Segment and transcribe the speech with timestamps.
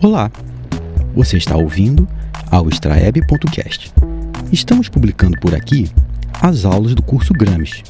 [0.00, 0.30] Olá,
[1.12, 2.06] você está ouvindo
[2.52, 3.92] ao extraeb.cast.
[4.52, 5.90] Estamos publicando por aqui
[6.40, 7.82] as aulas do curso Gramsci,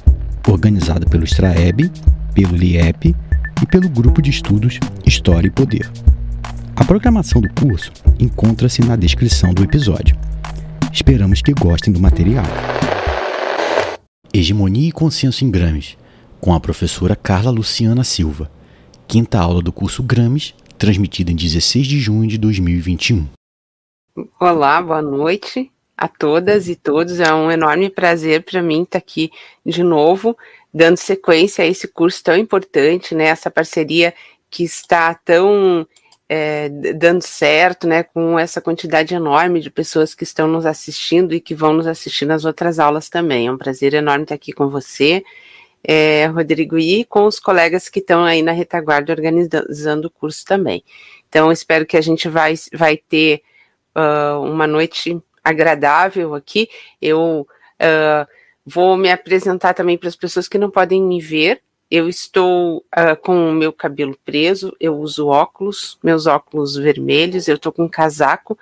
[0.48, 1.92] organizado pelo Extraeb,
[2.32, 3.14] pelo LIEP
[3.62, 5.93] e pelo Grupo de Estudos História e Poder.
[6.75, 10.16] A programação do curso encontra-se na descrição do episódio.
[10.90, 12.46] Esperamos que gostem do material.
[14.32, 15.98] Hegemonia e Consenso em Gramsci,
[16.40, 18.50] com a professora Carla Luciana Silva.
[19.06, 23.27] Quinta aula do curso Gramsci, transmitida em 16 de junho de 2021.
[24.41, 27.18] Olá, boa noite a todas e todos.
[27.18, 29.31] É um enorme prazer para mim estar aqui
[29.67, 30.37] de novo,
[30.73, 33.25] dando sequência a esse curso tão importante, né?
[33.25, 34.14] Essa parceria
[34.48, 35.87] que está tão
[36.28, 41.41] é, dando certo, né, com essa quantidade enorme de pessoas que estão nos assistindo e
[41.41, 43.47] que vão nos assistir nas outras aulas também.
[43.47, 45.25] É um prazer enorme estar aqui com você,
[45.83, 50.84] é, Rodrigo, e com os colegas que estão aí na retaguarda organizando o curso também.
[51.28, 53.43] Então, espero que a gente vai, vai ter
[53.97, 56.69] uh, uma noite agradável aqui.
[57.01, 57.47] Eu
[57.81, 58.29] uh,
[58.65, 63.17] vou me apresentar também para as pessoas que não podem me ver eu estou uh,
[63.23, 67.89] com o meu cabelo preso, eu uso óculos, meus óculos vermelhos, eu estou com um
[67.89, 68.59] casaco,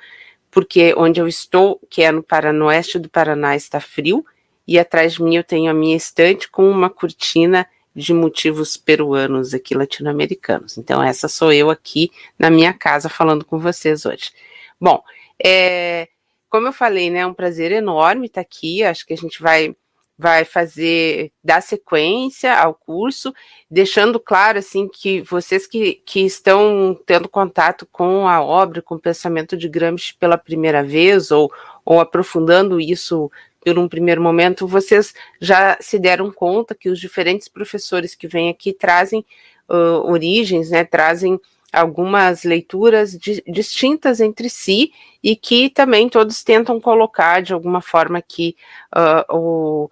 [0.49, 4.25] porque onde eu estou, que é no, Paraná, no oeste do Paraná, está frio,
[4.67, 9.55] e atrás de mim eu tenho a minha estante com uma cortina de motivos peruanos
[9.55, 10.77] aqui latino-americanos.
[10.77, 14.31] Então, essa sou eu aqui na minha casa falando com vocês hoje.
[14.79, 15.03] Bom,
[15.43, 16.09] é,
[16.51, 18.83] como eu falei, né, é um prazer enorme estar aqui.
[18.83, 19.75] Acho que a gente vai
[20.19, 23.35] vai fazer, dar sequência ao curso,
[23.71, 29.01] deixando claro, assim, que vocês que, que estão tendo contato com a obra, com o
[29.01, 31.53] pensamento de Gramsci pela primeira vez, ou,
[31.85, 33.31] ou aprofundando isso
[33.67, 38.49] por um primeiro momento, vocês já se deram conta que os diferentes professores que vêm
[38.49, 39.25] aqui trazem
[39.69, 41.41] uh, origens, né, trazem
[41.73, 48.19] algumas leituras di distintas entre si e que também todos tentam colocar de alguma forma
[48.19, 48.57] aqui
[48.97, 49.91] uh, o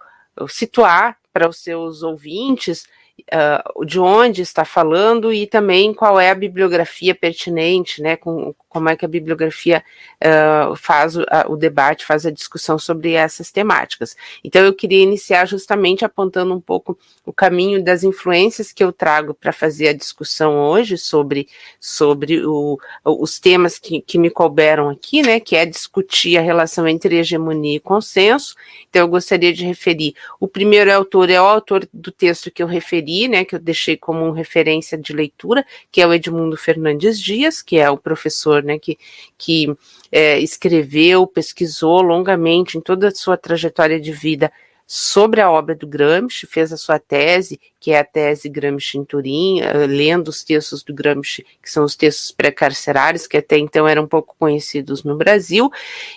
[0.48, 2.87] situar para os seus ouvintes
[3.32, 8.88] uh, de onde está falando e também qual é a bibliografia pertinente, né, com, como
[8.88, 9.84] é que a bibliografia
[10.20, 14.16] uh, faz o, a, o, debate, faz a discussão sobre essas temáticas.
[14.42, 19.32] Então, eu queria iniciar justamente apontando um pouco o caminho das influências que eu trago
[19.32, 21.48] para fazer a discussão hoje sobre,
[21.78, 26.86] sobre o, os temas que, que me couberam aqui, né, que é discutir a relação
[26.88, 28.56] entre hegemonia e consenso.
[28.91, 30.14] Então, eu gostaria de referir.
[30.41, 33.97] O primeiro autor é o autor do texto que eu referi, né, que eu deixei
[33.97, 38.78] como referência de leitura, que é o Edmundo Fernandes Dias, que é o professor né,
[38.78, 38.98] que,
[39.37, 39.75] que
[40.10, 44.50] é, escreveu, pesquisou longamente em toda a sua trajetória de vida
[44.87, 49.04] sobre a obra do Gramsci, fez a sua tese, que é a tese Gramsci em
[49.04, 53.88] Turim, uh, lendo os textos do Gramsci, que são os textos pré-carcerários, que até então
[53.88, 55.71] eram pouco conhecidos no Brasil,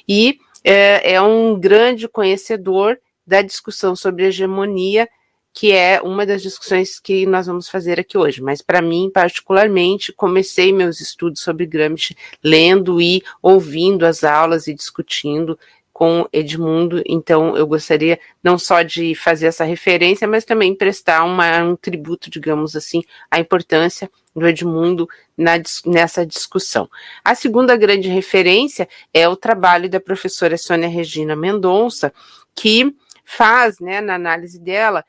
[0.07, 5.07] e é, é um grande conhecedor da discussão sobre hegemonia
[5.57, 8.43] que é uma das discussões que nós vamos fazer aqui hoje.
[8.43, 14.73] Mas para mim, particularmente, comecei meus estudos sobre Gramsci lendo e ouvindo as aulas e
[14.75, 15.57] discutindo
[15.91, 21.63] com Edmundo, então eu gostaria não só de fazer essa referência, mas também prestar uma,
[21.63, 23.01] um tributo, digamos assim,
[23.31, 25.53] à importância do Edmundo na,
[25.87, 26.87] nessa discussão.
[27.25, 32.13] A segunda grande referência é o trabalho da professora Sônia Regina Mendonça,
[32.53, 32.95] que
[33.25, 35.03] faz, né, na análise dela,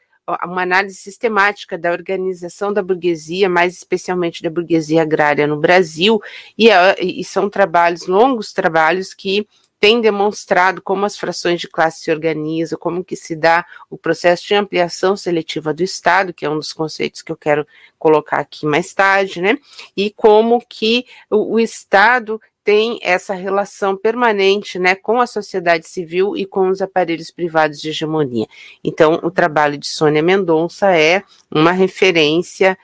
[0.44, 6.20] uma análise sistemática da organização da burguesia, mais especialmente da burguesia agrária no Brasil,
[6.56, 9.46] e, é, e são trabalhos, longos trabalhos que
[9.80, 14.46] têm demonstrado como as frações de classe se organizam, como que se dá o processo
[14.46, 17.66] de ampliação seletiva do Estado, que é um dos conceitos que eu quero
[17.98, 19.56] colocar aqui mais tarde, né?
[19.96, 26.36] E como que o, o Estado tem essa relação permanente né, com a sociedade civil
[26.36, 28.46] e com os aparelhos privados de hegemonia.
[28.84, 32.76] Então, o trabalho de Sônia Mendonça é uma referência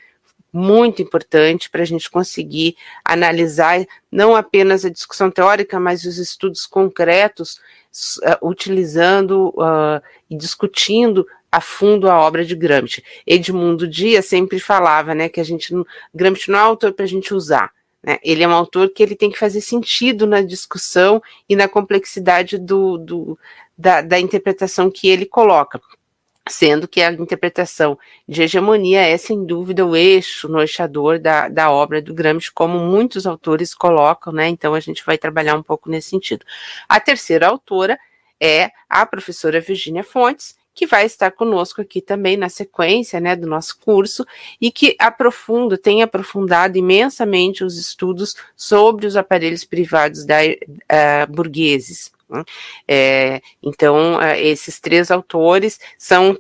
[0.51, 6.65] muito importante para a gente conseguir analisar não apenas a discussão teórica, mas os estudos
[6.65, 7.61] concretos,
[8.23, 10.01] uh, utilizando uh,
[10.31, 13.05] e discutindo a fundo a obra de Gramsci.
[13.27, 15.75] Edmundo Dias sempre falava né, que a gente
[16.15, 17.71] Gramsci não é autor para a gente usar,
[18.05, 18.19] né?
[18.23, 22.59] Ele é um autor que ele tem que fazer sentido na discussão e na complexidade
[22.59, 23.39] do, do
[23.77, 25.81] da, da interpretação que ele coloca
[26.49, 27.99] sendo que a interpretação
[28.29, 33.27] de hegemonia é, sem dúvida, o eixo norteador da, da obra do Gramsci, como muitos
[33.27, 34.49] autores colocam, né?
[34.49, 36.45] Então a gente vai trabalhar um pouco nesse sentido.
[36.89, 37.99] A terceira autora
[38.39, 43.47] é a professora Virginia Fontes, que vai estar conosco aqui também na sequência né, do
[43.47, 44.27] nosso curso
[44.61, 52.13] e que aprofunda, tem aprofundado imensamente os estudos sobre os aparelhos privados da, uh, burgueses.
[52.29, 52.45] Né?
[52.89, 56.37] É, então, uh, esses três autores são,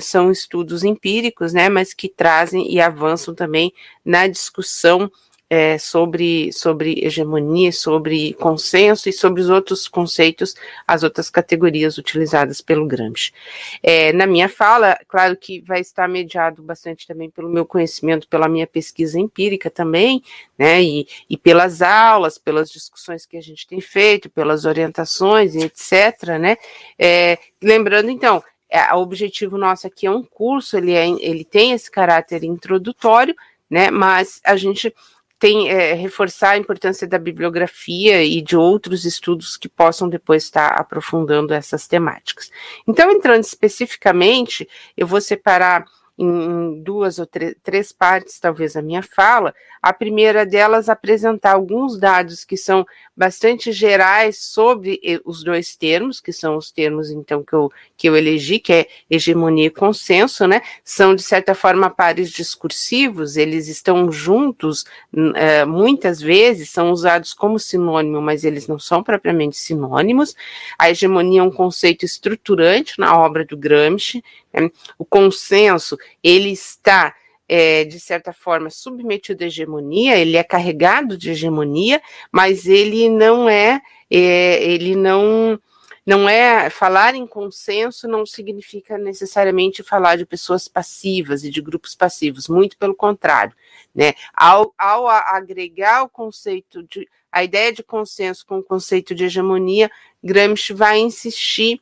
[0.00, 3.72] são estudos empíricos, né, mas que trazem e avançam também
[4.04, 5.10] na discussão
[5.54, 10.54] é, sobre, sobre hegemonia, sobre consenso e sobre os outros conceitos,
[10.88, 13.34] as outras categorias utilizadas pelo Gramsci.
[13.82, 18.48] É, na minha fala, claro que vai estar mediado bastante também pelo meu conhecimento, pela
[18.48, 20.22] minha pesquisa empírica também,
[20.56, 25.58] né, e, e pelas aulas, pelas discussões que a gente tem feito, pelas orientações e
[25.58, 26.56] etc., né,
[26.98, 31.72] é, lembrando então, é, o objetivo nosso aqui é um curso, ele, é, ele tem
[31.72, 33.34] esse caráter introdutório,
[33.68, 34.94] né, mas a gente
[35.42, 40.68] tem é, reforçar a importância da bibliografia e de outros estudos que possam depois estar
[40.68, 42.48] aprofundando essas temáticas.
[42.86, 45.84] Então, entrando especificamente, eu vou separar
[46.22, 49.54] em duas ou três partes, talvez, a minha fala.
[49.80, 52.86] A primeira delas apresentar alguns dados que são
[53.16, 58.16] bastante gerais sobre os dois termos, que são os termos, então, que eu, que eu
[58.16, 60.62] elegi, que é hegemonia e consenso, né?
[60.84, 67.58] São, de certa forma, pares discursivos, eles estão juntos uh, muitas vezes, são usados como
[67.58, 70.34] sinônimo, mas eles não são propriamente sinônimos.
[70.78, 74.22] A hegemonia é um conceito estruturante na obra do Gramsci,
[74.52, 74.70] né?
[74.98, 77.14] o consenso, ele está
[77.48, 82.00] é, de certa forma, submetido à hegemonia, ele é carregado de hegemonia,
[82.30, 85.60] mas ele não é, é, ele não,
[86.06, 91.94] não é, falar em consenso não significa necessariamente falar de pessoas passivas e de grupos
[91.94, 93.54] passivos, muito pelo contrário,
[93.94, 99.24] né, ao, ao agregar o conceito de, a ideia de consenso com o conceito de
[99.24, 99.90] hegemonia,
[100.24, 101.80] Gramsci vai insistir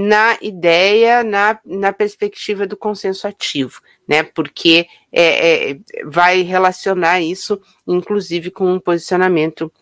[0.00, 4.22] na ideia, na, na perspectiva do consenso ativo, né?
[4.22, 9.72] Porque é, é, vai relacionar isso, inclusive, com um posicionamento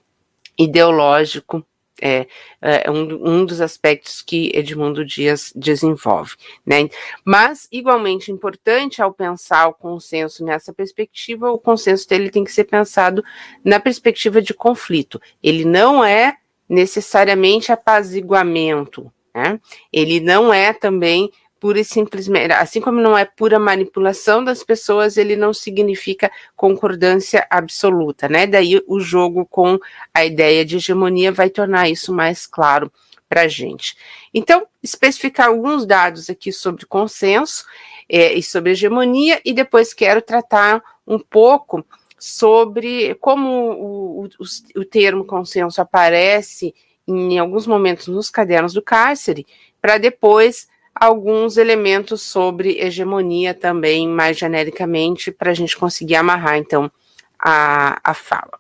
[0.59, 1.63] ideológico
[2.01, 2.27] é,
[2.63, 6.35] é, um, um, dos aspectos que Edmundo Dias desenvolve.
[6.65, 6.89] Né?
[7.23, 12.65] Mas, igualmente importante ao pensar o consenso nessa perspectiva, o consenso dele tem que ser
[12.65, 13.23] pensado
[13.63, 15.21] na perspectiva de conflito.
[15.43, 19.61] Ele não é necessariamente apaziguamento, né?
[19.93, 21.31] Ele não é também
[21.61, 27.47] pura e simplesmente, assim como não é pura manipulação das pessoas, ele não significa concordância
[27.51, 28.47] absoluta, né?
[28.47, 29.79] Daí o jogo com
[30.15, 32.91] a ideia de hegemonia vai tornar isso mais claro
[33.29, 33.97] para a gente.
[34.33, 37.65] Então, especificar alguns dados aqui sobre consenso
[38.09, 41.85] é, e sobre hegemonia, e depois quero tratar um pouco
[42.19, 46.75] sobre como o, o, o termo consenso aparece
[47.07, 49.47] em alguns momentos nos cadernos do cárcere,
[49.81, 56.91] para depois alguns elementos sobre hegemonia também, mais genericamente, para a gente conseguir amarrar, então,
[57.39, 58.59] a, a fala.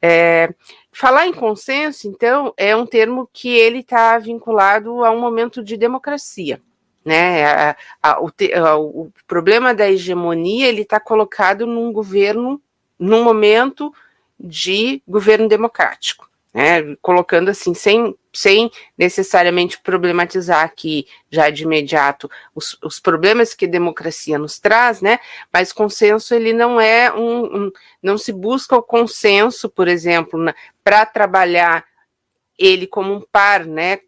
[0.00, 0.54] É,
[0.92, 5.76] falar em consenso, então, é um termo que ele está vinculado a um momento de
[5.76, 6.60] democracia.
[7.04, 12.60] Né, a, a, o, a, o, problema da hegemonia ele está colocado num governo,
[12.98, 13.94] num momento
[14.40, 22.78] de governo democrático né, colocando assim, sem, sem necessariamente problematizar aqui já de imediato os,
[22.82, 25.20] os problemas que democracia nos traz, né,
[25.52, 27.72] mas consenso ele não é um, um
[28.02, 30.40] não se busca o consenso, por exemplo,
[30.82, 31.84] para trabalhar
[32.58, 33.98] ele como um par, né,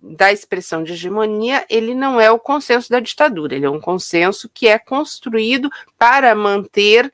[0.00, 4.48] da expressão de hegemonia, ele não é o consenso da ditadura, ele é um consenso
[4.48, 5.68] que é construído
[5.98, 7.12] para manter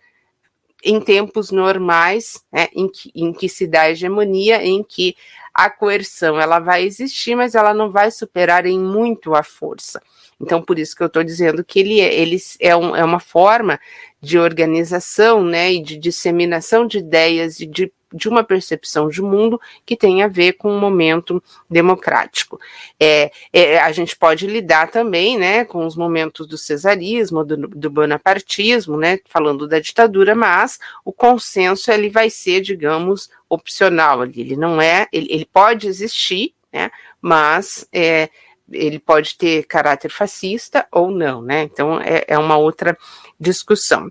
[0.84, 5.16] em tempos normais, né, em, que, em que se dá a hegemonia, em que
[5.52, 10.02] a coerção ela vai existir, mas ela não vai superar em muito a força.
[10.40, 13.20] Então, por isso que eu estou dizendo que ele, é, ele é, um, é uma
[13.20, 13.80] forma
[14.20, 19.60] de organização né, e de disseminação de ideias e de de uma percepção de mundo
[19.84, 22.60] que tem a ver com um momento democrático.
[22.98, 27.90] É, é, a gente pode lidar também né, com os momentos do cesarismo, do, do
[27.90, 34.40] bonapartismo, né, falando da ditadura, mas o consenso ele vai ser, digamos, opcional ali.
[34.40, 36.90] Ele não é, ele, ele pode existir, né,
[37.20, 38.28] mas é,
[38.70, 41.64] ele pode ter caráter fascista ou não, né?
[41.64, 42.96] Então é, é uma outra
[43.38, 44.10] discussão.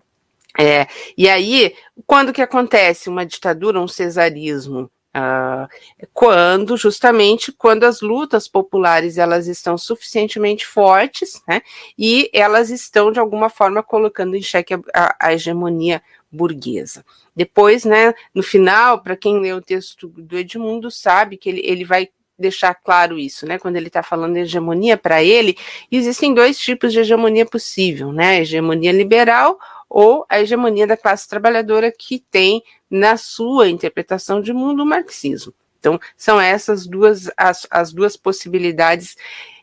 [0.58, 4.90] É, e aí, quando que acontece uma ditadura, um cesarismo?
[5.16, 5.70] Uh,
[6.12, 11.62] quando, justamente, quando as lutas populares elas estão suficientemente fortes, né,
[11.96, 17.06] e elas estão, de alguma forma, colocando em xeque a, a, a hegemonia burguesa.
[17.36, 21.86] Depois, né, no final, para quem lê o texto do Edmundo, sabe que ele, ele
[21.86, 23.60] vai deixar claro isso, né?
[23.60, 25.56] Quando ele está falando de hegemonia, para ele,
[25.92, 28.42] existem dois tipos de hegemonia possível, né?
[28.42, 29.60] Hegemonia liberal
[29.94, 35.54] ou a hegemonia da classe trabalhadora que tem na sua interpretação de mundo o marxismo.
[35.78, 39.16] Então, são essas duas as, as duas possibilidades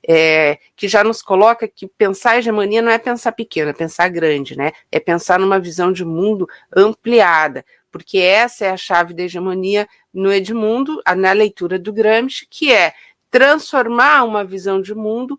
[0.08, 4.56] é, que já nos coloca que pensar hegemonia não é pensar pequeno, é pensar grande,
[4.56, 4.70] né?
[4.92, 10.32] É pensar numa visão de mundo ampliada, porque essa é a chave da hegemonia no
[10.32, 12.92] Edmundo, na leitura do Gramsci, que é
[13.30, 15.36] transformar uma visão de mundo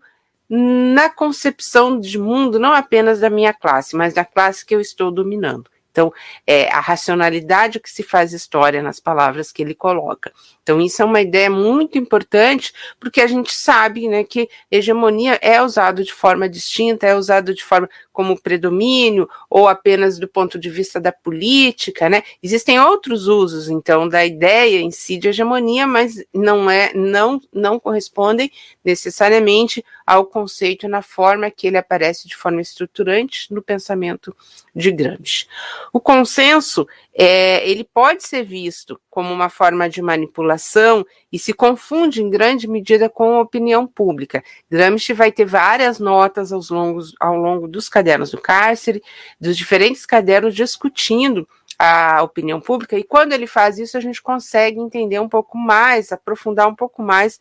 [0.54, 5.10] na concepção de mundo não apenas da minha classe, mas da classe que eu estou
[5.10, 5.70] dominando.
[5.90, 6.12] Então,
[6.46, 10.32] é a racionalidade que se faz história nas palavras que ele coloca.
[10.62, 15.62] Então, isso é uma ideia muito importante, porque a gente sabe né, que hegemonia é
[15.62, 20.68] usado de forma distinta, é usado de forma como predomínio, ou apenas do ponto de
[20.68, 22.22] vista da política, né?
[22.42, 27.80] Existem outros usos, então, da ideia em si de hegemonia, mas não é, não, não
[27.80, 28.50] correspondem
[28.84, 34.36] necessariamente ao conceito na forma que ele aparece de forma estruturante no pensamento
[34.74, 35.46] de Gramsci.
[35.92, 42.22] O consenso, é, ele pode ser visto como uma forma de manipulação e se confunde
[42.22, 44.42] em grande medida com a opinião pública.
[44.70, 49.00] Gramsci vai ter várias notas aos longos, ao longo dos cadernos do cárcere,
[49.40, 54.78] dos diferentes cadernos discutindo a opinião pública, e quando ele faz isso, a gente consegue
[54.78, 57.40] entender um pouco mais, aprofundar um pouco mais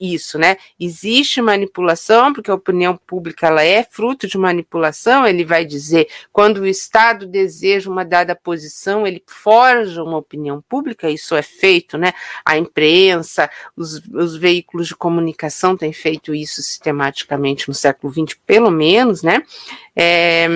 [0.00, 0.56] isso, né?
[0.78, 6.58] Existe manipulação, porque a opinião pública ela é fruto de manipulação, ele vai dizer, quando
[6.58, 12.12] o Estado deseja uma dada posição, ele forja uma opinião pública, isso é feito, né?
[12.44, 18.70] A imprensa, os, os veículos de comunicação têm feito isso sistematicamente no século XX, pelo
[18.70, 19.42] menos, né?
[19.96, 20.48] É,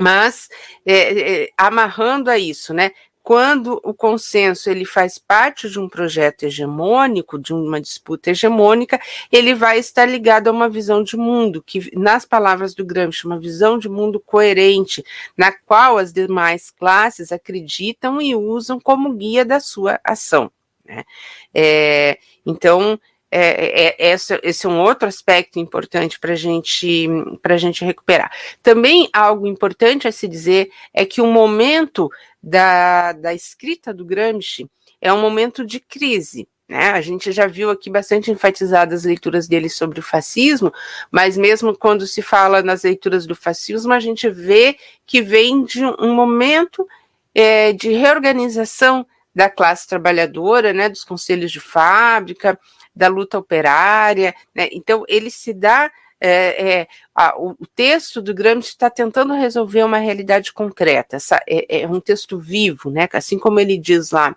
[0.00, 0.48] mas
[0.86, 2.92] é, é, amarrando a isso, né?
[3.28, 8.98] Quando o consenso ele faz parte de um projeto hegemônico, de uma disputa hegemônica,
[9.30, 13.38] ele vai estar ligado a uma visão de mundo, que, nas palavras do Gramsci, uma
[13.38, 15.04] visão de mundo coerente,
[15.36, 20.50] na qual as demais classes acreditam e usam como guia da sua ação.
[20.82, 21.04] Né?
[21.52, 22.98] É, então,
[23.30, 27.08] é, é, esse, esse, é um outro aspecto importante para gente,
[27.42, 28.32] a gente recuperar.
[28.62, 32.10] Também algo importante a se dizer é que o momento
[32.42, 34.68] da, da escrita do Gramsci
[35.00, 36.48] é um momento de crise.
[36.68, 36.90] Né?
[36.90, 40.72] A gente já viu aqui bastante enfatizadas as leituras dele sobre o fascismo,
[41.10, 45.84] mas mesmo quando se fala nas leituras do fascismo, a gente vê que vem de
[45.84, 46.86] um momento
[47.34, 52.58] é, de reorganização da classe trabalhadora, né, dos conselhos de fábrica,
[52.98, 54.34] da luta operária.
[54.54, 54.68] Né?
[54.72, 55.90] Então, ele se dá
[56.20, 61.82] é, é, a, o, texto do Gramsci está tentando resolver uma realidade concreta, essa, é,
[61.82, 63.08] é, um texto vivo, né?
[63.12, 64.36] Assim como ele diz lá,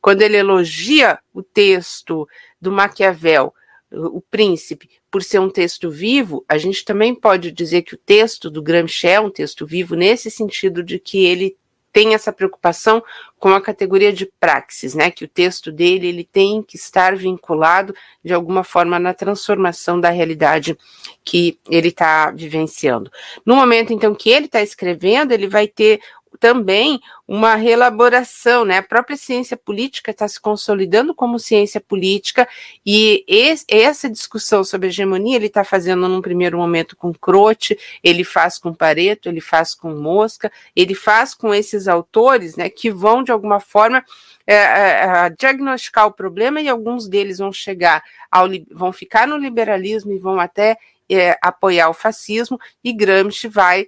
[0.00, 2.28] quando ele elogia o texto
[2.60, 3.54] do Maquiavel,
[3.92, 8.50] o Príncipe, por ser um texto vivo, a gente também pode dizer que o texto
[8.50, 11.56] do Gramsci é um texto vivo nesse sentido de que ele
[11.92, 13.02] tem essa preocupação
[13.38, 15.10] com a categoria de praxis, né?
[15.10, 17.94] Que o texto dele ele tem que estar vinculado
[18.24, 20.76] de alguma forma na transformação da realidade
[21.24, 23.10] que ele está vivenciando.
[23.44, 26.00] No momento então que ele está escrevendo, ele vai ter
[26.38, 28.78] também uma reelaboração, né?
[28.78, 32.48] A própria ciência política está se consolidando como ciência política
[32.84, 38.24] e esse, essa discussão sobre hegemonia ele está fazendo num primeiro momento com Croce, ele
[38.24, 42.68] faz com Pareto, ele faz com Mosca, ele faz com esses autores, né?
[42.68, 44.04] Que vão de alguma forma
[44.46, 50.12] é, é, diagnosticar o problema e alguns deles vão chegar ao vão ficar no liberalismo
[50.12, 50.76] e vão até
[51.08, 53.86] é, apoiar o fascismo e Gramsci vai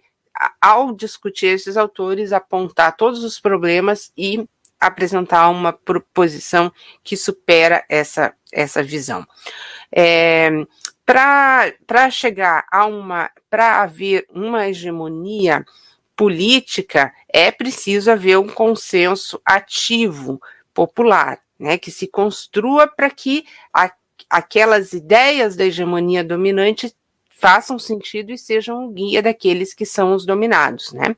[0.61, 4.47] ao discutir esses autores, apontar todos os problemas e
[4.81, 6.73] apresentar uma proposição
[7.03, 9.27] que supera essa, essa visão.
[9.91, 10.51] É,
[11.07, 15.65] para chegar a uma, para haver uma hegemonia
[16.17, 20.41] política, é preciso haver um consenso ativo,
[20.73, 23.93] popular, né, que se construa para que a,
[24.29, 26.95] aquelas ideias da hegemonia dominante
[27.45, 31.15] façam sentido e sejam o guia daqueles que são os dominados, né?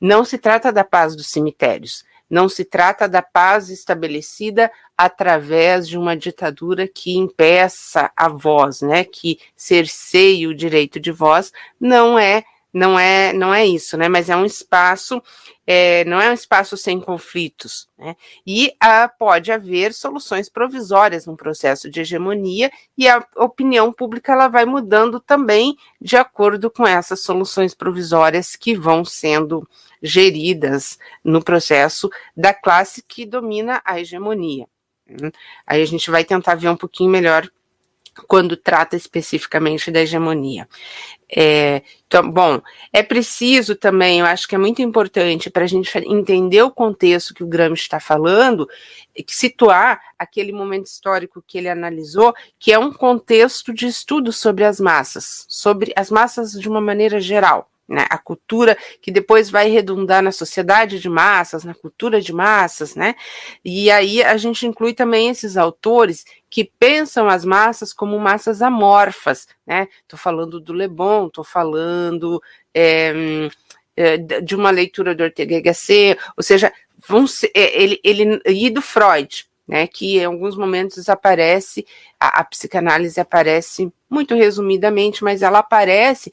[0.00, 5.96] Não se trata da paz dos cemitérios, não se trata da paz estabelecida através de
[5.96, 9.04] uma ditadura que impeça a voz, né?
[9.04, 14.08] Que cerceie o direito de voz, não é não é não é isso, né?
[14.08, 15.22] Mas é um espaço,
[15.66, 18.16] é, não é um espaço sem conflitos, né?
[18.46, 24.48] E ah, pode haver soluções provisórias no processo de hegemonia e a opinião pública ela
[24.48, 29.68] vai mudando também de acordo com essas soluções provisórias que vão sendo
[30.02, 34.66] geridas no processo da classe que domina a hegemonia.
[35.66, 37.50] Aí a gente vai tentar ver um pouquinho melhor
[38.26, 40.68] quando trata especificamente da hegemonia.
[41.34, 42.60] É, então, bom,
[42.92, 47.32] é preciso também, eu acho que é muito importante para a gente entender o contexto
[47.32, 48.68] que o Gramsci está falando,
[49.28, 54.80] situar aquele momento histórico que ele analisou, que é um contexto de estudo sobre as
[54.80, 60.22] massas, sobre as massas de uma maneira geral né, a cultura que depois vai redundar
[60.22, 63.16] na sociedade de massas, na cultura de massas, né?
[63.64, 69.48] E aí a gente inclui também esses autores que pensam as massas como massas amorfas,
[69.66, 69.88] né?
[70.02, 72.40] Estou falando do Le Bon, estou falando
[72.72, 73.12] é,
[74.40, 76.72] de uma leitura do Ortega Gasset, ou seja,
[77.08, 79.88] vão ser, é, ele, ele e do Freud, né?
[79.88, 81.84] Que em alguns momentos aparece
[82.20, 86.32] a, a psicanálise aparece muito resumidamente, mas ela aparece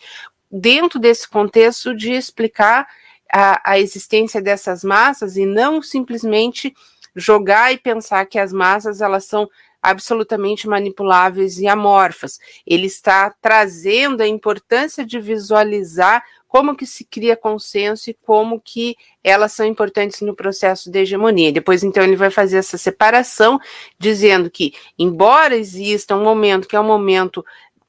[0.51, 2.87] dentro desse contexto de explicar
[3.31, 6.73] a, a existência dessas massas e não simplesmente
[7.15, 9.49] jogar e pensar que as massas elas são
[9.81, 12.39] absolutamente manipuláveis e amorfas.
[12.65, 18.95] Ele está trazendo a importância de visualizar como que se cria consenso e como que
[19.23, 21.51] elas são importantes no processo de hegemonia.
[21.51, 23.59] Depois, então, ele vai fazer essa separação,
[23.99, 27.45] dizendo que, embora exista um momento que é um momento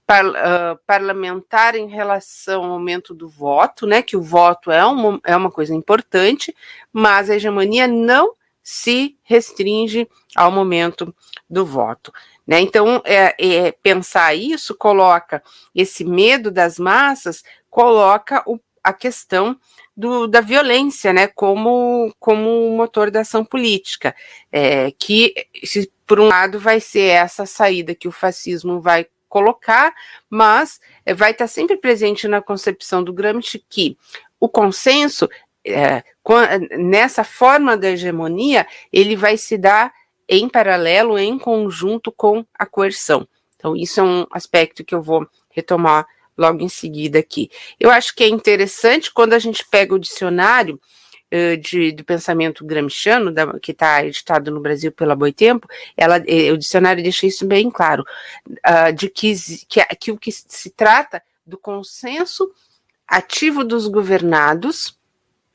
[0.08, 4.00] par, uh, parlamentar em relação ao aumento do voto, né?
[4.00, 6.56] Que o voto é uma, é uma coisa importante,
[6.90, 11.14] mas a hegemonia não se restringe ao momento
[11.48, 12.10] do voto.
[12.46, 12.60] Né?
[12.60, 15.42] Então, é, é, pensar isso coloca
[15.74, 19.58] esse medo das massas, coloca o, a questão
[19.96, 21.26] do, da violência né?
[21.28, 24.14] como, como motor da ação política,
[24.50, 25.34] é, que,
[25.64, 29.94] se, por um lado, vai ser essa saída que o fascismo vai colocar,
[30.28, 33.96] mas é, vai estar sempre presente na concepção do Gramsci que
[34.40, 35.28] o consenso,
[35.66, 36.02] é,
[36.78, 39.92] nessa forma da hegemonia, ele vai se dar
[40.28, 43.26] em paralelo, em conjunto com a coerção.
[43.56, 46.06] Então, isso é um aspecto que eu vou retomar
[46.36, 47.50] logo em seguida aqui.
[47.80, 50.80] Eu acho que é interessante quando a gente pega o dicionário
[51.56, 57.02] de, do pensamento gramsciano, da, que está editado no Brasil pela Boitempo, ela, o dicionário
[57.02, 58.04] deixa isso bem claro,
[58.48, 59.34] uh, de que,
[59.68, 62.50] que, que o que se trata do consenso
[63.06, 64.98] ativo dos governados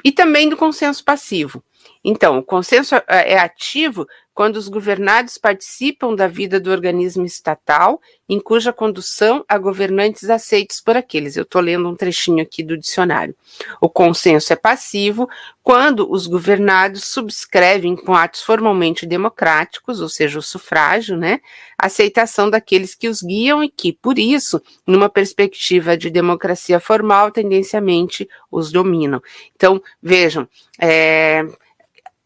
[0.03, 1.63] e também do consenso passivo.
[2.03, 8.39] Então, o consenso é ativo quando os governados participam da vida do organismo estatal, em
[8.39, 11.37] cuja condução há governantes aceitos por aqueles.
[11.37, 13.35] Eu estou lendo um trechinho aqui do dicionário.
[13.79, 15.29] O consenso é passivo
[15.61, 21.39] quando os governados subscrevem com atos formalmente democráticos, ou seja, o sufrágio, né,
[21.77, 27.31] a aceitação daqueles que os guiam e que, por isso, numa perspectiva de democracia formal,
[27.31, 29.21] tendencialmente os dominam.
[29.55, 30.47] Então, vejam,
[30.79, 31.45] é,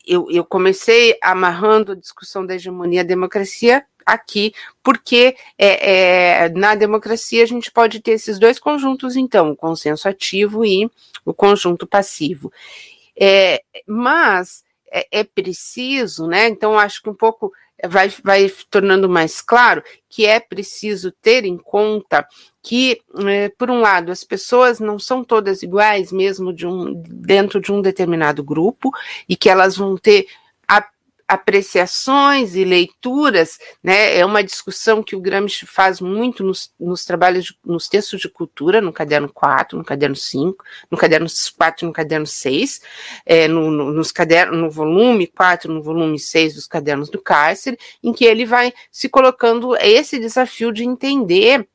[0.07, 6.75] eu, eu comecei amarrando a discussão da hegemonia da democracia aqui, porque é, é, na
[6.75, 10.89] democracia a gente pode ter esses dois conjuntos, então, o consenso ativo e
[11.25, 12.51] o conjunto passivo.
[13.19, 16.47] É, mas é, é preciso, né?
[16.47, 17.51] Então, acho que um pouco
[17.85, 22.25] vai, vai tornando mais claro que é preciso ter em conta
[22.67, 27.62] que, eh, por um lado, as pessoas não são todas iguais, mesmo de um, dentro
[27.62, 28.91] de um determinado grupo,
[29.27, 30.27] e que elas vão ter
[31.25, 34.17] apreciações e leituras, né?
[34.17, 38.30] É uma discussão que o Gramsci faz muito nos, nos trabalhos, de, nos textos de
[38.30, 41.27] cultura, no caderno 4, no caderno 5, no caderno
[41.58, 42.82] 4 no caderno 6,
[43.25, 47.77] é, no, no, nos cadernos, no volume 4, no volume 6 dos cadernos do cárcere,
[48.03, 51.65] em que ele vai se colocando esse desafio de entender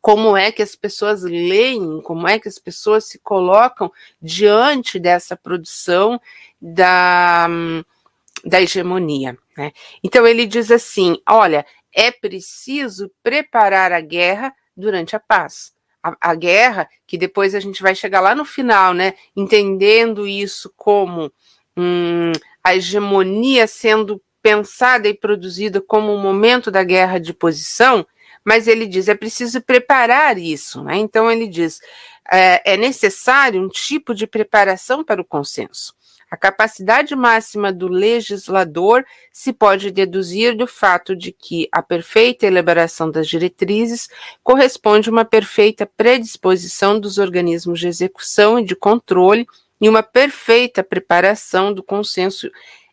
[0.00, 5.36] como é que as pessoas leem, como é que as pessoas se colocam diante dessa
[5.36, 6.20] produção
[6.60, 7.48] da
[8.44, 9.36] da hegemonia.
[9.56, 9.72] Né?
[10.02, 15.72] Então ele diz assim: olha, é preciso preparar a guerra durante a paz.
[16.02, 19.14] A, a, guerra, que depois a gente vai chegar lá no final, né?
[19.36, 21.30] Entendendo isso como
[21.76, 22.32] hum,
[22.64, 28.06] a hegemonia sendo pensada e produzida como um momento da guerra de posição,
[28.44, 30.96] mas ele diz é preciso preparar isso, né?
[30.96, 31.80] Então ele diz
[32.30, 35.94] é, é necessário um tipo de preparação para o consenso.
[36.30, 43.10] A capacidade máxima do legislador se pode deduzir do fato de que a perfeita elaboração
[43.10, 44.08] das diretrizes
[44.40, 49.44] corresponde a uma perfeita predisposição dos organismos de execução e de controle
[49.80, 52.48] e uma perfeita preparação do consenso,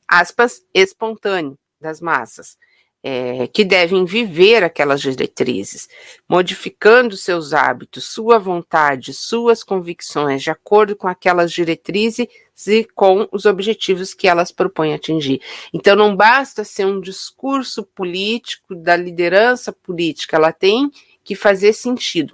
[0.07, 2.57] aspas, espontâneo das massas.
[3.03, 5.87] É, que devem viver aquelas diretrizes,
[6.27, 12.27] modificando seus hábitos, sua vontade, suas convicções, de acordo com aquelas diretrizes
[12.67, 15.41] e com os objetivos que elas propõem atingir.
[15.73, 20.91] Então, não basta ser um discurso político da liderança política, ela tem
[21.23, 22.33] que fazer sentido.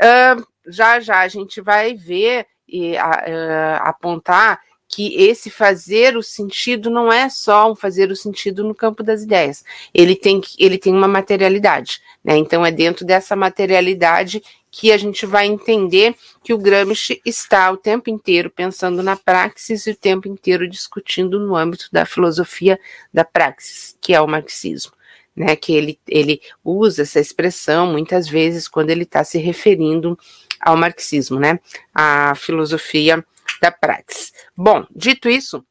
[0.00, 4.60] Uh, já já a gente vai ver e uh, apontar
[4.90, 9.22] que esse fazer o sentido não é só um fazer o sentido no campo das
[9.22, 9.64] ideias.
[9.94, 12.36] Ele tem, ele tem uma materialidade, né?
[12.36, 17.76] Então é dentro dessa materialidade que a gente vai entender que o Gramsci está o
[17.76, 22.78] tempo inteiro pensando na praxis e o tempo inteiro discutindo no âmbito da filosofia
[23.14, 24.92] da praxis, que é o marxismo.
[25.36, 30.18] Né, que ele, ele usa essa expressão muitas vezes quando ele está se referindo
[30.60, 31.60] ao marxismo, né,
[31.94, 33.24] a filosofia
[33.60, 34.32] da praxis.
[34.56, 35.64] Bom, dito isso,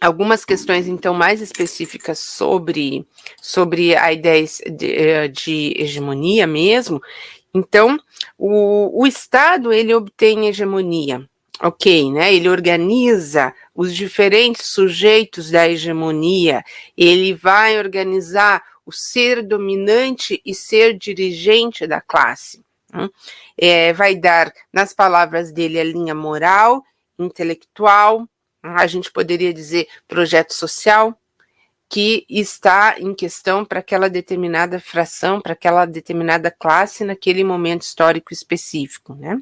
[0.00, 3.06] algumas questões então mais específicas sobre
[3.40, 7.00] sobre a ideia de, eh, de hegemonia mesmo.
[7.54, 7.98] Então,
[8.36, 11.26] o, o Estado ele obtém hegemonia,
[11.62, 12.34] ok, né?
[12.34, 16.62] Ele organiza os diferentes sujeitos da hegemonia.
[16.96, 22.65] Ele vai organizar o ser dominante e ser dirigente da classe.
[22.92, 23.08] Né?
[23.56, 26.82] É, vai dar, nas palavras dele, a linha moral,
[27.18, 28.28] intelectual,
[28.62, 31.18] a gente poderia dizer projeto social,
[31.88, 38.32] que está em questão para aquela determinada fração, para aquela determinada classe naquele momento histórico
[38.32, 39.38] específico, né?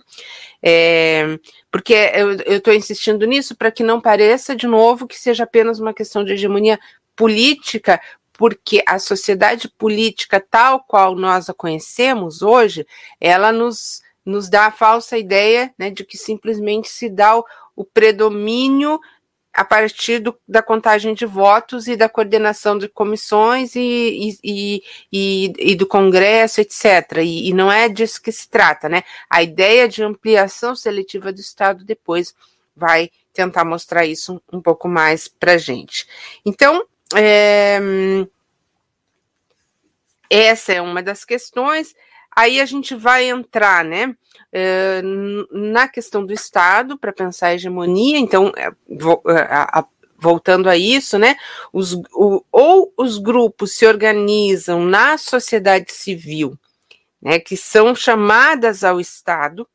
[0.62, 1.38] É,
[1.70, 5.94] porque eu estou insistindo nisso para que não pareça de novo que seja apenas uma
[5.94, 6.78] questão de hegemonia
[7.16, 8.00] política,
[8.37, 12.87] porque a sociedade política tal qual nós a conhecemos hoje,
[13.20, 17.44] ela nos, nos dá a falsa ideia né, de que simplesmente se dá o,
[17.77, 19.01] o predomínio
[19.53, 25.53] a partir do, da contagem de votos e da coordenação de comissões e, e, e,
[25.57, 27.18] e do Congresso, etc.
[27.23, 29.05] E, não é disso que se trata, né?
[29.31, 32.35] A ideia de ampliação seletiva do Estado depois
[32.75, 36.05] vai tentar mostrar isso um pouco mais para gente.
[36.44, 37.79] Então, é,
[40.31, 41.95] essa é uma das questões.
[42.35, 44.14] Aí a gente vai entrar, né,
[44.53, 45.01] é,
[45.53, 48.19] na questão do Estado para pensar a hegemonia.
[48.19, 49.85] Então, é, é,
[50.19, 51.37] voltando a isso, né,
[51.73, 51.97] os,
[52.51, 56.59] ou os grupos se organizam na sociedade civil,
[57.23, 59.69] né, que são chamadas ao Estado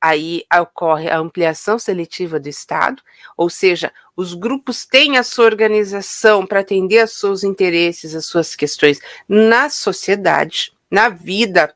[0.00, 3.02] aí ocorre a ampliação seletiva do Estado,
[3.36, 8.56] ou seja, os grupos têm a sua organização para atender aos seus interesses, as suas
[8.56, 11.74] questões na sociedade, na vida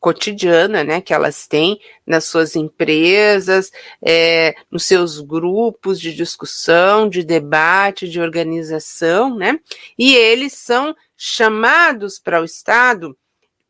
[0.00, 3.70] cotidiana, né, que elas têm nas suas empresas,
[4.02, 9.60] é, nos seus grupos de discussão, de debate, de organização, né,
[9.98, 13.16] e eles são chamados para o Estado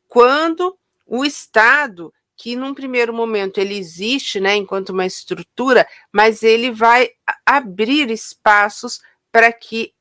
[0.08, 6.70] quando o Estado que num primeiro momento ele existe, né, enquanto uma estrutura, mas ele
[6.70, 7.10] vai
[7.44, 8.98] abrir espaços
[9.32, 9.92] para que,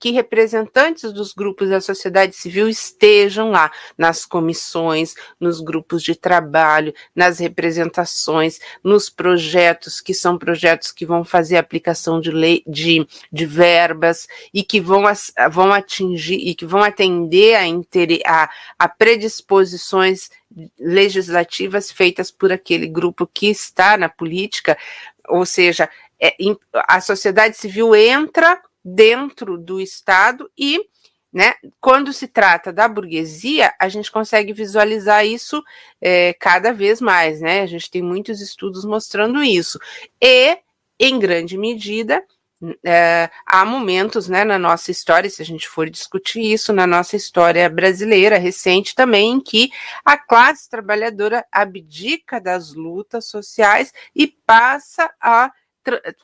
[0.00, 6.94] que representantes dos grupos da sociedade civil estejam lá nas comissões, nos grupos de trabalho,
[7.14, 13.44] nas representações, nos projetos que são projetos que vão fazer aplicação de lei de, de
[13.44, 15.02] verbas e que vão,
[15.50, 20.30] vão atingir e que vão atender a, a, a predisposições
[20.78, 24.76] legislativas feitas por aquele grupo que está na política,
[25.28, 25.88] ou seja,
[26.22, 26.36] é,
[26.86, 30.80] a sociedade civil entra dentro do Estado e,
[31.32, 35.60] né, quando se trata da burguesia, a gente consegue visualizar isso
[36.00, 37.62] é, cada vez mais, né?
[37.62, 39.80] A gente tem muitos estudos mostrando isso.
[40.22, 40.58] E,
[41.00, 42.22] em grande medida,
[42.84, 47.16] é, há momentos né, na nossa história, se a gente for discutir isso, na nossa
[47.16, 49.70] história brasileira recente também, em que
[50.04, 55.50] a classe trabalhadora abdica das lutas sociais e passa a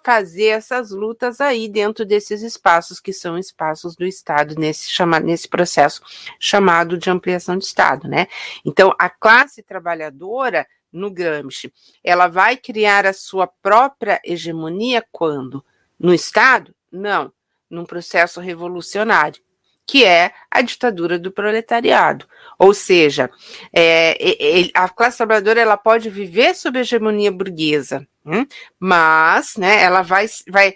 [0.04, 5.48] fazer essas lutas aí dentro desses espaços que são espaços do Estado nesse chama, nesse
[5.48, 6.00] processo
[6.38, 8.28] chamado de ampliação de Estado, né?
[8.64, 15.64] Então a classe trabalhadora no Gramsci, ela vai criar a sua própria hegemonia quando
[15.98, 16.74] no Estado?
[16.90, 17.32] Não,
[17.68, 19.42] num processo revolucionário
[19.88, 22.26] que é a ditadura do proletariado.
[22.58, 23.30] Ou seja,
[23.74, 28.44] é, a classe trabalhadora ela pode viver sob a hegemonia burguesa, hum,
[28.78, 30.74] mas né, ela, vai, vai,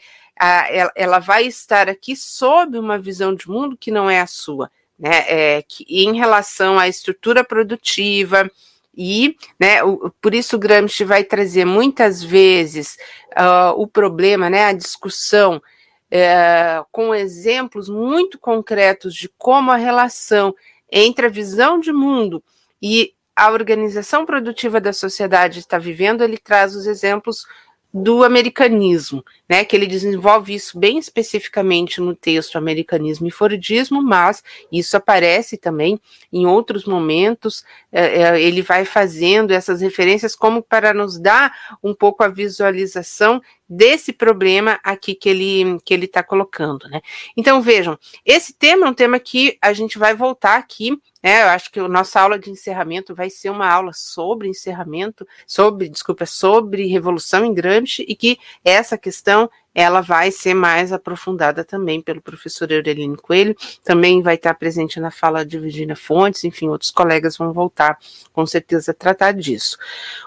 [0.97, 5.25] ela, vai estar aqui sob uma visão de mundo que não é a sua, né,
[5.29, 8.51] é, que, em relação à estrutura produtiva.
[8.97, 12.97] E, né, o, por isso Gramsci vai trazer muitas vezes
[13.33, 15.63] uh, o problema, né, a discussão
[16.15, 20.55] é, com exemplos muito concretos de como a relação
[20.91, 22.45] entre a visão de mundo
[22.83, 27.47] e a organização produtiva da sociedade está vivendo, ele traz os exemplos
[27.95, 34.43] do americanismo, né, que ele desenvolve isso bem especificamente no texto Americanismo e Fordismo, mas
[34.71, 36.01] isso aparece também
[36.33, 42.25] em outros momentos, é, ele vai fazendo essas referências como para nos dar um pouco
[42.25, 43.43] a visualização
[43.77, 47.01] desse problema aqui que ele que ele está colocando, né?
[47.37, 51.49] Então vejam, esse tema é um tema que a gente vai voltar aqui é, eu
[51.49, 56.27] acho que a nossa aula de encerramento vai ser uma aula sobre encerramento, sobre, desculpa,
[56.27, 62.21] sobre revolução em Gramsci e que essa questão ela vai ser mais aprofundada também pelo
[62.21, 67.37] professor Aurelino Coelho, também vai estar presente na fala de Virginia Fontes, enfim, outros colegas
[67.37, 67.99] vão voltar
[68.33, 69.79] com certeza a tratar disso.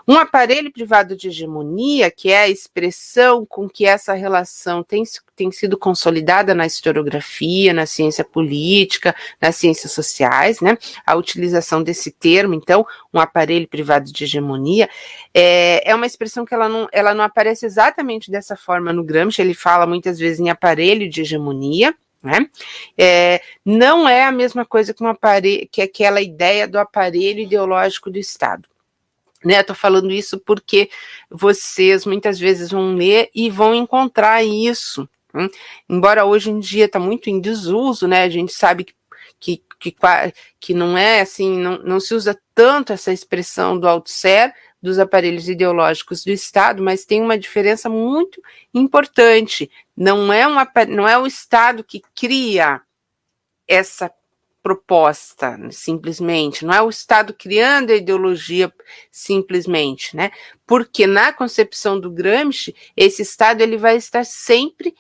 [0.08, 5.04] Um aparelho privado de hegemonia, que é a expressão com que essa relação tem,
[5.36, 10.78] tem sido consolidada na historiografia, na ciência política, nas ciências sociais, né?
[11.06, 14.90] A utilização desse termo, então, um aparelho privado de hegemonia,
[15.34, 19.35] é, é uma expressão que ela não, ela não aparece exatamente dessa forma no Gramsci,
[19.42, 21.96] ele fala muitas vezes em aparelho de hegemonia,
[22.26, 22.50] né?
[22.98, 28.10] É, não é a mesma coisa que, um aparelho, que aquela ideia do aparelho ideológico
[28.10, 28.68] do Estado.
[29.44, 30.90] Né, Estou falando isso porque
[31.30, 35.08] vocês muitas vezes vão ler e vão encontrar isso.
[35.36, 35.52] Hein?
[35.88, 38.24] Embora hoje em dia está muito em desuso, né?
[38.24, 38.96] A gente sabe que,
[39.40, 39.96] que, que,
[40.60, 44.52] que não é assim, não, não se usa tanto essa expressão do Althusser,
[44.86, 48.42] dos aparelhos ideológicos do Estado, mas tem uma diferença muito
[48.74, 49.70] importante.
[49.98, 52.82] Não é, uma, não é o Estado que cria
[53.68, 54.12] essa
[54.62, 58.72] proposta, simplesmente, não é o Estado criando a ideologia
[59.12, 60.32] simplesmente, né?
[60.66, 64.96] Porque na concepção do Gramsci, esse Estado ele vai estar sempre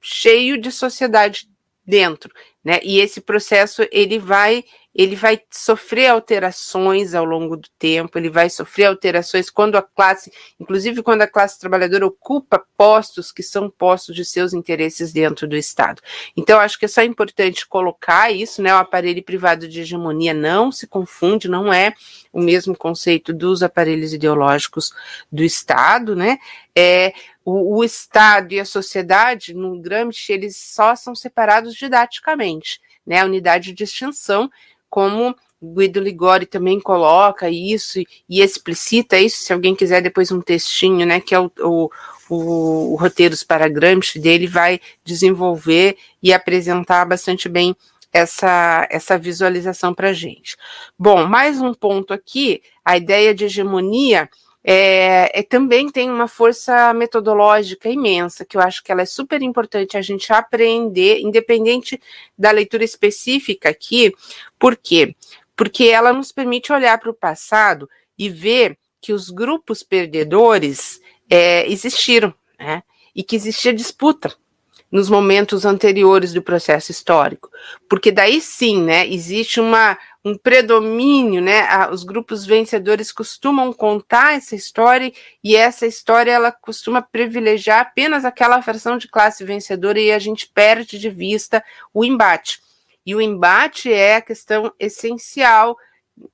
[0.00, 1.48] cheio de sociedade
[1.86, 2.32] dentro,
[2.64, 2.80] né?
[2.82, 8.48] E esse processo ele vai ele vai sofrer alterações ao longo do tempo, ele vai
[8.48, 14.14] sofrer alterações quando a classe, inclusive quando a classe trabalhadora ocupa postos que são postos
[14.14, 16.00] de seus interesses dentro do Estado.
[16.36, 18.72] Então, acho que é só importante colocar isso, né?
[18.72, 21.92] O aparelho privado de hegemonia não se confunde, não é
[22.32, 24.92] o mesmo conceito dos aparelhos ideológicos
[25.30, 26.38] do Estado, né?
[26.76, 27.12] É,
[27.44, 33.20] o, o Estado e a sociedade, no Gramsci, eles só são separados didaticamente, né?
[33.20, 34.50] A unidade de extinção
[34.88, 40.40] como Guido Ligori também coloca isso e, e, explicita isso, se alguém quiser depois um
[40.40, 41.90] textinho, né, que é o, o,
[42.28, 47.74] o, o Roteiros para Gramsci dele, vai desenvolver e apresentar bastante bem
[48.12, 50.56] essa, essa visualização para gente.
[50.96, 54.28] Bom, mais um ponto aqui, a ideia de hegemonia
[54.66, 59.42] é, é, também tem uma força metodológica imensa, que eu acho que ela é super
[59.42, 62.00] importante a gente aprender, independente
[62.36, 64.14] da leitura específica aqui.
[64.58, 65.14] Por quê?
[65.54, 70.98] Porque ela nos permite olhar para o passado e ver que os grupos perdedores
[71.28, 72.82] é, existiram, né?
[73.14, 74.34] E que existia disputa
[74.94, 77.50] nos momentos anteriores do processo histórico,
[77.90, 84.54] porque daí sim, né, existe uma, um predomínio, né, os grupos vencedores costumam contar essa
[84.54, 90.18] história e essa história ela costuma privilegiar apenas aquela fração de classe vencedora e a
[90.20, 92.60] gente perde de vista o embate.
[93.04, 95.76] E o embate é a questão essencial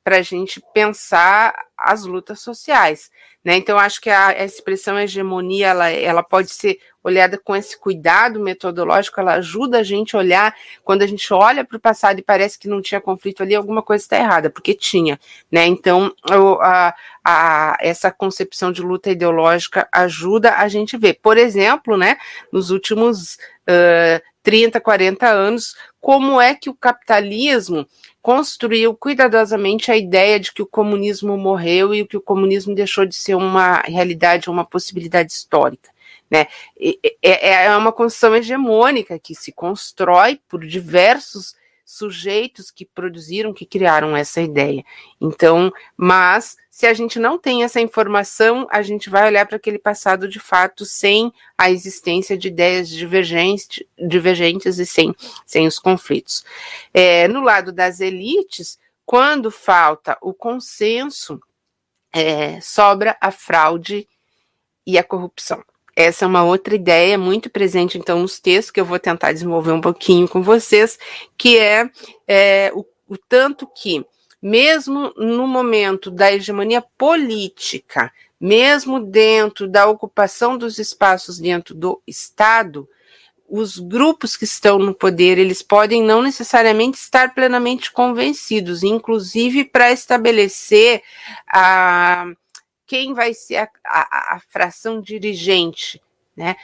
[0.05, 3.11] para a gente pensar as lutas sociais.
[3.42, 3.57] Né?
[3.57, 8.38] Então, acho que a, a, expressão hegemonia ela, ela pode ser olhada com esse cuidado
[8.38, 12.22] metodológico, ela ajuda a gente a olhar, quando a gente olha para o passado e
[12.22, 15.18] parece que não tinha conflito ali, alguma coisa está errada, porque tinha.
[15.50, 15.66] Né?
[15.66, 16.14] Então,
[16.61, 21.14] a, a, essa concepção de luta ideológica ajuda a gente ver.
[21.22, 22.18] Por exemplo, né,
[22.53, 27.87] nos últimos uh, 30, 40 anos, como é que o capitalismo
[28.22, 33.14] construiu cuidadosamente a ideia de que o comunismo morreu e que o comunismo deixou de
[33.14, 35.90] ser uma realidade, uma possibilidade histórica.
[36.30, 36.46] Né?
[37.22, 41.54] É, é uma construção hegemônica que se constrói por diversos
[41.85, 44.85] sujeitos que produziram, que criaram essa ideia.
[45.20, 49.79] Então, mas se a gente não tem essa informação, a gente vai olhar para aquele
[49.79, 55.14] passado de fato sem a existência de ideias divergentes, divergentes e sem,
[55.45, 56.43] sem os conflitos.
[56.95, 61.38] É, no lado das elites, quando falta o consenso,
[62.14, 64.09] é, sobra a fraude
[64.87, 65.62] e a corrupção.
[65.95, 69.73] Essa é uma outra ideia muito presente, então, nos textos, que eu vou tentar desenvolver
[69.73, 70.99] um pouquinho com vocês,
[71.37, 71.90] que é,
[72.27, 74.03] é o, o tanto que,
[74.42, 82.88] mesmo no momento da hegemonia política, mesmo dentro da ocupação dos espaços dentro do Estado,
[83.50, 89.90] os grupos que estão no poder, eles podem não necessariamente estar plenamente convencidos, inclusive para
[89.90, 91.03] estabelecer
[91.53, 92.26] a,
[92.87, 96.00] quem vai ser a, a, a fração dirigente,
[96.37, 96.57] né?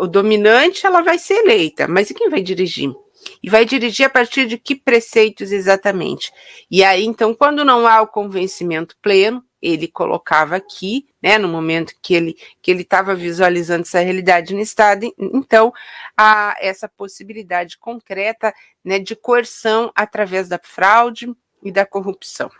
[0.00, 2.94] O dominante ela vai ser eleita, mas e quem vai dirigir?
[3.42, 6.32] E vai dirigir a partir de que preceitos exatamente?
[6.70, 11.94] E aí, então, quando não há o convencimento pleno, ele colocava aqui, né, no momento
[12.00, 15.72] que ele que ele estava visualizando essa realidade no estado, então
[16.16, 22.50] há essa possibilidade concreta, né, de coerção através da fraude e da corrupção.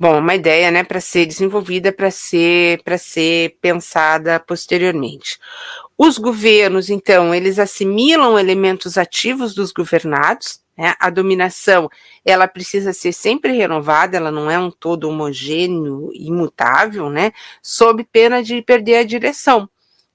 [0.00, 5.38] Bom, uma ideia, né, para ser desenvolvida, para ser para ser pensada posteriormente.
[5.98, 10.94] Os governos, então, eles assimilam elementos ativos dos governados, né?
[10.98, 11.90] A dominação,
[12.24, 17.32] ela precisa ser sempre renovada, ela não é um todo homogêneo, imutável, né?
[17.62, 19.68] Sob pena de perder a direção.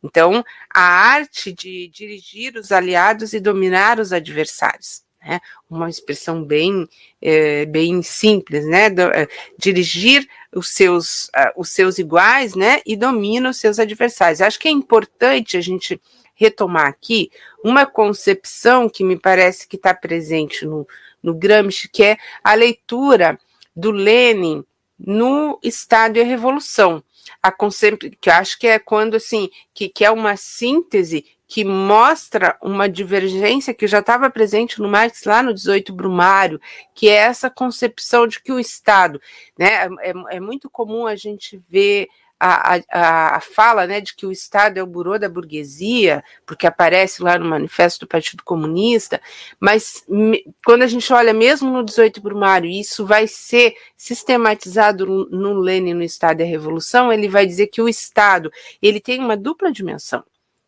[0.03, 0.43] Então,
[0.73, 5.03] a arte de dirigir os aliados e dominar os adversários.
[5.25, 5.41] Né?
[5.69, 6.87] Uma expressão bem,
[7.21, 8.89] é, bem simples, né?
[8.89, 12.81] Do, é, dirigir os seus, uh, os seus iguais, né?
[12.85, 14.41] E domina os seus adversários.
[14.41, 15.99] Acho que é importante a gente
[16.35, 17.31] retomar aqui
[17.63, 20.87] uma concepção que me parece que está presente no,
[21.23, 23.39] no Gramsci, que é a leitura
[23.75, 24.63] do Lenin
[24.99, 27.03] no Estado e a Revolução.
[27.41, 31.63] A conceito, que eu acho que é quando assim, que, que é uma síntese que
[31.63, 36.59] mostra uma divergência que já estava presente no Marx lá no 18 Brumário,
[36.93, 39.21] que é essa concepção de que o Estado,
[39.57, 42.07] né, é, é muito comum a gente ver
[42.39, 46.67] a, a, a, fala né, de que o Estado é o burô da burguesia, porque
[46.67, 49.21] aparece lá no manifesto do Partido Comunista,
[49.59, 55.53] mas me, quando a gente olha mesmo no 18 Brumário, isso vai ser sistematizado no,
[55.53, 59.37] Lenin, no Estado e a Revolução, ele vai dizer que o Estado ele tem uma
[59.37, 60.23] dupla dimensão,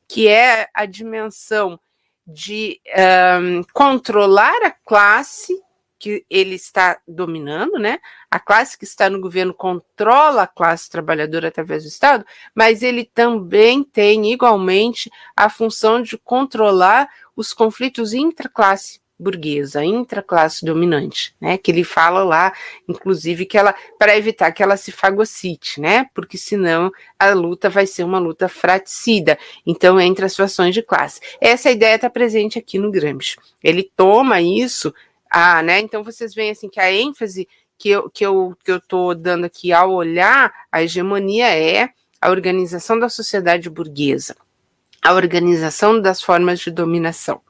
[0.07, 1.79] que é a dimensão
[2.25, 2.81] de
[3.41, 5.53] um, controlar a classe
[5.99, 7.99] que ele está dominando, né?
[8.29, 13.03] A classe que está no governo controla a classe trabalhadora através do Estado, mas ele
[13.03, 21.57] também tem igualmente a função de controlar os conflitos intraclasse burguesa, intraclasse dominante, né?
[21.57, 22.53] Que ele fala lá,
[22.87, 26.07] inclusive, que ela para evitar que ela se fagocite, né?
[26.13, 29.37] Porque senão a luta vai ser uma luta fraticida.
[29.65, 31.19] Então, entre as situações de classe.
[31.41, 33.37] Essa ideia está presente aqui no Gramsci.
[33.63, 34.93] Ele toma isso
[35.29, 35.79] ah, né?
[35.79, 39.45] Então vocês veem assim que a ênfase que eu, que eu, que eu tô dando
[39.45, 44.35] aqui ao olhar a hegemonia é a organização da sociedade burguesa,
[45.01, 47.41] a organização das formas de dominação.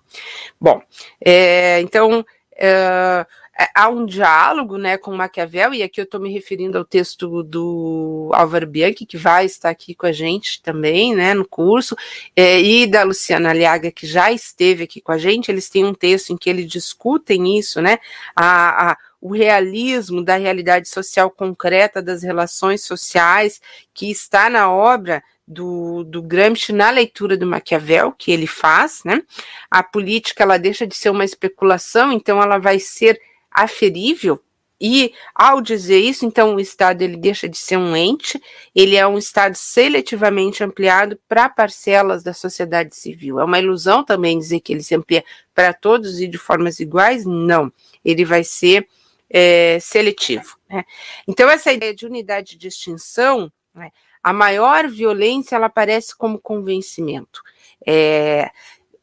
[0.60, 0.82] Bom,
[1.24, 2.26] é, então
[2.56, 3.26] é,
[3.60, 7.42] é, há um diálogo né, com Maquiavel, e aqui eu estou me referindo ao texto
[7.42, 11.96] do Álvaro Bianchi, que vai estar aqui com a gente também né, no curso,
[12.36, 15.50] é, e da Luciana Aliaga, que já esteve aqui com a gente.
[15.50, 17.98] Eles têm um texto em que eles discutem isso, né,
[18.36, 23.60] a, a o realismo da realidade social concreta das relações sociais,
[23.92, 29.24] que está na obra do, do Gramsci na leitura do Maquiavel que ele faz, né?
[29.72, 33.20] A política ela deixa de ser uma especulação, então ela vai ser
[33.52, 34.42] aferível
[34.80, 38.40] e ao dizer isso, então o Estado ele deixa de ser um ente,
[38.76, 43.40] ele é um Estado seletivamente ampliado para parcelas da sociedade civil.
[43.40, 47.26] É uma ilusão também dizer que ele se amplia para todos e de formas iguais?
[47.26, 47.74] Não,
[48.06, 48.88] ele vai ser
[49.30, 50.58] é, seletivo.
[50.70, 50.84] Né?
[51.28, 53.92] Então essa ideia de unidade de extinção, né,
[54.28, 57.42] a maior violência ela aparece como convencimento.
[57.88, 58.52] É,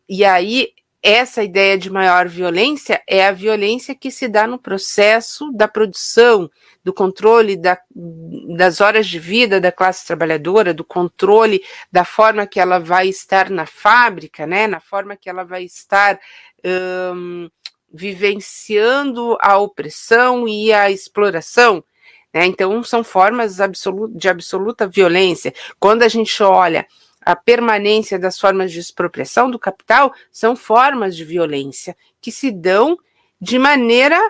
[0.06, 0.68] e aí
[1.02, 6.50] essa ideia de maior violência é a violência que se dá no processo da produção,
[6.84, 7.80] do controle da,
[8.54, 13.48] das horas de vida da classe trabalhadora, do controle da forma que ela vai estar
[13.48, 16.20] na fábrica, né, na forma que ela vai estar
[17.16, 17.48] um,
[17.90, 21.82] vivenciando a opressão e a exploração.
[22.34, 22.46] Né?
[22.46, 23.58] Então, são formas
[24.10, 25.54] de absoluta violência.
[25.78, 26.84] Quando a gente olha
[27.24, 32.98] a permanência das formas de expropriação do capital são formas de violência que se dão
[33.40, 34.20] de maneira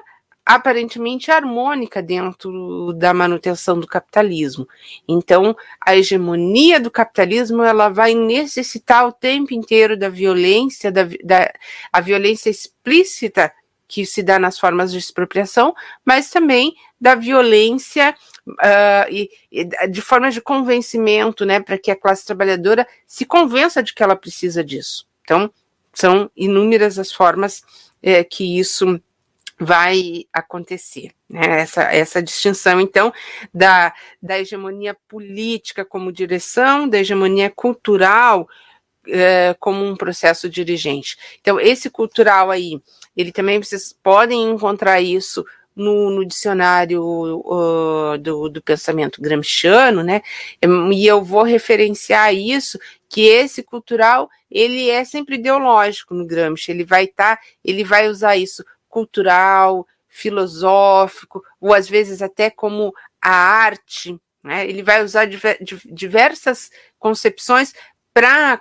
[0.46, 4.68] aparentemente harmônica dentro da manutenção do capitalismo.
[5.08, 11.50] Então, a hegemonia do capitalismo ela vai necessitar o tempo inteiro da violência, da, da
[11.90, 13.50] a violência explícita
[13.88, 18.16] que se dá nas formas de expropriação, mas também da violência
[18.48, 23.82] uh, e, e, de formas de convencimento, né, para que a classe trabalhadora se convença
[23.82, 25.06] de que ela precisa disso.
[25.22, 25.52] Então,
[25.92, 27.60] são inúmeras as formas
[28.02, 28.98] é, que isso
[29.60, 31.10] vai acontecer.
[31.28, 31.60] Né?
[31.60, 33.12] Essa, essa distinção, então,
[33.52, 33.92] da,
[34.22, 38.48] da hegemonia política como direção, da hegemonia cultural
[39.06, 41.18] é, como um processo dirigente.
[41.38, 42.80] Então, esse cultural aí,
[43.14, 45.44] ele também vocês podem encontrar isso
[45.74, 50.22] no, no dicionário uh, do, do, pensamento gramsciano, né?
[50.92, 56.84] E eu vou referenciar isso, que esse cultural ele é sempre ideológico no Gramsci, ele
[56.84, 63.34] vai estar, tá, ele vai usar isso cultural, filosófico, ou às vezes até como a
[63.34, 64.68] arte, né?
[64.68, 67.72] Ele vai usar diver, diversas concepções
[68.12, 68.60] para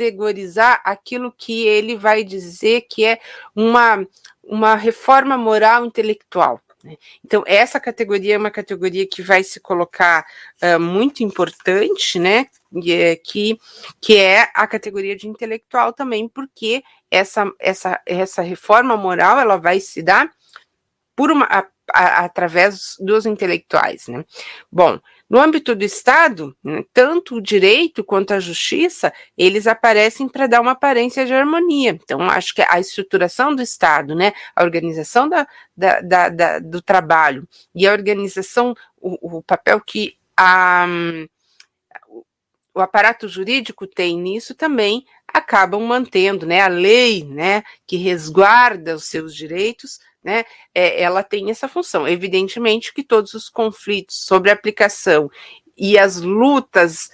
[0.00, 3.20] categorizar aquilo que ele vai dizer que é
[3.54, 4.06] uma,
[4.42, 6.58] uma reforma moral intelectual.
[6.82, 6.96] Né?
[7.22, 10.24] Então, essa categoria é uma categoria que vai se colocar
[10.62, 12.46] uh, muito importante, né?
[12.88, 13.58] É, que,
[14.00, 19.80] que é a categoria de intelectual também, porque essa, essa, essa reforma moral ela vai
[19.80, 20.30] se dar
[21.16, 24.06] por uma, a, a, através dos intelectuais.
[24.06, 24.24] Né?
[24.70, 25.00] Bom,
[25.30, 30.60] no âmbito do Estado, né, tanto o direito quanto a justiça, eles aparecem para dar
[30.60, 31.90] uma aparência de harmonia.
[31.90, 36.82] Então, acho que a estruturação do Estado, né, a organização da, da, da, da do
[36.82, 40.84] trabalho e a organização, o, o papel que a,
[42.74, 49.04] o aparato jurídico tem nisso também acabam mantendo, né, a lei, né, que resguarda os
[49.04, 50.44] seus direitos, né,
[50.74, 52.06] é, ela tem essa função.
[52.06, 55.30] Evidentemente que todos os conflitos sobre aplicação
[55.76, 57.10] e as lutas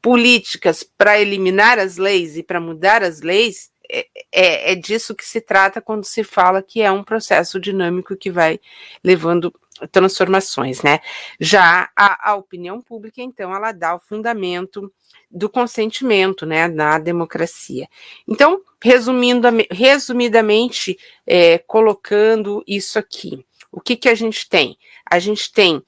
[0.00, 5.24] políticas para eliminar as leis e para mudar as leis é, é, é, disso que
[5.24, 8.58] se trata quando se fala que é um processo dinâmico que vai
[9.02, 9.52] levando
[9.90, 11.00] transformações, né?
[11.38, 14.92] Já a, a opinião pública, então, ela dá o fundamento
[15.30, 17.88] do consentimento, né, na democracia.
[18.26, 24.76] Então, resumindo, resumidamente, é, colocando isso aqui, o que que a gente tem?
[25.10, 25.82] A gente tem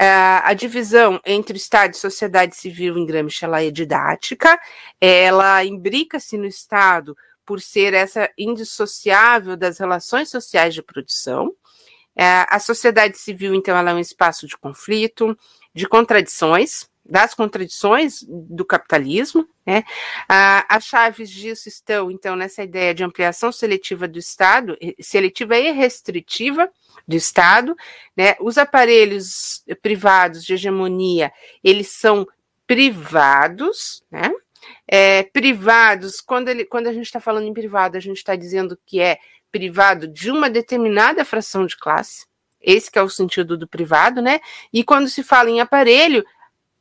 [0.00, 4.58] Uh, a divisão entre Estado e sociedade civil em Gramsci ela é didática,
[4.98, 11.54] ela imbrica-se no Estado por ser essa indissociável das relações sociais de produção,
[12.16, 15.36] é, a sociedade civil, então, ela é um espaço de conflito,
[15.74, 19.84] de contradições, das contradições do capitalismo, né?
[20.28, 26.70] as chaves disso estão, então, nessa ideia de ampliação seletiva do Estado, seletiva e restritiva
[27.06, 27.76] do Estado,
[28.16, 28.36] né?
[28.40, 31.32] Os aparelhos privados de hegemonia,
[31.64, 32.26] eles são
[32.66, 34.30] privados, né?
[34.86, 38.78] É, privados, quando, ele, quando a gente está falando em privado, a gente está dizendo
[38.86, 39.18] que é
[39.50, 42.26] privado de uma determinada fração de classe,
[42.60, 44.40] esse que é o sentido do privado, né?
[44.72, 46.24] E quando se fala em aparelho,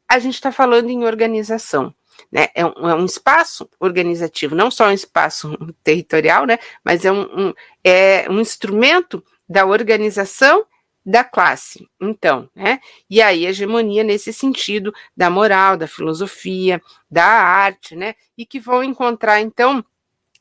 [0.10, 1.94] a gente está falando em organização.
[2.32, 2.48] Né?
[2.54, 6.58] É, um, é um espaço organizativo, não só um espaço territorial, né?
[6.84, 7.54] mas é um, um,
[7.84, 10.66] é um instrumento da organização
[11.06, 11.88] da classe.
[12.00, 12.80] Então, né?
[13.10, 18.14] E aí a hegemonia nesse sentido da moral, da filosofia, da arte, né?
[18.38, 19.84] E que vão encontrar então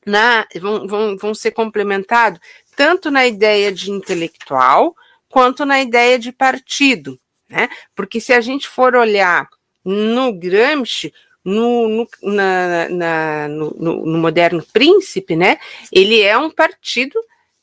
[0.04, 2.40] na, vão, vão, vão ser complementados
[2.76, 4.94] tanto na ideia de intelectual
[5.28, 7.68] quanto na ideia de partido, né?
[7.94, 9.48] Porque se a gente for olhar
[9.84, 11.12] no Gramsci,
[11.44, 15.58] no, no, na, na, no, no, moderno príncipe, né?
[15.90, 17.18] Ele é um partido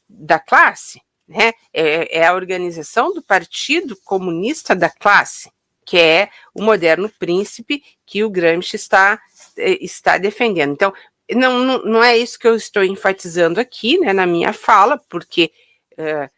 [0.08, 1.54] da classe, né?
[1.74, 5.52] É, é, a organização do Partido Comunista da Classe,
[5.86, 9.20] que é o moderno príncipe que o Gramsci está,
[9.58, 10.74] eh, está defendendo.
[10.74, 10.94] Então,
[11.32, 15.52] não, não, não é isso que eu estou enfatizando aqui, né, na minha fala, porque,
[15.98, 16.30] é,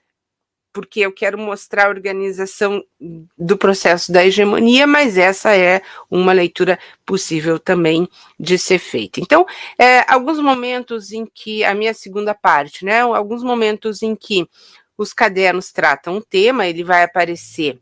[0.78, 2.84] porque eu quero mostrar a organização
[3.36, 8.08] do processo da hegemonia, mas essa é uma leitura possível também
[8.40, 9.20] de ser feita.
[9.20, 9.44] Então,
[9.76, 14.48] é, alguns momentos em que, a minha segunda parte, né, alguns momentos em que
[14.96, 17.80] os cadernos tratam um tema, ele vai aparecer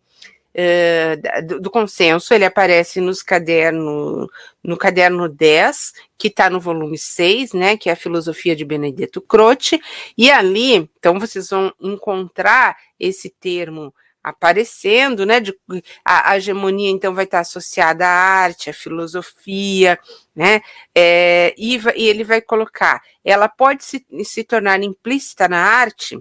[0.55, 4.29] uh, do, consenso, ele aparece nos caderno,
[4.63, 9.21] no caderno 10, que está no volume 6, né, que é a filosofia de Benedetto
[9.21, 9.79] Croce,
[10.17, 13.93] e ali, então, vocês vão encontrar esse termo
[14.23, 15.55] aparecendo, né, de,
[16.03, 19.99] a, a, hegemonia então vai estar associada à arte, à filosofia,
[20.35, 20.61] né,
[20.95, 26.19] é, e, e, ele vai colocar, ela pode se, se tornar implícita na arte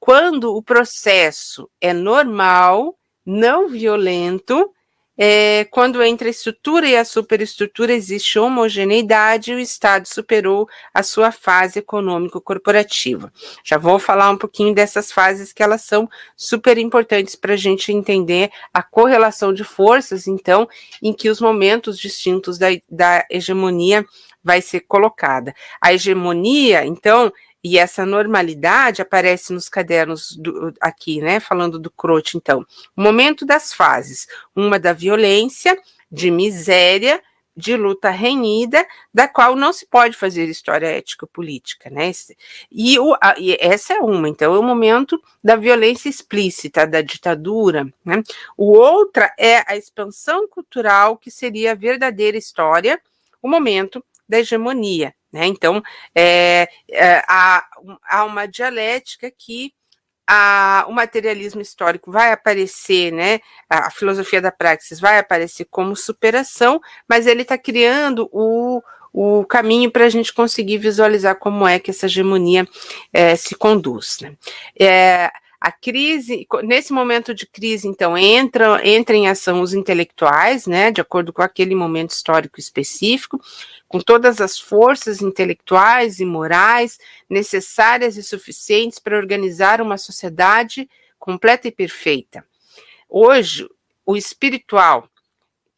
[0.00, 2.97] quando o processo é normal
[3.30, 4.72] não violento,
[5.20, 11.30] é, quando entre a estrutura e a superestrutura existe homogeneidade, o Estado superou a sua
[11.30, 13.30] fase econômico-corporativa.
[13.62, 17.92] Já vou falar um pouquinho dessas fases que elas são super importantes para a gente
[17.92, 20.66] entender a correlação de forças, então,
[21.02, 24.06] em que os momentos distintos da, da hegemonia
[24.42, 25.52] vai ser colocada.
[25.82, 27.30] A hegemonia, então,
[27.62, 31.40] e essa normalidade aparece nos cadernos do, aqui, né?
[31.40, 32.64] Falando do Croce, então.
[32.96, 35.76] Momento das fases: uma da violência,
[36.10, 37.20] de miséria,
[37.58, 42.12] de luta renhida, da qual não se pode fazer história ético-política, né?
[42.70, 47.02] E, o, a, e, essa é uma, então, é o momento da violência explícita, da
[47.02, 48.22] ditadura, né?
[48.56, 53.00] O outra é a expansão cultural, que seria a verdadeira história,
[53.42, 55.46] o momento da hegemonia, né?
[55.46, 55.82] Então,
[56.14, 57.64] é, é, há,
[58.08, 59.72] há uma dialética que
[60.26, 63.40] a, o materialismo histórico vai aparecer, né?
[63.68, 69.44] A, a filosofia da praxis vai aparecer como superação, mas ele está criando o, o
[69.46, 72.68] caminho para a gente conseguir visualizar como é que essa hegemonia
[73.12, 74.18] é, se conduz.
[74.20, 74.36] Né?
[75.60, 81.00] A crise, nesse momento de crise, então, entra, entra em ação os intelectuais, né, de
[81.00, 83.40] acordo com aquele momento histórico específico,
[83.88, 86.98] com todas as forças intelectuais e morais
[87.28, 90.88] necessárias e suficientes para organizar uma sociedade
[91.18, 92.44] completa e perfeita.
[93.08, 93.68] Hoje,
[94.06, 95.08] o espiritual,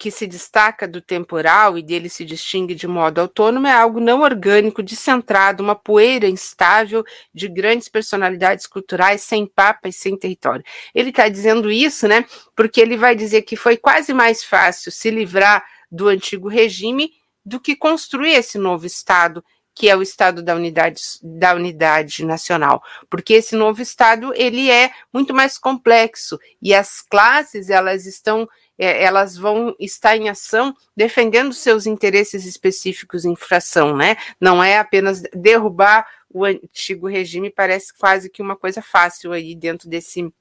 [0.00, 4.22] que se destaca do temporal e dele se distingue de modo autônomo é algo não
[4.22, 10.64] orgânico, descentrado, uma poeira instável de grandes personalidades culturais sem papa e sem território.
[10.94, 12.24] Ele está dizendo isso, né?
[12.56, 17.12] Porque ele vai dizer que foi quase mais fácil se livrar do antigo regime
[17.44, 19.44] do que construir esse novo Estado
[19.74, 24.90] que é o estado da unidade, da unidade nacional, porque esse novo estado ele é
[25.12, 28.46] muito mais complexo e as classes elas estão
[28.80, 34.16] é, elas vão estar em ação defendendo seus interesses específicos em fração, né?
[34.40, 39.86] Não é apenas derrubar o antigo regime, parece quase que uma coisa fácil aí dentro
[39.86, 40.32] desse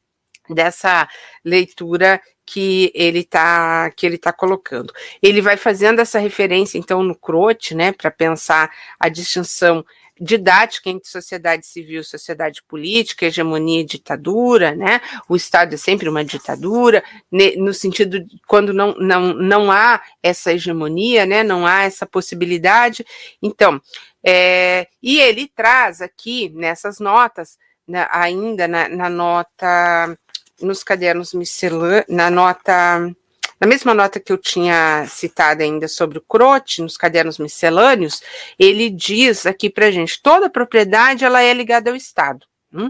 [0.50, 1.08] dessa
[1.46, 4.94] leitura que ele está que ele tá colocando.
[5.22, 9.86] Ele vai fazendo essa referência então no Croce, né, para pensar a distinção
[10.20, 15.02] didática entre sociedade civil sociedade política, hegemonia e ditadura, né?
[15.28, 17.04] O Estado é sempre uma ditadura,
[17.58, 21.44] no sentido de quando não, não, não há essa hegemonia, né?
[21.44, 23.06] Não há essa possibilidade.
[23.42, 23.82] Então,
[24.24, 27.58] é, e ele traz aqui nessas notas,
[27.88, 30.18] né, ainda na, na nota,
[30.62, 33.16] nos cadernos miscelâneos, na nota
[33.60, 38.22] na mesma nota que eu tinha citado ainda sobre o Crote, nos cadernos miscelâneos,
[38.58, 42.46] ele diz aqui para gente, toda propriedade ela é ligada ao Estado.
[42.74, 42.90] Hum?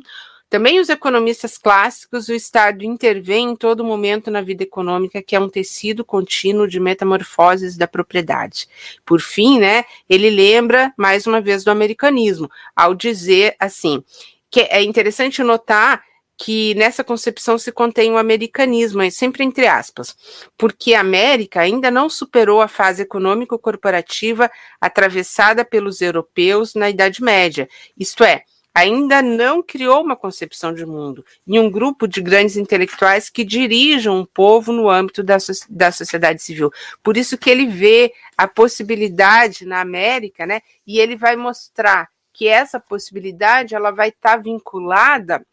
[0.49, 5.39] Também os economistas clássicos, o Estado intervém em todo momento na vida econômica, que é
[5.39, 8.67] um tecido contínuo de metamorfoses da propriedade.
[9.05, 14.03] Por fim, né, ele lembra mais uma vez do americanismo, ao dizer assim,
[14.49, 16.03] que é interessante notar
[16.41, 20.15] que nessa concepção se contém o americanismo, sempre entre aspas,
[20.57, 27.67] porque a América ainda não superou a fase econômico-corporativa atravessada pelos europeus na Idade Média,
[27.97, 33.29] isto é, ainda não criou uma concepção de mundo e um grupo de grandes intelectuais
[33.29, 35.35] que dirijam um povo no âmbito da,
[35.69, 36.71] da sociedade civil.
[37.03, 40.61] Por isso que ele vê a possibilidade na América, né?
[40.87, 45.45] E ele vai mostrar que essa possibilidade ela vai estar tá vinculada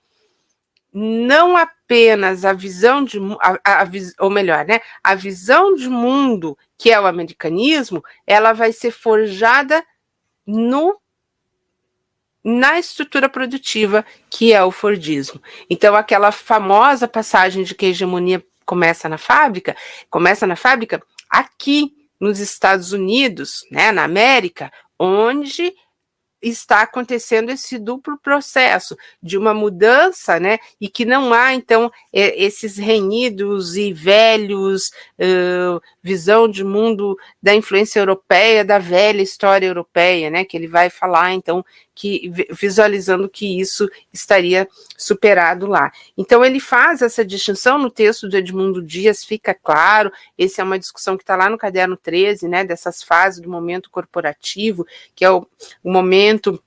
[0.99, 3.89] não apenas a visão de a, a,
[4.19, 9.85] ou melhor, né, a visão de mundo que é o americanismo, ela vai ser forjada
[10.47, 10.99] no
[12.43, 15.43] na estrutura produtiva que é o Fordismo.
[15.69, 19.77] Então aquela famosa passagem de que a hegemonia começa na fábrica,
[20.09, 25.75] começa na fábrica aqui nos Estados Unidos, né, na América, onde
[26.49, 30.59] está acontecendo esse duplo processo de uma mudança, né?
[30.81, 37.53] E que não há, então, é, esses renhidos e velhos uh, visão de mundo da
[37.53, 40.45] influência europeia, da velha história europeia, né?
[40.45, 41.65] Que ele vai falar, então,
[41.97, 45.91] que visualizando que isso estaria superado lá.
[46.17, 50.79] Então ele faz essa distinção no texto de Edmundo Dias, fica claro, essa é uma
[50.79, 55.31] discussão que está lá no caderno 13, né, dessas fases do momento corporativo, que é
[55.31, 55.45] o,
[55.83, 56.63] o momento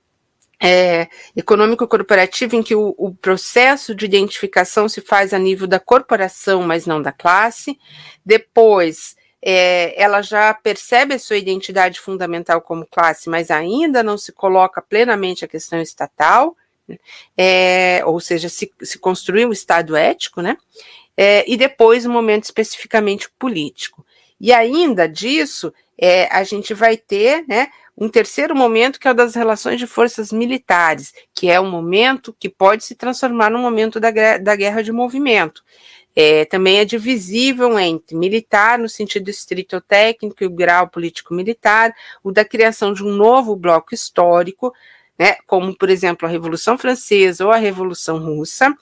[0.62, 5.80] é, econômico corporativo em que o, o, processo de identificação se faz a nível da
[5.80, 7.78] corporação, mas não da classe.
[8.24, 14.32] Depois, é, ela já percebe a sua identidade fundamental como classe, mas ainda não se
[14.32, 16.56] coloca plenamente a questão estatal,
[17.36, 20.56] é, ou seja, se, se construiu o Estado ético, né?
[21.16, 24.04] É, e depois um momento especificamente político.
[24.40, 29.14] E ainda disso, é, a gente vai ter né, um terceiro momento que é o
[29.14, 34.00] das relações de forças militares, que é um momento que pode se transformar no momento
[34.00, 35.62] da, da guerra de movimento.
[36.14, 42.32] É, também é divisível entre militar, no sentido estrito técnico, e o grau político-militar, o
[42.32, 44.74] da criação de um novo bloco histórico,
[45.18, 48.74] né, como, por exemplo, a Revolução Francesa ou a Revolução Russa,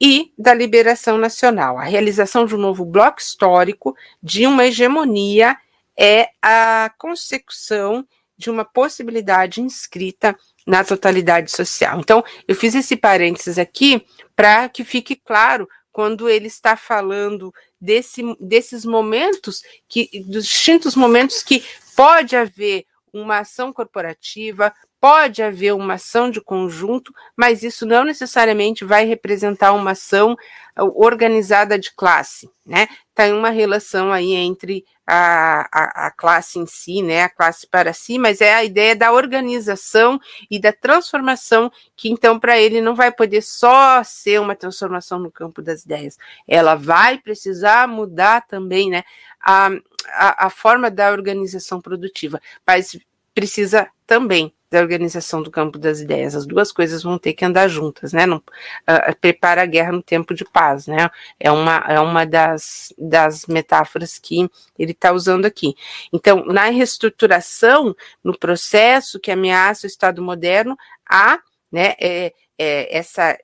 [0.00, 5.56] e da liberação nacional, a realização de um novo bloco histórico, de uma hegemonia
[5.98, 8.06] é a consecução
[8.36, 10.34] de uma possibilidade inscrita
[10.66, 12.00] na totalidade social.
[12.00, 14.02] Então, eu fiz esse parênteses aqui
[14.34, 21.42] para que fique claro quando ele está falando desse, desses momentos, que, dos distintos momentos
[21.42, 21.64] que
[21.96, 28.84] pode haver uma ação corporativa, pode haver uma ação de conjunto, mas isso não necessariamente
[28.84, 30.36] vai representar uma ação
[30.78, 32.86] uh, organizada de classe, né?
[33.14, 37.22] Tem tá uma relação aí entre a, a, a, classe em si, né?
[37.22, 40.20] A classe para si, mas é a ideia da organização
[40.50, 45.32] e da transformação, que então para ele não vai poder só ser uma transformação no
[45.32, 49.02] campo das ideias, ela vai precisar mudar também, né?
[49.42, 49.70] A,
[50.08, 52.98] a, a forma da organização produtiva, mas
[53.34, 56.34] precisa também da organização do campo das ideias.
[56.34, 58.24] As duas coisas vão ter que andar juntas, né?
[58.24, 61.10] Não, uh, prepara a guerra no tempo de paz, né?
[61.38, 64.48] É uma, é uma das, das metáforas que
[64.78, 65.74] ele está usando aqui.
[66.12, 70.76] Então, na reestruturação, no processo que ameaça o Estado moderno,
[71.08, 71.40] há
[71.72, 73.38] né, é, é, essa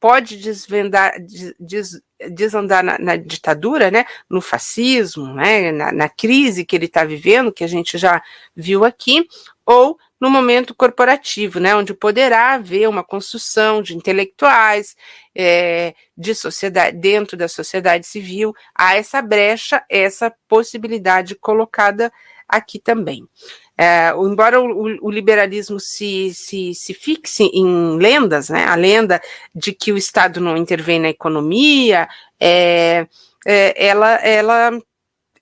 [0.00, 1.14] pode desvendar,
[1.60, 2.00] des,
[2.30, 7.52] desandar na, na, ditadura, né, no fascismo, né, na, na crise que ele está vivendo,
[7.52, 8.22] que a gente já
[8.56, 9.26] viu aqui,
[9.66, 14.96] ou no momento corporativo, né, onde poderá haver uma construção de intelectuais,
[15.34, 22.10] é, de sociedade, dentro da sociedade civil, há essa brecha, essa possibilidade colocada
[22.48, 23.28] aqui também.
[23.76, 29.20] É, embora o, o, liberalismo se, se, se fixe em lendas, né, a lenda
[29.54, 32.08] de que o Estado não intervém na economia,
[32.40, 33.06] é,
[33.44, 34.70] é, ela, ela,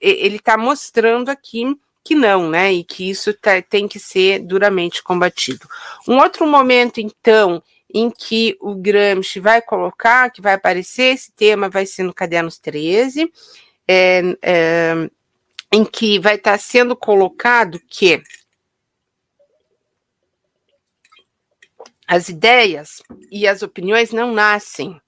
[0.01, 1.73] ele está mostrando aqui
[2.05, 5.69] que não, né, e que isso tá, tem que ser duramente combatido.
[6.09, 11.69] Um outro momento, então, em que o Gramsci vai colocar, que vai aparecer, esse tema
[11.69, 13.33] vai ser no Cadernos 13,
[13.87, 15.11] é, é
[15.73, 18.23] em que vai estar sendo colocado que
[22.07, 25.01] as ideias e as opiniões não nascem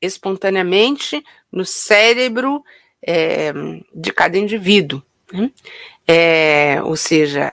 [0.00, 2.64] espontaneamente no cérebro
[3.02, 3.52] é,
[3.94, 5.02] de cada indivíduo.
[5.30, 5.52] Né?
[6.06, 7.52] É, ou seja,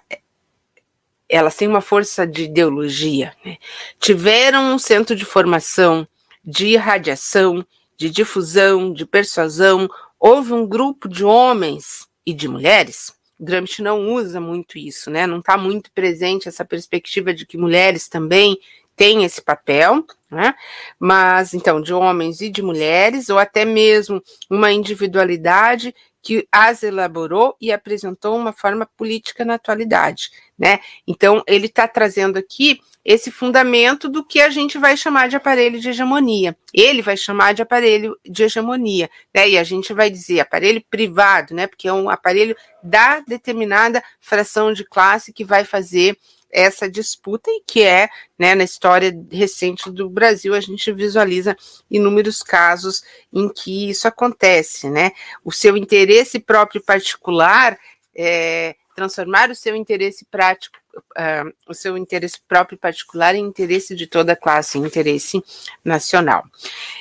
[1.27, 3.33] elas têm uma força de ideologia.
[3.45, 3.57] Né?
[3.99, 6.07] Tiveram um centro de formação,
[6.43, 7.65] de irradiação,
[7.97, 9.89] de difusão, de persuasão.
[10.19, 15.25] Houve um grupo de homens e de mulheres, Gramsci não usa muito isso, né?
[15.25, 18.59] Não está muito presente essa perspectiva de que mulheres também
[18.97, 20.53] têm esse papel, né?
[20.99, 27.55] Mas então, de homens e de mulheres, ou até mesmo uma individualidade que as elaborou
[27.59, 30.79] e apresentou uma forma política na atualidade, né?
[31.07, 35.79] Então, ele está trazendo aqui esse fundamento do que a gente vai chamar de aparelho
[35.79, 36.55] de hegemonia.
[36.73, 39.49] Ele vai chamar de aparelho de hegemonia, né?
[39.49, 41.65] E a gente vai dizer aparelho privado, né?
[41.65, 46.17] Porque é um aparelho da determinada fração de classe que vai fazer
[46.51, 51.55] essa disputa e que é, né, na história recente do Brasil, a gente visualiza
[51.89, 55.11] inúmeros casos em que isso acontece, né?
[55.43, 57.77] O seu interesse próprio particular
[58.15, 64.07] é, transformar o seu interesse prático, uh, o seu interesse próprio particular em interesse de
[64.07, 65.43] toda a classe, interesse
[65.83, 66.43] nacional.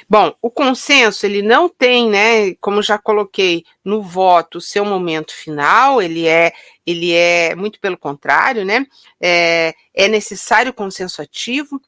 [0.09, 5.35] Bom, o consenso, ele não tem, né, como já coloquei no voto, o seu momento
[5.35, 6.53] final, ele é,
[6.87, 8.87] ele é muito pelo contrário, né,
[9.21, 11.81] é, é necessário consenso ativo,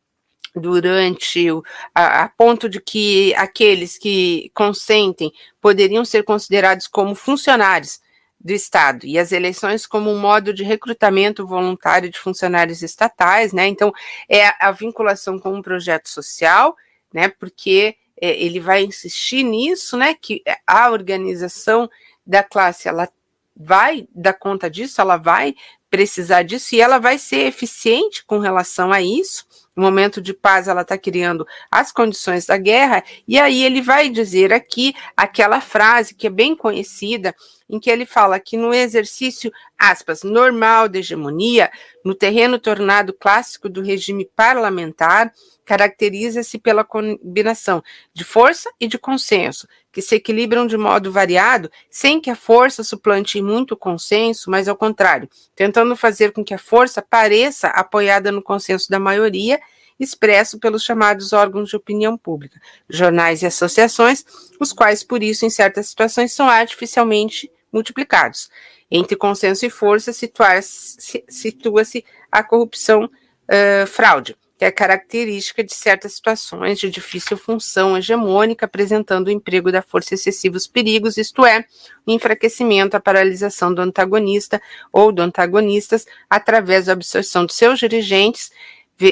[0.52, 1.62] durante o,
[1.94, 8.00] a, a, ponto de que aqueles que consentem poderiam ser considerados como funcionários
[8.40, 13.66] do Estado e as eleições como um modo de recrutamento voluntário de funcionários estatais, né?
[13.66, 13.92] Então,
[14.28, 16.74] é a vinculação com um projeto social,
[17.12, 17.28] né?
[17.28, 20.14] Porque é, ele vai insistir nisso, né?
[20.14, 21.88] Que a organização
[22.26, 23.08] da classe ela
[23.54, 25.54] vai dar conta disso, ela vai
[25.90, 29.46] precisar disso e ela vai ser eficiente com relação a isso.
[29.80, 34.10] No momento de paz, ela está criando as condições da guerra, e aí ele vai
[34.10, 37.34] dizer aqui aquela frase que é bem conhecida,
[37.66, 41.70] em que ele fala que no exercício, aspas, normal de hegemonia,
[42.04, 45.32] no terreno tornado clássico do regime parlamentar,
[45.64, 52.20] caracteriza-se pela combinação de força e de consenso, que se equilibram de modo variado, sem
[52.20, 56.58] que a força suplante muito o consenso, mas ao contrário, tentando fazer com que a
[56.58, 59.60] força pareça apoiada no consenso da maioria
[60.00, 64.24] expresso pelos chamados órgãos de opinião pública, jornais e associações,
[64.58, 68.48] os quais, por isso, em certas situações, são artificialmente multiplicados.
[68.90, 74.36] Entre consenso e força situa-se a corrupção uh, fraude.
[74.60, 80.12] Que é característica de certas situações de difícil função hegemônica, apresentando o emprego da força
[80.12, 81.64] excessivos perigos, isto é,
[82.06, 84.60] o enfraquecimento, a paralisação do antagonista
[84.92, 88.52] ou do antagonistas através da absorção de seus dirigentes,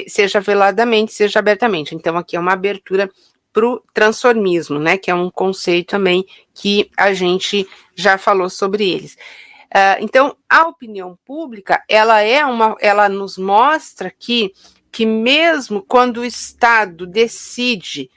[0.07, 1.95] seja veladamente, seja abertamente.
[1.95, 3.09] Então, aqui é uma abertura
[3.51, 4.99] para o transformismo, né?
[4.99, 9.15] Que é um conceito também que a gente já falou sobre eles.
[9.73, 14.53] Uh, então, a opinião pública, ela é uma, ela nos mostra que
[14.91, 18.09] que mesmo quando o Estado decide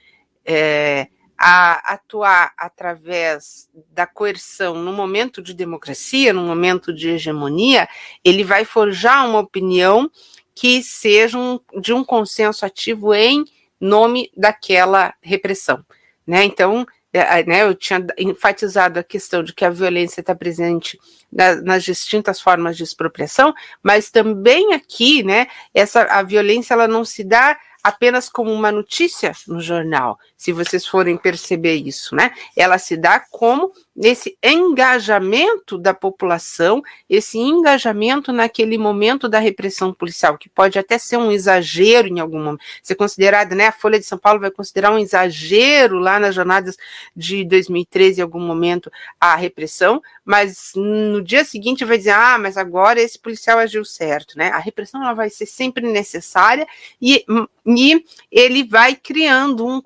[0.44, 7.88] é, atuar através da coerção no momento de democracia, no momento de hegemonia,
[8.24, 10.10] ele vai forjar uma opinião
[10.54, 13.44] que seja um, de um consenso ativo em
[13.80, 15.84] nome daquela repressão.
[16.24, 16.44] Né?
[16.44, 20.98] Então, né, eu tinha enfatizado a questão de que a violência está presente
[21.30, 23.52] na, nas distintas formas de expropriação,
[23.82, 29.32] mas também aqui, né, essa a violência ela não se dá apenas como uma notícia
[29.46, 32.32] no jornal, se vocês forem perceber isso, né?
[32.56, 40.36] Ela se dá como esse engajamento da população, esse engajamento naquele momento da repressão policial,
[40.36, 43.68] que pode até ser um exagero em algum momento, ser considerado, né?
[43.68, 46.76] A Folha de São Paulo vai considerar um exagero lá nas jornadas
[47.14, 48.90] de 2013, em algum momento,
[49.20, 54.36] a repressão, mas no dia seguinte vai dizer, ah, mas agora esse policial agiu certo,
[54.36, 54.48] né?
[54.48, 56.66] A repressão ela vai ser sempre necessária
[57.00, 57.24] e,
[57.64, 59.80] e ele vai criando um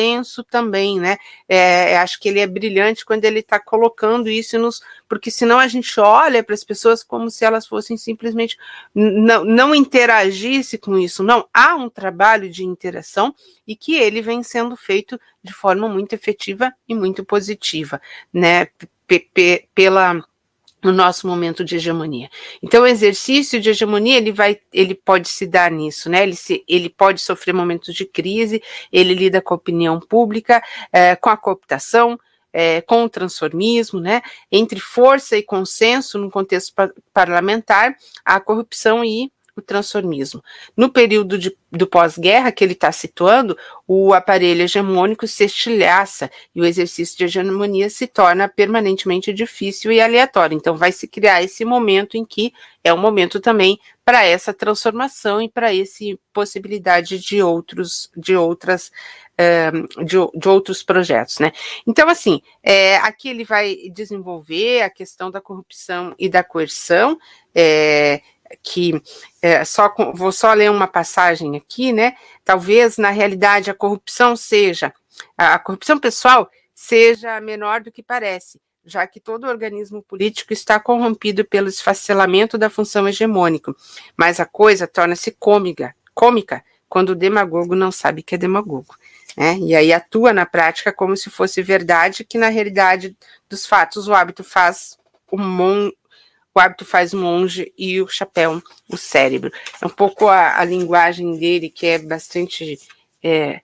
[0.00, 1.18] consenso também, né?
[1.48, 4.80] É, acho que ele é brilhante quando ele está colocando isso nos.
[5.08, 8.56] Porque senão a gente olha para as pessoas como se elas fossem simplesmente
[8.94, 11.22] não, não interagisse com isso.
[11.22, 13.34] Não, há um trabalho de interação
[13.66, 18.00] e que ele vem sendo feito de forma muito efetiva e muito positiva,
[18.32, 18.68] né?
[19.06, 20.24] P pela
[20.82, 22.28] no nosso momento de hegemonia.
[22.62, 26.22] Então, o exercício de hegemonia ele vai, ele pode se dar nisso, né?
[26.22, 28.62] Ele, se, ele pode sofrer momentos de crise,
[28.92, 30.62] ele lida com a opinião pública,
[30.92, 32.18] é, com a cooptação,
[32.52, 36.74] é, com o transformismo, né, entre força e consenso no contexto
[37.12, 40.42] parlamentar, a corrupção e o transformismo.
[40.76, 43.56] No período de, do pós-guerra que ele está situando,
[43.86, 50.00] o aparelho hegemônico se estilhaça e o exercício de hegemonia se torna permanentemente difícil e
[50.00, 50.56] aleatório.
[50.56, 52.52] Então, vai se criar esse momento em que
[52.82, 58.90] é um momento também para essa transformação e para essa possibilidade de outros, de outras,
[59.36, 59.70] eh,
[60.04, 61.52] de, de, outros projetos, né?
[61.86, 67.18] Então, assim, é, aqui ele vai desenvolver a questão da corrupção e da coerção,
[67.54, 68.20] é,
[68.62, 69.00] que
[69.40, 72.16] é, só vou só ler uma passagem aqui, né?
[72.44, 74.92] Talvez na realidade a corrupção seja
[75.36, 80.80] a, a corrupção pessoal seja menor do que parece, já que todo organismo político está
[80.80, 83.74] corrompido pelo esfacelamento da função hegemônica.
[84.16, 88.96] Mas a coisa torna-se cômica, cômica quando o demagogo não sabe que é demagogo.
[89.36, 89.58] Né?
[89.58, 93.16] E aí atua na prática como se fosse verdade, que na realidade
[93.48, 94.98] dos fatos o hábito faz
[95.30, 95.90] um, mon
[96.54, 99.50] o hábito faz monge e o chapéu o cérebro.
[99.80, 102.78] É um pouco a, a linguagem dele que é bastante.
[103.22, 103.60] É,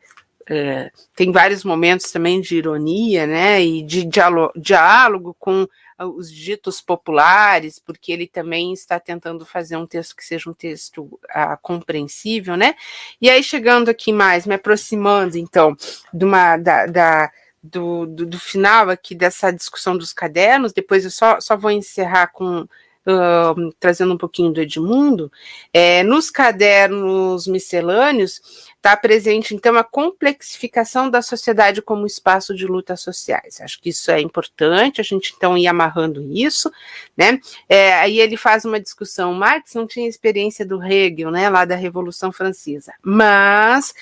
[0.49, 3.63] é, tem vários momentos também de ironia, né?
[3.63, 5.67] E de diálogo, diálogo com
[5.99, 11.19] os ditos populares, porque ele também está tentando fazer um texto que seja um texto
[11.31, 12.75] ah, compreensível, né?
[13.21, 15.75] E aí, chegando aqui mais, me aproximando, então,
[16.13, 17.33] de uma, da, da
[17.71, 22.29] do, do, do, final aqui dessa discussão dos cadernos, depois eu só, só vou encerrar
[22.29, 22.67] com
[23.07, 25.31] uh, trazendo um pouquinho do Edmundo,
[25.73, 33.01] é, nos cadernos miscelâneos está presente então a complexificação da sociedade como espaço de lutas
[33.01, 33.61] sociais.
[33.61, 36.71] Acho que isso é importante, a gente então ir amarrando isso,
[37.17, 37.41] né?
[37.69, 41.75] É, aí ele faz uma discussão, Marx não tinha experiência do Hegel, né, lá da
[41.75, 43.93] Revolução Francesa, mas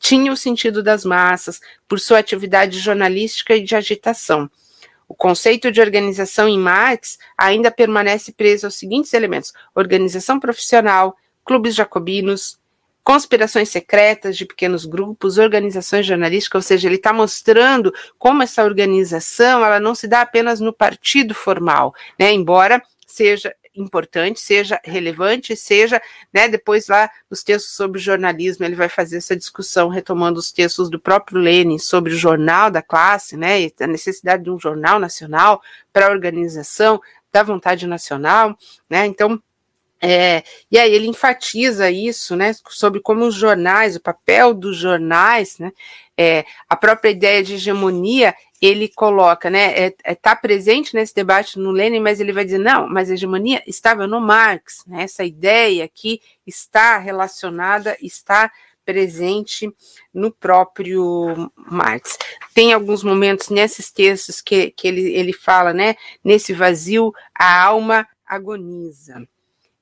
[0.00, 4.50] tinha o sentido das massas por sua atividade jornalística e de agitação.
[5.06, 11.74] O conceito de organização em Marx ainda permanece preso aos seguintes elementos: organização profissional, clubes
[11.74, 12.58] jacobinos,
[13.04, 19.64] conspirações secretas de pequenos grupos, organizações jornalísticas, ou seja, ele está mostrando como essa organização
[19.64, 22.32] ela não se dá apenas no partido formal, né?
[22.32, 26.00] Embora seja importante, seja relevante, seja,
[26.32, 30.90] né, depois lá nos textos sobre jornalismo, ele vai fazer essa discussão retomando os textos
[30.90, 35.62] do próprio Lenin sobre o jornal da classe, né, a necessidade de um jornal nacional
[35.92, 37.00] para a organização
[37.32, 38.56] da vontade nacional,
[38.88, 39.40] né, então
[40.02, 45.58] é, e aí ele enfatiza isso, né, sobre como os jornais, o papel dos jornais,
[45.58, 45.70] né,
[46.16, 51.14] é, a própria ideia de hegemonia, ele coloca, né, está é, é, tá presente nesse
[51.14, 55.04] debate no Lenin, mas ele vai dizer, não, mas a hegemonia estava no Marx, né,
[55.04, 58.50] essa ideia que está relacionada, está
[58.84, 59.72] presente
[60.12, 62.18] no próprio Marx.
[62.52, 65.94] Tem alguns momentos nesses textos que, que ele, ele fala, né?
[66.24, 69.26] Nesse vazio, a alma agoniza.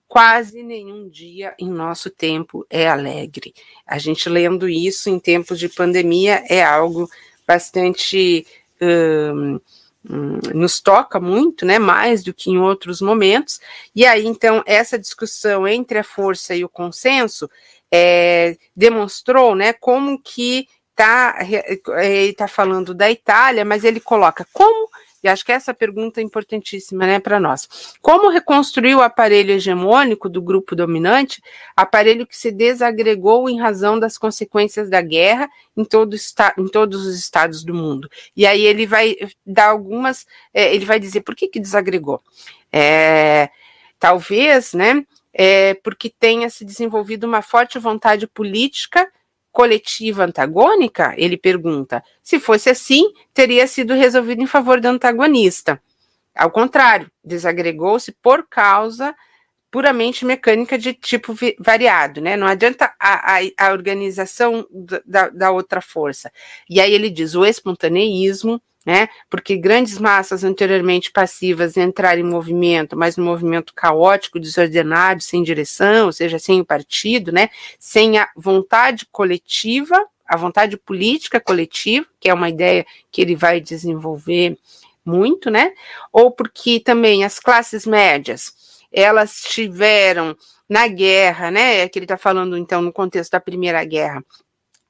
[0.06, 3.54] Quase nenhum dia em nosso tempo é alegre.
[3.86, 7.08] A gente lendo isso em tempos de pandemia é algo
[7.46, 8.46] bastante.
[8.80, 9.58] Hum,
[10.54, 13.60] nos toca muito, né, mais do que em outros momentos,
[13.94, 17.50] e aí então essa discussão entre a força e o consenso
[17.92, 24.88] é, demonstrou, né, como que tá, ele está falando da Itália, mas ele coloca como
[25.22, 27.94] e acho que essa pergunta é importantíssima né, para nós.
[28.00, 31.42] Como reconstruir o aparelho hegemônico do grupo dominante,
[31.76, 36.16] aparelho que se desagregou em razão das consequências da guerra em, todo
[36.58, 38.08] em todos os estados do mundo?
[38.36, 42.22] E aí ele vai dar algumas, é, ele vai dizer por que, que desagregou.
[42.72, 43.50] É,
[43.98, 49.10] talvez, né, é, porque tenha se desenvolvido uma forte vontade política
[49.58, 51.14] coletiva antagônica?
[51.16, 52.00] Ele pergunta.
[52.22, 55.82] Se fosse assim, teria sido resolvido em favor do antagonista.
[56.32, 59.12] Ao contrário, desagregou-se por causa
[59.68, 62.36] puramente mecânica de tipo variado, né?
[62.36, 64.64] Não adianta a, a, a organização
[65.04, 66.30] da, da outra força.
[66.70, 69.06] E aí ele diz: o espontaneísmo né?
[69.28, 76.06] Porque grandes massas anteriormente passivas entraram em movimento, mas no movimento caótico, desordenado, sem direção,
[76.06, 77.50] ou seja, sem o partido, né?
[77.78, 79.94] Sem a vontade coletiva,
[80.26, 84.56] a vontade política coletiva, que é uma ideia que ele vai desenvolver
[85.04, 85.74] muito, né?
[86.10, 88.54] Ou porque também as classes médias,
[88.90, 90.34] elas tiveram
[90.66, 91.80] na guerra, né?
[91.80, 94.24] É que ele está falando então no contexto da Primeira Guerra,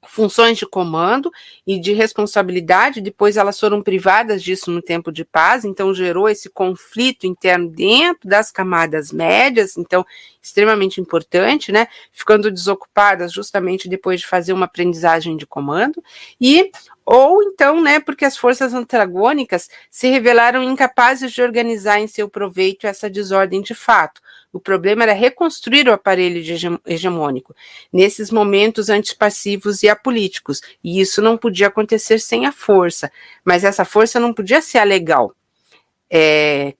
[0.09, 1.31] funções de comando
[1.65, 6.49] e de responsabilidade, depois elas foram privadas disso no tempo de paz, então gerou esse
[6.49, 10.03] conflito interno dentro das camadas médias, então
[10.41, 11.87] extremamente importante, né?
[12.11, 16.03] Ficando desocupadas justamente depois de fazer uma aprendizagem de comando,
[16.41, 16.71] e
[17.05, 22.85] ou então, né, porque as forças antagônicas se revelaram incapazes de organizar em seu proveito
[22.85, 24.21] essa desordem de fato.
[24.51, 26.41] O problema era reconstruir o aparelho
[26.85, 27.55] hegemônico
[27.93, 33.11] nesses momentos antipassivos e apolíticos, e isso não podia acontecer sem a força,
[33.45, 35.35] mas essa força não podia ser a legal.
[36.11, 36.73] É,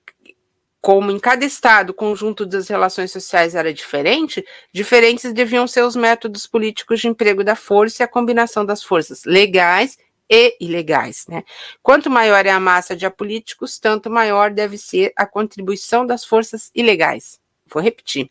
[0.81, 4.43] como em cada estado o conjunto das relações sociais era diferente,
[4.73, 9.25] diferentes deviam ser os métodos políticos de emprego da força e a combinação das forças
[9.25, 9.97] legais
[10.29, 11.25] e ilegais.
[11.27, 11.43] Né?
[11.83, 16.71] Quanto maior é a massa de apolíticos, tanto maior deve ser a contribuição das forças
[16.73, 17.38] ilegais.
[17.71, 18.29] Vou repetir.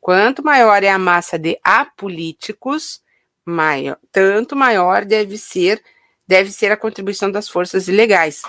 [0.00, 3.02] Quanto maior é a massa de apolíticos,
[3.44, 5.82] maior, tanto maior deve ser
[6.26, 8.42] deve ser a contribuição das forças ilegais.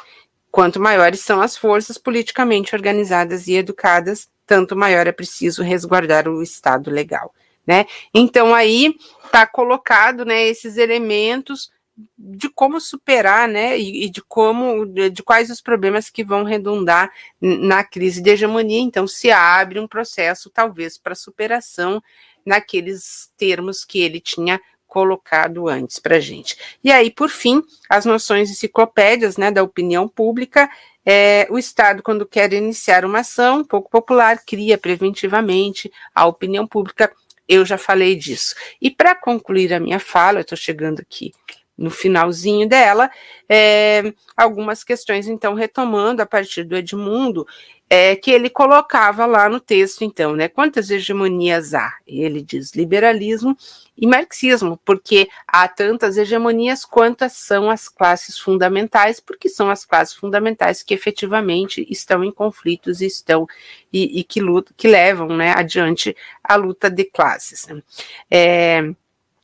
[0.51, 6.43] Quanto maiores são as forças politicamente organizadas e educadas, tanto maior é preciso resguardar o
[6.43, 7.33] Estado legal,
[7.65, 7.85] né?
[8.13, 11.71] Então aí está colocado, né, esses elementos
[12.17, 16.43] de como superar, né, e, e, de como, de, de, quais os problemas que vão
[16.43, 18.79] redundar na crise de hegemonia.
[18.79, 22.01] Então, se abre um processo, talvez, para superação
[22.45, 26.57] naqueles termos que ele tinha colocado antes para gente.
[26.83, 30.69] E aí, por fim, as noções enciclopédias, né, da opinião pública.
[31.05, 37.11] É, o Estado, quando quer iniciar uma ação pouco popular, cria preventivamente a opinião pública.
[37.47, 38.55] Eu já falei disso.
[38.81, 41.31] E para concluir a minha fala, eu estou chegando aqui
[41.79, 43.09] no finalzinho dela,
[43.47, 47.47] é, algumas questões, então, retomando a partir do Edmundo,
[47.89, 50.47] é, que ele colocava lá no texto, então, né?
[50.47, 51.91] Quantas hegemonias há?
[52.05, 53.57] Ele diz liberalismo
[53.97, 60.13] e marxismo, porque há tantas hegemonias quantas são as classes fundamentais, porque são as classes
[60.13, 63.47] fundamentais que efetivamente estão em conflitos e estão
[63.91, 67.65] e, e que, lutam, que levam né, adiante a luta de classes.
[68.29, 68.93] É,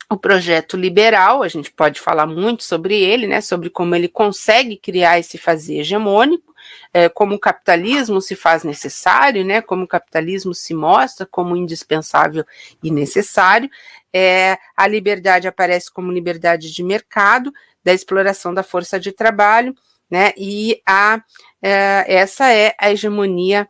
[0.10, 4.78] o projeto liberal, a gente pode falar muito sobre ele, né, sobre como ele consegue
[4.78, 6.54] criar esse fazer hegemônico,
[6.94, 12.46] é, como o capitalismo se faz necessário, né, como o capitalismo se mostra como indispensável
[12.84, 13.70] e necessário,
[14.14, 17.52] é, a liberdade aparece como liberdade de mercado,
[17.84, 19.76] da exploração da força de trabalho,
[20.10, 21.22] né, e a,
[21.62, 23.68] é, essa é a hegemonia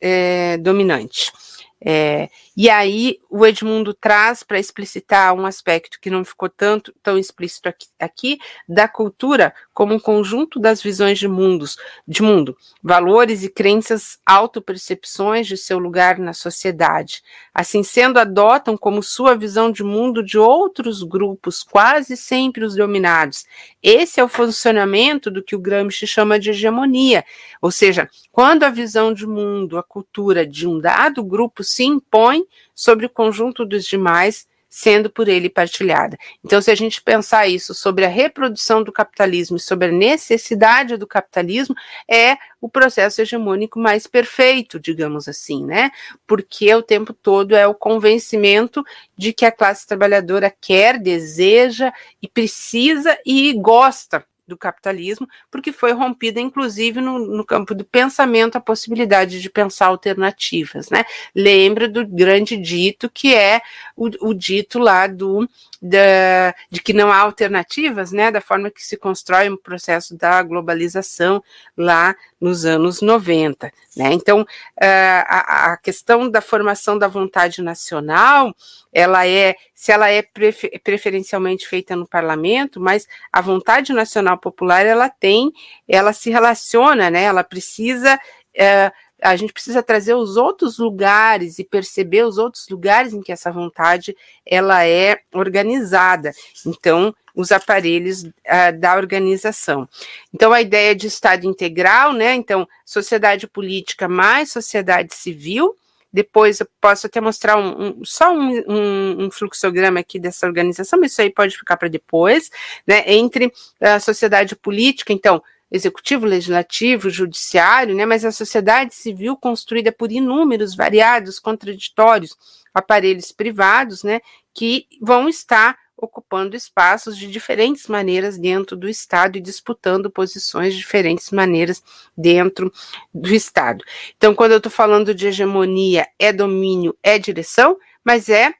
[0.00, 1.32] é, dominante.
[1.80, 7.16] É, e aí o Edmundo traz para explicitar um aspecto que não ficou tanto tão
[7.16, 11.76] explícito aqui, aqui, da cultura como um conjunto das visões de mundos,
[12.06, 17.22] de mundo, valores e crenças, autopercepções de seu lugar na sociedade.
[17.54, 23.44] Assim sendo, adotam como sua visão de mundo de outros grupos, quase sempre os dominados.
[23.80, 27.24] Esse é o funcionamento do que o Gramsci chama de hegemonia,
[27.62, 32.44] ou seja, quando a visão de mundo, a cultura de um dado grupo se impõe
[32.74, 36.18] sobre o conjunto dos demais, sendo por ele partilhada.
[36.44, 40.96] Então, se a gente pensar isso sobre a reprodução do capitalismo e sobre a necessidade
[40.96, 41.74] do capitalismo,
[42.08, 45.90] é o processo hegemônico mais perfeito, digamos assim, né?
[46.26, 48.84] Porque o tempo todo é o convencimento
[49.16, 55.92] de que a classe trabalhadora quer, deseja e precisa e gosta do capitalismo, porque foi
[55.92, 61.04] rompida, inclusive, no, no, campo do pensamento, a possibilidade de pensar alternativas, né?
[61.34, 63.60] Lembra do grande dito que é
[63.94, 65.48] o, o dito lá do
[65.80, 68.30] da, de que não há alternativas, né?
[68.30, 71.42] Da forma que se constrói o um processo da globalização
[71.76, 74.12] lá nos anos 90, né?
[74.12, 74.46] Então,
[74.80, 78.54] a, a questão da formação da vontade nacional
[78.92, 84.86] ela é, se ela é prefer, preferencialmente feita no parlamento, mas a vontade nacional popular
[84.86, 85.52] ela tem,
[85.86, 87.24] ela se relaciona, né?
[87.24, 88.18] Ela precisa
[88.54, 93.32] é, a gente precisa trazer os outros lugares e perceber os outros lugares em que
[93.32, 94.16] essa vontade
[94.46, 96.32] ela é organizada.
[96.64, 98.32] Então, os aparelhos uh,
[98.80, 99.88] da organização.
[100.34, 102.34] Então, a ideia de Estado integral, né?
[102.34, 105.76] Então, sociedade política mais sociedade civil,
[106.12, 110.98] depois eu posso até mostrar um, um só um, um, um, fluxograma aqui dessa organização,
[110.98, 112.50] mas isso aí pode ficar para depois,
[112.84, 113.04] né?
[113.06, 118.04] Entre a sociedade política, então, executivo, legislativo, judiciário, né?
[118.04, 122.34] Mas a sociedade civil construída por inúmeros, variados, contraditórios
[122.74, 124.20] aparelhos privados, né?
[124.52, 130.78] Que vão estar ocupando espaços de diferentes maneiras dentro do Estado e disputando posições de
[130.78, 131.82] diferentes maneiras
[132.16, 132.72] dentro
[133.12, 133.84] do Estado.
[134.16, 138.54] Então, quando eu estou falando de hegemonia, é domínio, é direção, mas é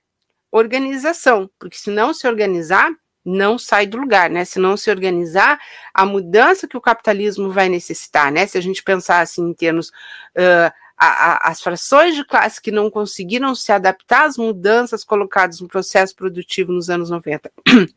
[0.51, 2.91] organização, porque se não se organizar,
[3.25, 4.45] não sai do lugar, né?
[4.45, 5.61] Se não se organizar,
[5.93, 8.47] a mudança que o capitalismo vai necessitar, né?
[8.47, 12.73] Se a gente pensar assim em termos uh, a, a, as frações de classe que
[12.73, 17.51] não conseguiram se adaptar às mudanças colocadas no processo produtivo nos anos 90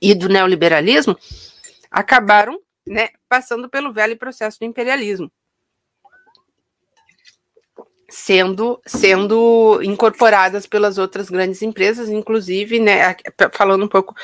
[0.00, 1.18] e do neoliberalismo,
[1.90, 5.30] acabaram né, passando pelo velho processo do imperialismo.
[8.10, 13.14] Sendo, sendo incorporadas pelas outras grandes empresas, inclusive, né,
[13.52, 14.14] falando um pouco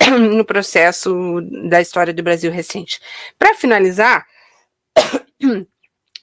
[0.34, 3.00] no processo da história do Brasil recente.
[3.38, 4.26] Para finalizar,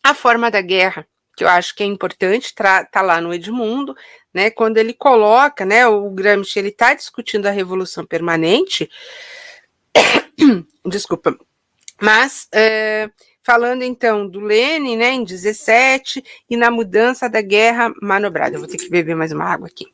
[0.02, 1.06] a forma da guerra
[1.42, 3.96] que eu acho que é importante, tá, tá lá no Edmundo,
[4.32, 8.88] né, quando ele coloca, né, o Gramsci, ele está discutindo a revolução permanente,
[10.86, 11.36] desculpa,
[12.00, 13.10] mas é,
[13.42, 18.70] falando então do Lenin, né, em 17, e na mudança da guerra manobrada, eu vou
[18.70, 19.86] ter que beber mais uma água aqui.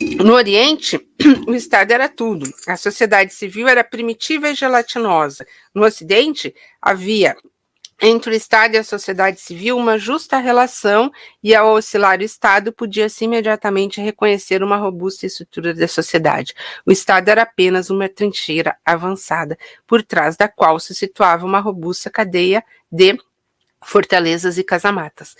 [0.00, 0.96] No Oriente,
[1.48, 2.48] o Estado era tudo.
[2.68, 5.44] A sociedade civil era primitiva e gelatinosa.
[5.74, 7.36] No Ocidente, havia
[8.00, 11.10] entre o Estado e a sociedade civil uma justa relação,
[11.42, 16.54] e ao oscilar o Estado, podia-se imediatamente reconhecer uma robusta estrutura da sociedade.
[16.86, 22.08] O Estado era apenas uma trincheira avançada, por trás da qual se situava uma robusta
[22.08, 23.18] cadeia de
[23.82, 25.34] fortalezas e casamatas.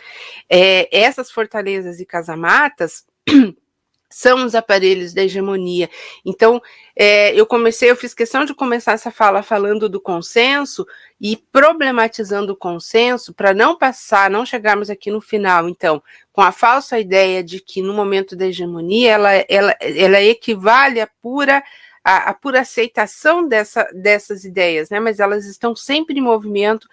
[0.49, 3.05] É, essas fortalezas e casamatas
[4.11, 5.91] são os aparelhos da hegemonia.
[6.25, 6.61] Então,
[6.97, 10.87] é, eu comecei, eu fiz questão de começar essa fala falando do consenso
[11.21, 16.03] e problematizando o consenso para não passar, não chegarmos aqui no final, então,
[16.33, 21.09] com a falsa ideia de que no momento da hegemonia ela, ela, ela equivale à
[21.21, 21.63] pura
[22.03, 24.99] a, pura aceitação dessa, dessas ideias, né?
[24.99, 26.89] Mas elas estão sempre em movimento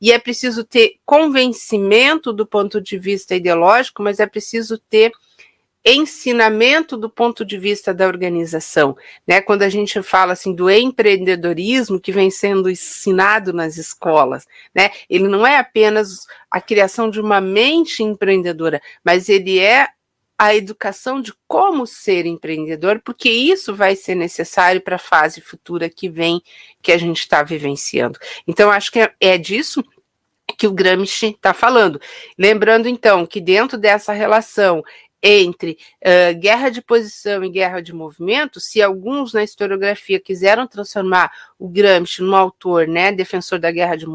[0.00, 5.12] e é preciso ter convencimento do ponto de vista ideológico, mas é preciso ter
[5.86, 9.40] ensinamento do ponto de vista da organização, né?
[9.40, 14.90] Quando a gente fala assim do empreendedorismo que vem sendo ensinado nas escolas, né?
[15.08, 19.86] Ele não é apenas a criação de uma mente empreendedora, mas ele é
[20.38, 25.88] a educação de como ser empreendedor, porque isso vai ser necessário para a fase futura
[25.88, 26.42] que vem,
[26.82, 28.18] que a gente está vivenciando.
[28.46, 29.82] Então, acho que é, é disso
[30.58, 32.00] que o Gramsci está falando.
[32.38, 34.84] Lembrando, então, que dentro dessa relação
[35.22, 41.32] entre uh, guerra de posição e guerra de movimento, se alguns na historiografia quiseram transformar
[41.58, 44.06] o Gramsci num autor, né, defensor da guerra de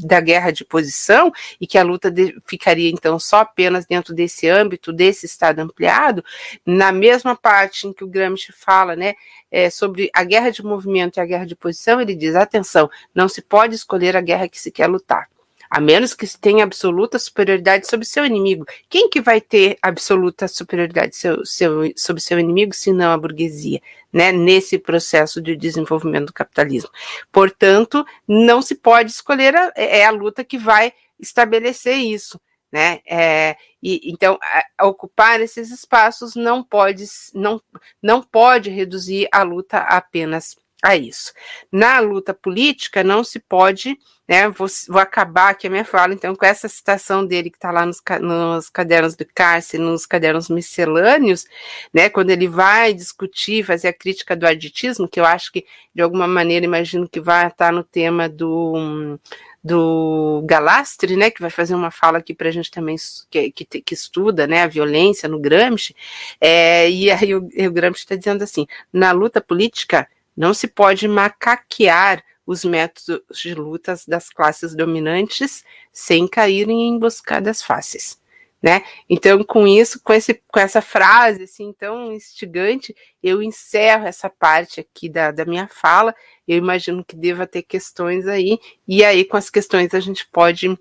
[0.00, 4.48] da guerra de posição e que a luta de, ficaria então só apenas dentro desse
[4.48, 6.24] âmbito desse estado ampliado,
[6.66, 9.14] na mesma parte em que o Gramsci fala, né,
[9.50, 13.28] é, sobre a guerra de movimento e a guerra de posição, ele diz: atenção, não
[13.28, 15.31] se pode escolher a guerra que se quer lutar
[15.72, 18.66] a menos que tenha absoluta superioridade sobre seu inimigo.
[18.90, 23.80] Quem que vai ter absoluta superioridade seu, seu, sobre seu inimigo, se não a burguesia,
[24.12, 26.90] né, nesse processo de desenvolvimento do capitalismo?
[27.32, 32.38] Portanto, não se pode escolher, a, é, é a luta que vai estabelecer isso.
[32.70, 33.00] né?
[33.06, 34.38] É, e, então,
[34.76, 37.58] a ocupar esses espaços não pode, não,
[38.02, 41.32] não pode reduzir a luta apenas a isso.
[41.70, 43.96] Na luta política, não se pode,
[44.28, 44.48] né?
[44.48, 47.86] Vou, vou acabar aqui a minha fala, então, com essa citação dele que está lá
[47.86, 51.46] nos, nos cadernos do cárcere, nos cadernos miscelâneos,
[51.94, 52.08] né?
[52.10, 55.64] Quando ele vai discutir, fazer a crítica do aditismo, que eu acho que,
[55.94, 59.18] de alguma maneira, imagino que vai estar no tema do
[59.64, 62.96] do Galastre, né, que vai fazer uma fala aqui para a gente também
[63.30, 65.94] que, que, que, estuda, né, a violência no Gramsci,
[66.40, 71.06] é, e aí o, o Gramsci está dizendo assim, na luta política não se pode
[71.06, 78.20] macaquear os métodos de lutas das classes dominantes sem cair em emboscadas fáceis.
[78.62, 78.82] Né?
[79.10, 84.78] Então, com isso, com, esse, com essa frase assim tão instigante, eu encerro essa parte
[84.78, 86.14] aqui da, da minha fala.
[86.46, 90.78] Eu imagino que deva ter questões aí, e aí, com as questões, a gente pode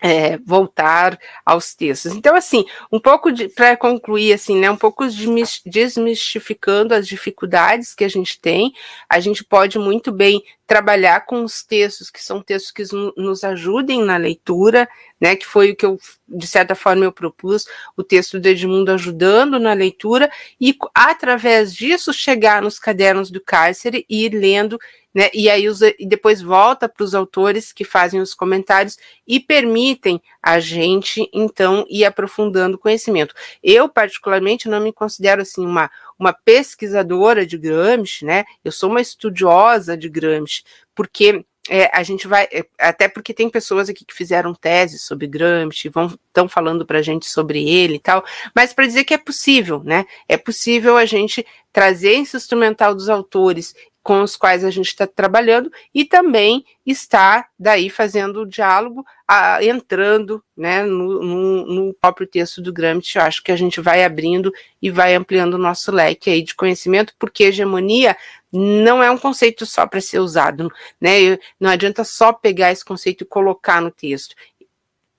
[0.00, 2.12] é, voltar aos textos.
[2.12, 5.26] Então, assim, um pouco para concluir, assim, né, um pouco de,
[5.64, 8.72] desmistificando as dificuldades que a gente tem,
[9.08, 12.82] a gente pode muito bem trabalhar com os textos que são textos que
[13.16, 14.88] nos ajudem na leitura,
[15.20, 17.66] né, que foi o que eu, de certa forma, eu propus,
[17.96, 20.30] o texto do Edmundo ajudando na leitura,
[20.60, 24.78] e através disso chegar nos cadernos do cárcere e ir lendo
[25.14, 25.30] né?
[25.32, 30.20] E aí os, e depois volta para os autores que fazem os comentários e permitem
[30.42, 33.34] a gente então ir aprofundando o conhecimento.
[33.62, 38.44] Eu particularmente não me considero assim uma uma pesquisadora de Gramsci, né?
[38.64, 40.62] Eu sou uma estudiosa de Gramsci,
[40.94, 45.26] porque é, a gente vai, é, até porque tem pessoas aqui que fizeram teses sobre
[45.26, 49.14] Gramsci, vão estão falando para a gente sobre ele e tal, mas para dizer que
[49.14, 50.04] é possível, né?
[50.28, 53.74] É possível a gente trazer esse instrumental dos autores
[54.04, 59.64] com os quais a gente está trabalhando e também está daí fazendo o diálogo, a,
[59.64, 63.16] entrando né, no, no, no, próprio texto do Gramsci.
[63.16, 64.52] Eu acho que a gente vai abrindo
[64.82, 68.14] e vai ampliando o nosso leque aí de conhecimento, porque hegemonia
[68.52, 71.38] não é um conceito só para ser usado, né?
[71.58, 74.36] Não adianta só pegar esse conceito e colocar no texto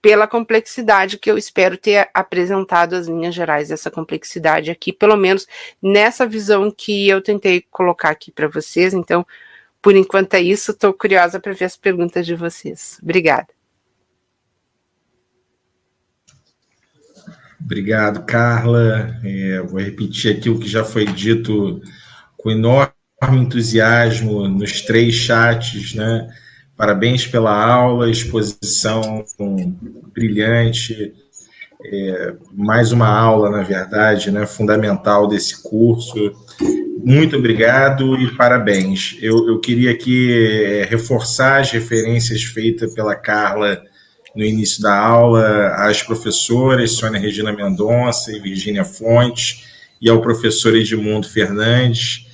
[0.05, 5.47] pela complexidade que eu espero ter apresentado as linhas gerais dessa complexidade aqui, pelo menos
[5.81, 8.93] nessa visão que eu tentei colocar aqui para vocês.
[8.93, 9.25] Então,
[9.81, 12.99] por enquanto é isso, estou curiosa para ver as perguntas de vocês.
[13.01, 13.47] Obrigada.
[17.59, 19.19] Obrigado, Carla.
[19.23, 21.81] É, vou repetir aqui o que já foi dito
[22.37, 22.93] com enorme
[23.41, 26.27] entusiasmo nos três chats, né?
[26.77, 29.23] Parabéns pela aula, exposição
[30.13, 31.13] brilhante,
[31.85, 36.33] é, mais uma aula, na verdade, né, fundamental desse curso.
[37.03, 39.17] Muito obrigado e parabéns.
[39.21, 43.81] Eu, eu queria aqui é, reforçar as referências feitas pela Carla
[44.35, 49.63] no início da aula às professoras Sônia Regina Mendonça e Virgínia Fontes
[50.01, 52.24] e ao professor Edmundo Fernandes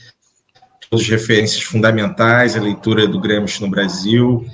[0.92, 4.46] todas referências fundamentais, a leitura do Gramsci no Brasil.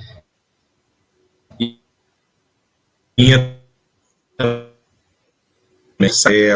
[1.58, 1.80] E
[3.32, 3.56] é,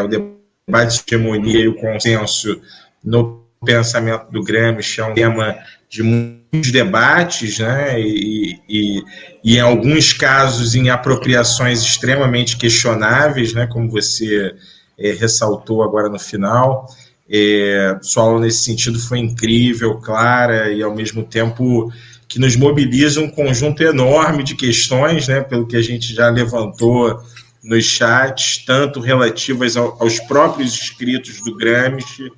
[0.01, 2.61] o debate de hegemonia e o consenso
[3.03, 5.57] no pensamento do Gramsci é um tema
[5.89, 7.99] de muitos debates, né?
[7.99, 9.03] E, e,
[9.43, 13.67] e, em alguns casos em apropriações extremamente questionáveis, né?
[13.67, 14.55] Como você
[14.97, 16.87] é, ressaltou agora no final.
[17.29, 21.91] É, sua aula nesse sentido foi incrível, clara e ao mesmo tempo
[22.27, 27.21] que nos mobiliza um conjunto enorme de questões, né, pelo que a gente já levantou
[27.63, 32.31] nos chats, tanto relativas ao, aos próprios escritos do Gramsci,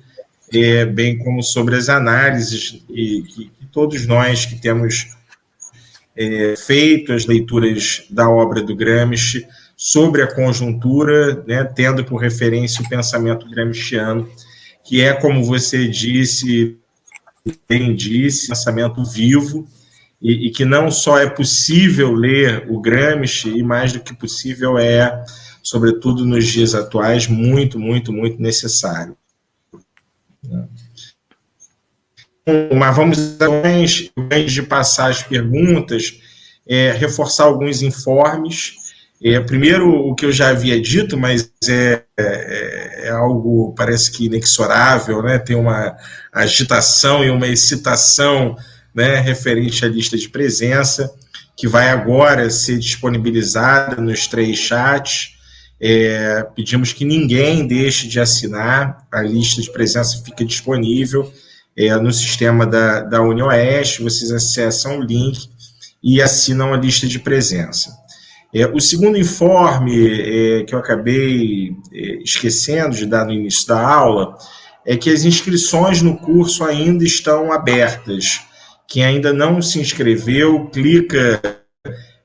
[0.52, 5.08] é, bem como sobre as análises e, que todos nós que temos
[6.16, 12.82] é, feito as leituras da obra do Gramsci sobre a conjuntura, né, tendo por referência
[12.82, 14.28] o pensamento gramsciano
[14.86, 16.76] que é, como você disse,
[17.68, 19.66] bem disse, pensamento vivo,
[20.20, 24.78] e, e, que não só é possível ler o Gramsci, e mais do que possível
[24.78, 25.24] é,
[25.62, 29.16] sobretudo nos dias atuais, muito, muito, muito necessário.
[32.74, 36.20] Mas vamos, antes de passar as perguntas,
[36.66, 38.86] é, reforçar alguns informes
[39.22, 44.26] é, primeiro, o que eu já havia dito, mas é, é, é, algo, parece que
[44.26, 45.38] inexorável, né?
[45.38, 45.96] tem uma
[46.32, 48.56] agitação e uma excitação
[48.94, 51.12] né, referente à lista de presença,
[51.54, 55.36] que vai agora ser disponibilizada nos três chats.
[55.78, 61.30] É, pedimos que ninguém deixe de assinar, a lista de presença fica disponível
[61.76, 65.50] é, no sistema da, da UniOeste, vocês acessam o link
[66.02, 67.94] e assinam a lista de presença.
[68.56, 73.86] É, o segundo informe é, que eu acabei é, esquecendo de dar no início da
[73.86, 74.34] aula
[74.86, 78.40] é que as inscrições no curso ainda estão abertas.
[78.88, 81.38] Quem ainda não se inscreveu, clica,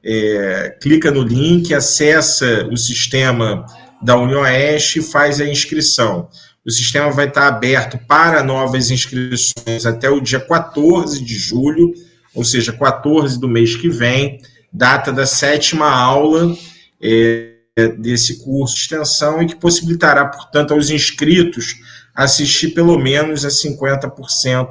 [0.01, 3.65] é, clica no link, acessa o sistema
[4.01, 6.29] da União Oeste e faz a inscrição.
[6.65, 11.93] O sistema vai estar aberto para novas inscrições até o dia 14 de julho,
[12.33, 14.39] ou seja, 14 do mês que vem,
[14.71, 16.55] data da sétima aula
[17.01, 17.51] é,
[17.97, 21.75] desse curso de extensão e que possibilitará, portanto, aos inscritos
[22.15, 24.69] assistir pelo menos a 50%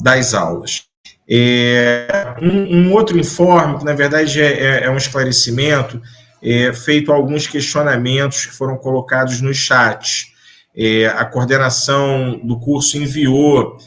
[0.00, 0.84] das aulas.
[1.28, 6.00] É, um, um, outro informe, que na verdade é, é, é um esclarecimento,
[6.42, 10.28] é, feito alguns questionamentos que foram colocados no chat.
[10.76, 13.78] É, a coordenação do curso enviou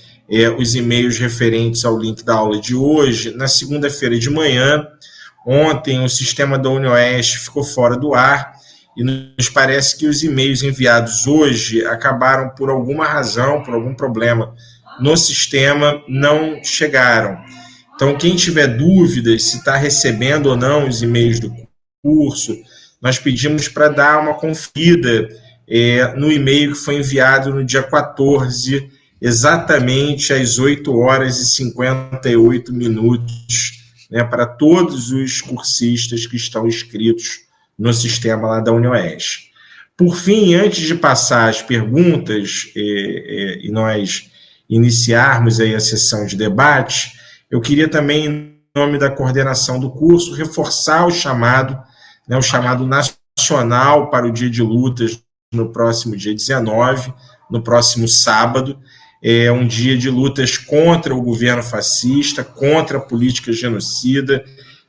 [0.60, 4.86] os e-mails referentes ao link da aula de hoje na segunda-feira de manhã.
[5.46, 8.54] Ontem, o sistema da UniOeste ficou fora do ar
[8.96, 14.54] e nos parece que os e-mails enviados hoje acabaram por alguma razão, por algum problema
[15.00, 17.38] no sistema, não chegaram.
[17.96, 21.54] Então, quem tiver dúvidas se está recebendo ou não os e-mails do
[22.04, 22.56] curso,
[23.02, 25.30] nós pedimos para dar uma conferida
[25.68, 28.90] é, no e-mail que foi enviado no dia 14,
[29.22, 33.79] exatamente às 8 horas e 58 minutos,
[34.10, 37.42] né, para todos os cursistas que estão inscritos
[37.78, 39.50] no sistema lá da Unioeste.
[39.96, 44.30] Por fim, antes de passar as perguntas é, é, e nós
[44.70, 47.14] iniciarmos aí a sessão de debate,
[47.50, 51.78] eu queria também, em nome da coordenação do curso, reforçar o chamado,
[52.28, 55.22] né, o chamado nacional para o dia de lutas
[55.52, 57.14] no próximo dia 19,
[57.50, 58.80] no próximo sábado.
[59.22, 64.44] É um dia de lutas contra o governo fascista, contra a política genocida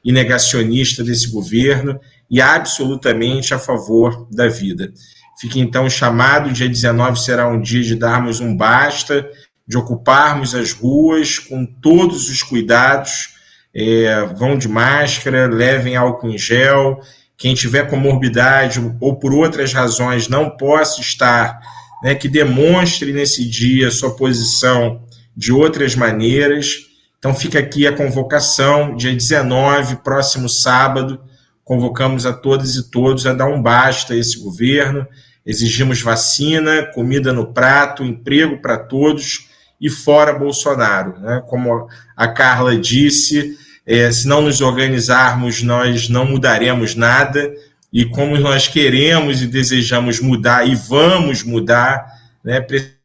[0.05, 1.99] e negacionista desse governo
[2.31, 4.93] e absolutamente a favor da vida.
[5.41, 9.29] Fica então chamado, dia 19 será um dia de darmos um basta,
[9.67, 13.31] de ocuparmos as ruas com todos os cuidados,
[13.75, 17.01] é, vão de máscara, levem álcool em gel,
[17.39, 21.59] quem tiver comorbidade ou por outras razões não possa estar,
[22.03, 25.03] né, que demonstre nesse dia sua posição
[25.37, 26.91] de outras maneiras.
[27.19, 31.21] Então fica aqui a convocação, dia 19, próximo sábado,
[31.65, 35.07] convocamos a todas e todos a dar um basta a esse governo.
[35.45, 39.49] Exigimos vacina, comida no prato, emprego para todos
[39.81, 41.19] e fora Bolsonaro.
[41.21, 41.43] Né?
[41.47, 43.57] Como a Carla disse,
[43.87, 47.53] é, se não nos organizarmos, nós não mudaremos nada.
[47.93, 52.07] E como nós queremos e desejamos mudar e vamos mudar,
[52.45, 52.65] né,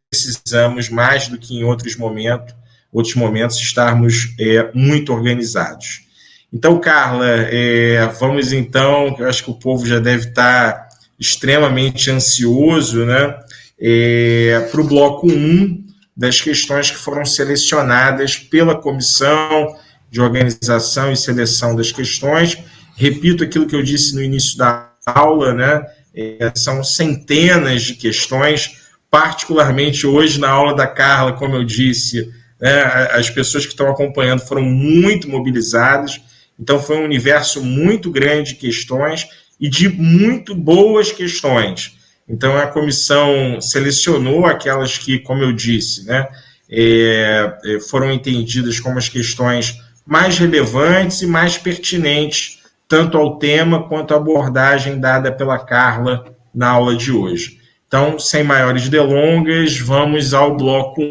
[0.09, 2.53] precisamos mais do que em outros momentos,
[2.91, 6.05] outros momentos estarmos é, muito organizados.
[6.53, 10.87] Então, Carla, é, vamos então, eu acho que o povo já deve estar
[11.19, 13.35] extremamente ansioso, né,
[13.79, 15.85] é, para o bloco 1
[16.15, 19.75] das questões que foram selecionadas pela comissão
[20.09, 22.57] de organização e seleção das questões.
[22.95, 25.85] Repito aquilo que eu disse no início da aula, né?
[26.13, 32.83] É, são centenas de questões, particularmente hoje na aula da Carla, como eu disse, né,
[33.11, 36.21] as pessoas que estão acompanhando foram muito mobilizadas,
[36.57, 39.27] então foi um universo muito grande de questões
[39.59, 41.97] e de muito boas questões.
[42.27, 46.27] Então a comissão selecionou aquelas que, como eu disse, né,
[46.69, 53.87] é, é foram entendidas como as questões mais relevantes e mais pertinentes, tanto ao tema
[53.87, 57.59] quanto à abordagem dada pela Carla na aula de hoje.
[57.87, 61.01] Então, sem maiores delongas, vamos ao bloco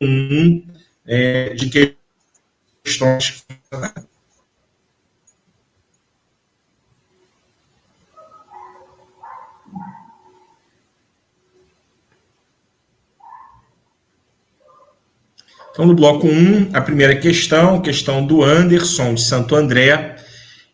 [0.00, 0.66] 1
[1.06, 1.96] é, de
[2.82, 3.44] questões.
[15.76, 20.16] Então, no bloco 1, a primeira questão, questão do Anderson, de Santo André,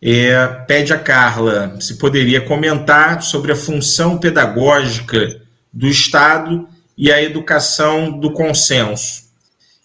[0.05, 6.67] é, pede a Carla se poderia comentar sobre a função pedagógica do Estado
[6.97, 9.23] e a educação do consenso,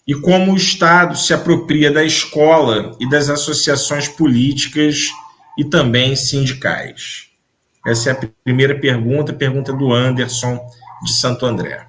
[0.05, 5.07] e como o Estado se apropria da escola e das associações políticas
[5.57, 7.29] e também sindicais.
[7.87, 10.59] Essa é a primeira pergunta, pergunta do Anderson,
[11.01, 11.87] de Santo André.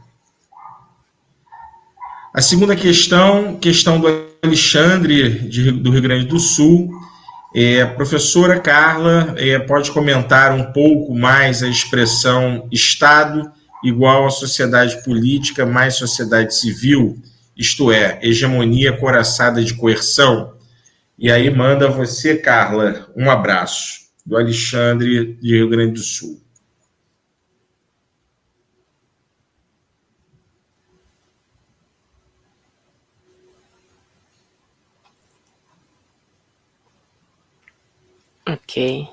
[2.33, 4.07] A segunda questão, questão do
[4.41, 6.89] Alexandre, de, do Rio Grande do Sul.
[7.55, 13.51] É, professora Carla, é, pode comentar um pouco mais a expressão Estado
[13.83, 17.19] igual a sociedade política mais sociedade civil,
[17.57, 20.55] isto é, hegemonia coraçada de coerção?
[21.19, 26.41] E aí manda você, Carla, um abraço do Alexandre de Rio Grande do Sul.
[38.53, 39.07] Ok.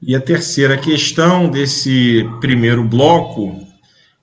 [0.00, 3.66] E a terceira questão desse primeiro bloco,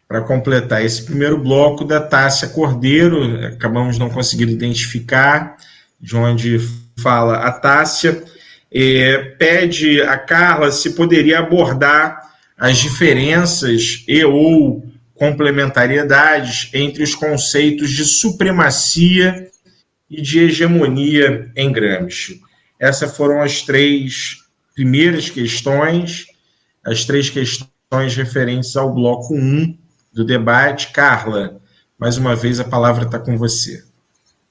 [0.07, 5.55] para completar esse primeiro bloco, da Tássia Cordeiro, acabamos não conseguindo identificar
[5.99, 6.59] de onde
[6.99, 8.23] fala a Tássia,
[8.71, 17.89] é, pede a Carla se poderia abordar as diferenças e ou complementariedades entre os conceitos
[17.89, 19.47] de supremacia
[20.09, 22.41] e de hegemonia em Gramsci.
[22.79, 24.37] Essas foram as três
[24.73, 26.27] primeiras questões,
[26.85, 29.77] as três questões referentes ao bloco 1
[30.13, 30.91] do debate.
[30.91, 31.59] Carla,
[31.97, 33.83] mais uma vez a palavra está com você.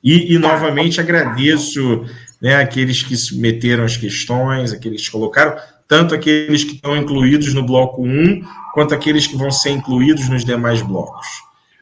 [0.04, 2.04] E, e novamente agradeço
[2.40, 5.56] né, aqueles que submeteram as questões, aqueles que colocaram,
[5.88, 8.42] tanto aqueles que estão incluídos no bloco 1,
[8.74, 11.26] quanto aqueles que vão ser incluídos nos demais blocos.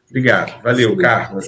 [0.08, 0.62] Obrigado.
[0.62, 1.40] Valeu, Carla.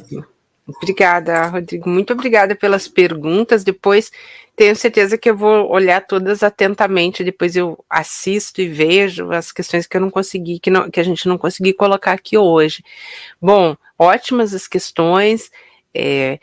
[0.67, 1.89] Obrigada, Rodrigo.
[1.89, 3.65] Muito obrigada pelas perguntas.
[3.65, 4.11] Depois
[4.59, 7.23] tenho certeza que eu vou olhar todas atentamente.
[7.23, 11.03] Depois eu assisto e vejo as questões que eu não consegui, que, não, que a
[11.05, 12.83] gente não conseguiu colocar aqui hoje.
[13.41, 15.49] Bom, ótimas as questões.
[15.95, 16.41] É,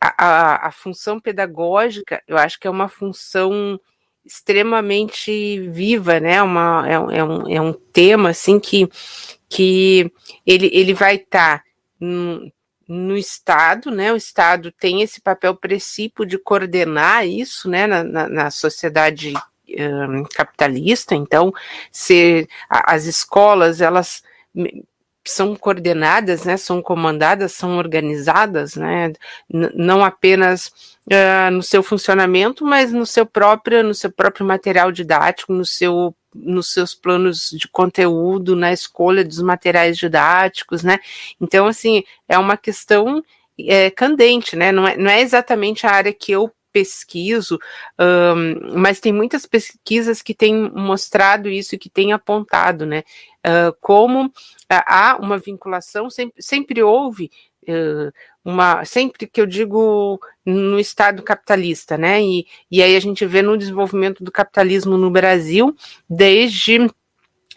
[0.00, 3.78] a, a, a função pedagógica, eu acho que é uma função
[4.24, 6.42] extremamente viva, né?
[6.42, 8.88] Uma, é, é, um, é um tema assim que,
[9.50, 10.10] que
[10.46, 11.64] ele, ele vai estar tá
[12.92, 14.12] no Estado, né?
[14.12, 19.32] O Estado tem esse papel precípio de coordenar isso, né, na, na, na sociedade
[19.78, 21.14] um, capitalista.
[21.14, 21.52] Então,
[21.92, 24.24] se a, as escolas elas
[25.24, 29.12] são coordenadas, né, são comandadas, são organizadas, né,
[29.48, 30.72] não apenas
[31.06, 36.12] uh, no seu funcionamento, mas no seu próprio, no seu próprio material didático, no seu
[36.34, 40.98] nos seus planos de conteúdo, na escolha dos materiais didáticos, né?
[41.40, 43.22] Então, assim, é uma questão
[43.58, 44.72] é, candente, né?
[44.72, 47.58] Não é, não é exatamente a área que eu pesquiso,
[47.98, 53.02] um, mas tem muitas pesquisas que têm mostrado isso, que têm apontado, né?
[53.46, 54.32] Uh, como
[54.68, 57.30] há uma vinculação, sempre, sempre houve
[57.64, 58.12] uh,
[58.44, 62.22] uma, sempre que eu digo no Estado capitalista, né?
[62.22, 65.74] E, e aí a gente vê no desenvolvimento do capitalismo no Brasil,
[66.08, 66.88] desde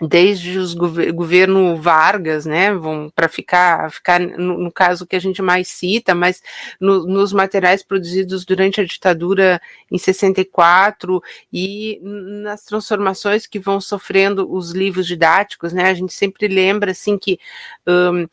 [0.01, 5.41] desde os governo Vargas, né, vão para ficar, ficar no, no, caso que a gente
[5.41, 6.41] mais cita, mas
[6.79, 9.61] no, nos materiais produzidos durante a ditadura
[9.91, 16.47] em 64 e nas transformações que vão sofrendo os livros didáticos, né, a gente sempre
[16.47, 17.39] lembra assim que
[17.87, 18.27] um,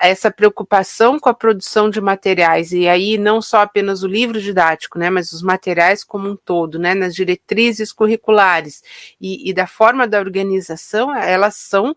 [0.00, 4.98] essa preocupação com a produção de materiais, e aí não só apenas o livro didático,
[4.98, 8.82] né, mas os materiais como um todo, né, nas diretrizes curriculares
[9.20, 11.94] e, e da forma da organização, elas são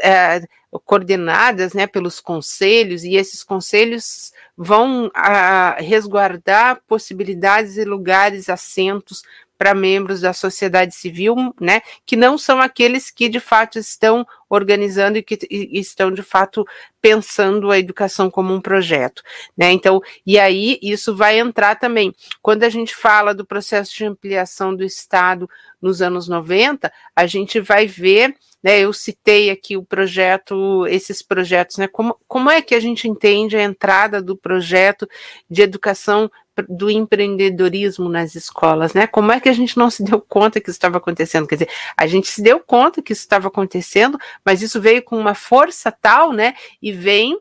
[0.00, 0.42] é,
[0.84, 9.22] coordenadas, né, pelos conselhos, e esses conselhos vão a, resguardar possibilidades e lugares, assentos
[9.64, 15.16] para membros da sociedade civil, né, que não são aqueles que de fato estão organizando
[15.16, 16.66] e que e estão de fato
[17.00, 19.22] pensando a educação como um projeto,
[19.56, 19.72] né?
[19.72, 22.14] Então, e aí isso vai entrar também.
[22.42, 25.48] Quando a gente fala do processo de ampliação do Estado
[25.80, 28.34] nos anos 90, a gente vai ver
[28.64, 31.86] né, eu citei aqui o projeto, esses projetos, né?
[31.86, 35.06] Como, como é que a gente entende a entrada do projeto
[35.50, 36.30] de educação
[36.66, 39.06] do empreendedorismo nas escolas, né?
[39.06, 41.46] Como é que a gente não se deu conta que isso estava acontecendo?
[41.46, 45.18] Quer dizer, a gente se deu conta que isso estava acontecendo, mas isso veio com
[45.18, 46.54] uma força tal, né?
[46.80, 47.38] E vem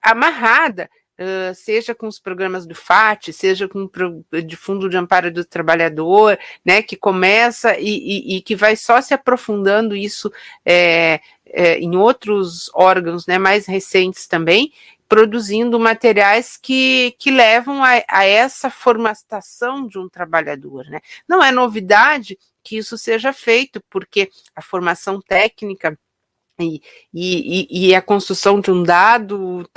[0.00, 3.88] amarrada Uh, seja com os programas do FAT, seja com
[4.44, 9.00] de Fundo de Amparo do Trabalhador, né, que começa e, e, e que vai só
[9.00, 10.32] se aprofundando isso
[10.64, 14.72] é, é, em outros órgãos né, mais recentes também,
[15.08, 20.84] produzindo materiais que, que levam a, a essa formatação de um trabalhador.
[20.86, 21.00] Né?
[21.28, 25.96] Não é novidade que isso seja feito, porque a formação técnica
[26.58, 26.80] e,
[27.12, 29.68] e, e, a construção de um dado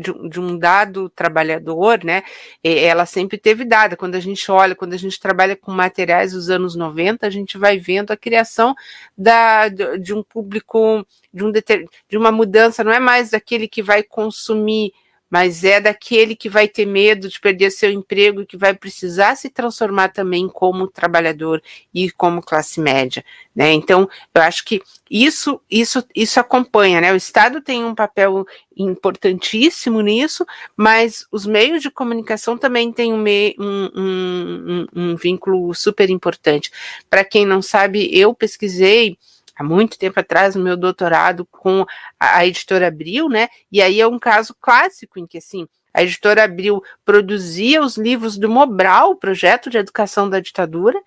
[0.00, 2.22] de, de, um dado trabalhador, né?
[2.64, 3.96] Ela sempre teve dada.
[3.96, 7.58] Quando a gente olha, quando a gente trabalha com materiais dos anos 90, a gente
[7.58, 8.74] vai vendo a criação
[9.16, 13.82] da, de, de um público, de, um de uma mudança, não é mais daquele que
[13.82, 14.92] vai consumir
[15.30, 19.34] mas é daquele que vai ter medo de perder seu emprego e que vai precisar
[19.36, 21.62] se transformar também como trabalhador
[21.92, 23.24] e como classe média,
[23.54, 23.72] né?
[23.72, 24.80] Então, eu acho que
[25.10, 27.12] isso isso isso acompanha, né?
[27.12, 28.46] O Estado tem um papel
[28.76, 30.46] importantíssimo nisso,
[30.76, 33.24] mas os meios de comunicação também têm um,
[33.58, 36.70] um, um, um vínculo super importante.
[37.08, 39.16] Para quem não sabe, eu pesquisei
[39.56, 41.86] há muito tempo atrás no meu doutorado com
[42.20, 43.48] a, a editora Abril, né?
[43.72, 45.66] E aí é um caso clássico em que assim
[45.96, 51.00] a editora Abril produzia os livros do Mobral, o projeto de educação da ditadura,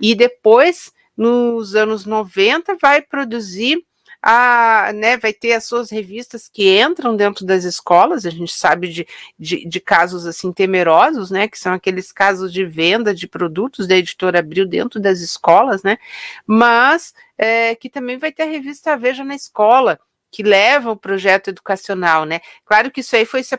[0.00, 3.86] e depois, nos anos 90, vai produzir
[4.22, 8.88] a, né, vai ter as suas revistas que entram dentro das escolas, a gente sabe
[8.88, 13.88] de, de, de, casos assim temerosos, né, que são aqueles casos de venda de produtos
[13.88, 15.98] da editora Abril dentro das escolas, né,
[16.46, 19.98] mas é, que também vai ter a revista Veja na Escola,
[20.32, 22.40] que leva o projeto educacional, né?
[22.64, 23.54] Claro que isso aí foi se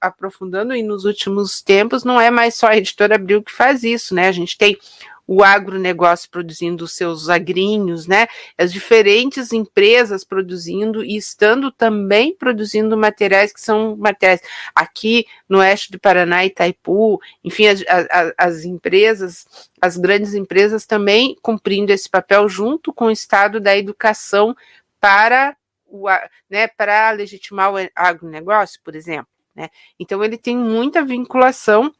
[0.00, 4.12] aprofundando e nos últimos tempos não é mais só a editora Abril que faz isso,
[4.12, 4.26] né?
[4.26, 4.76] A gente tem
[5.24, 8.26] o agronegócio produzindo seus agrinhos, né?
[8.56, 14.40] As diferentes empresas produzindo e estando também produzindo materiais que são materiais
[14.74, 19.46] aqui no oeste do Paraná, Itaipu, enfim, as, as, as empresas,
[19.80, 24.56] as grandes empresas também cumprindo esse papel junto com o Estado da educação
[24.98, 25.54] para
[25.88, 26.06] o,
[26.48, 29.28] né, para legitimar o agronegócio, por exemplo.
[29.54, 29.68] Né?
[29.98, 31.92] Então ele tem muita vinculação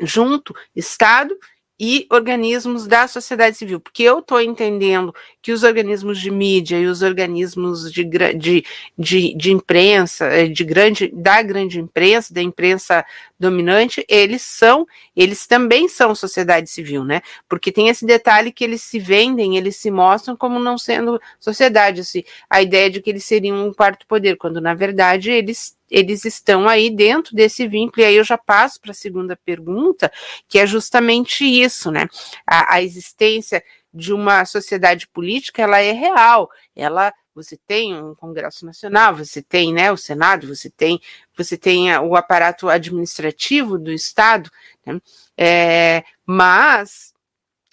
[0.00, 1.36] junto Estado
[1.84, 6.86] e organismos da sociedade civil, porque eu estou entendendo que os organismos de mídia e
[6.86, 8.64] os organismos de, de,
[8.96, 13.04] de, de, imprensa, eh, de grande, da grande imprensa, da imprensa
[13.42, 17.20] dominante, eles são, eles também são sociedade civil, né?
[17.48, 22.00] Porque tem esse detalhe que eles se vendem, eles se mostram como não sendo sociedade,
[22.00, 26.24] assim, a ideia de que eles seriam um quarto poder, quando na verdade eles eles
[26.24, 30.10] estão aí dentro desse vínculo, e aí eu já passo para a segunda pergunta,
[30.48, 32.08] que é justamente isso, né?
[32.46, 33.62] A, a existência
[33.92, 39.72] de uma sociedade política, ela é real, ela você tem um Congresso Nacional, você tem
[39.72, 41.00] né, o Senado, você tem,
[41.36, 44.50] você tem o aparato administrativo do Estado,
[44.84, 45.00] né,
[45.36, 47.14] é, mas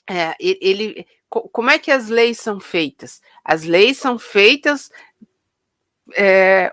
[0.09, 3.21] é, ele, como é que as leis são feitas?
[3.43, 4.89] As leis são feitas
[6.15, 6.71] é,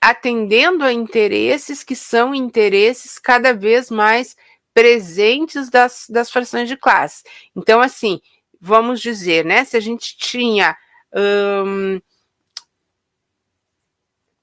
[0.00, 4.36] atendendo a interesses que são interesses cada vez mais
[4.74, 7.22] presentes das, das frações de classe.
[7.54, 8.20] Então, assim,
[8.60, 10.76] vamos dizer, né, se a gente tinha
[11.14, 12.00] hum,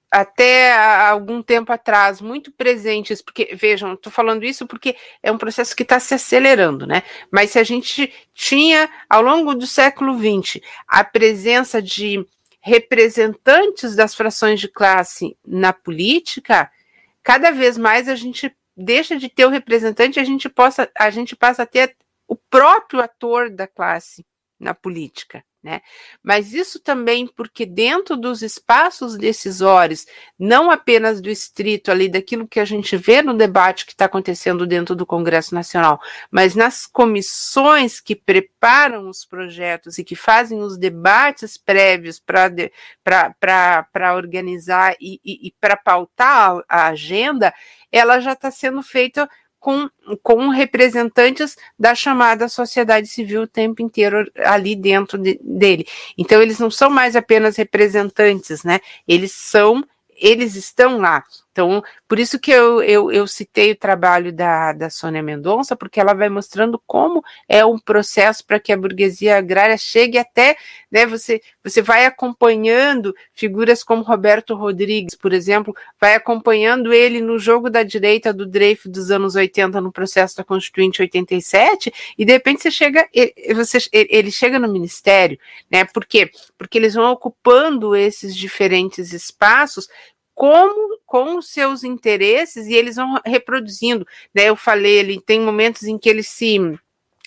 [0.10, 0.74] até
[1.10, 5.84] algum tempo atrás muito presentes, porque vejam, estou falando isso porque é um processo que
[5.84, 7.04] está se acelerando, né?
[7.30, 12.26] Mas se a gente tinha ao longo do século XX a presença de
[12.62, 16.72] representantes das frações de classe na política,
[17.22, 21.36] cada vez mais a gente deixa de ter o representante, a gente possa, a gente
[21.36, 21.96] passa a ter
[22.28, 24.26] o próprio ator da classe
[24.60, 25.44] na política.
[25.64, 25.82] Né?
[26.24, 30.06] Mas isso também porque dentro dos espaços decisórios,
[30.40, 34.66] não apenas do estrito ali daquilo que a gente vê no debate que está acontecendo
[34.66, 36.00] dentro do Congresso Nacional,
[36.32, 44.96] mas nas comissões que preparam os projetos e que fazem os debates prévios para organizar
[45.02, 47.54] e, e, e para pautar a, a agenda,
[47.92, 49.30] ela já está sendo feita
[49.68, 49.90] com,
[50.24, 55.86] com representantes da chamada sociedade civil o tempo inteiro ali dentro de, dele.
[56.18, 58.80] Então, eles não são mais apenas representantes, né?
[59.06, 59.86] Eles são,
[60.16, 61.22] eles estão lá.
[61.58, 66.00] Então, por isso que eu, eu, eu citei o trabalho da, da Sônia Mendonça, porque
[66.00, 70.56] ela vai mostrando como é um processo para que a burguesia agrária chegue até,
[70.92, 77.40] né, você, você vai acompanhando figuras como Roberto Rodrigues, por exemplo, vai acompanhando ele no
[77.40, 82.34] jogo da direita do Dreyfus dos anos 80 no processo da Constituinte 87, e de
[82.34, 83.10] repente você chega,
[83.56, 85.40] você, ele chega no ministério,
[85.72, 86.30] né, por quê?
[86.56, 89.88] Porque eles vão ocupando esses diferentes espaços
[90.38, 94.06] como com os seus interesses e eles vão reproduzindo.
[94.32, 94.44] Né?
[94.44, 96.60] Eu falei, ele tem momentos em que eles se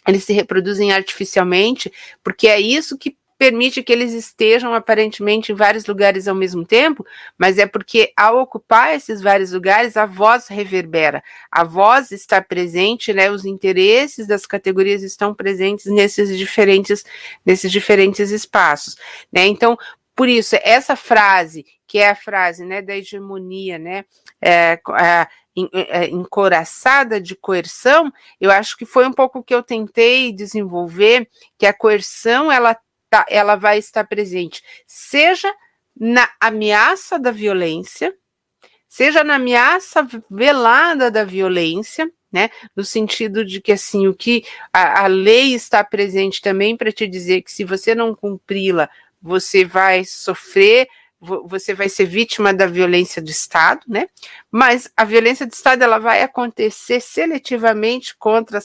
[0.07, 1.93] eles se reproduzem artificialmente,
[2.23, 7.05] porque é isso que permite que eles estejam aparentemente em vários lugares ao mesmo tempo,
[7.39, 13.13] mas é porque ao ocupar esses vários lugares, a voz reverbera, a voz está presente,
[13.13, 13.31] né?
[13.31, 17.03] Os interesses das categorias estão presentes nesses diferentes
[17.45, 18.97] nesses diferentes espaços,
[19.33, 19.47] né?
[19.47, 19.77] Então,
[20.21, 24.05] por isso, essa frase, que é a frase né, da hegemonia, né,
[24.39, 25.27] é, é,
[25.73, 31.27] é, encoraçada de coerção, eu acho que foi um pouco que eu tentei desenvolver,
[31.57, 32.77] que a coerção ela,
[33.09, 35.51] tá, ela vai estar presente, seja
[35.99, 38.15] na ameaça da violência,
[38.87, 42.51] seja na ameaça velada da violência, né?
[42.77, 47.09] No sentido de que assim o que a, a lei está presente também para te
[47.09, 48.89] dizer que se você não cumpri-la,
[49.21, 50.89] você vai sofrer,
[51.21, 54.07] você vai ser vítima da violência do Estado, né?
[54.51, 58.59] Mas a violência do Estado ela vai acontecer seletivamente contra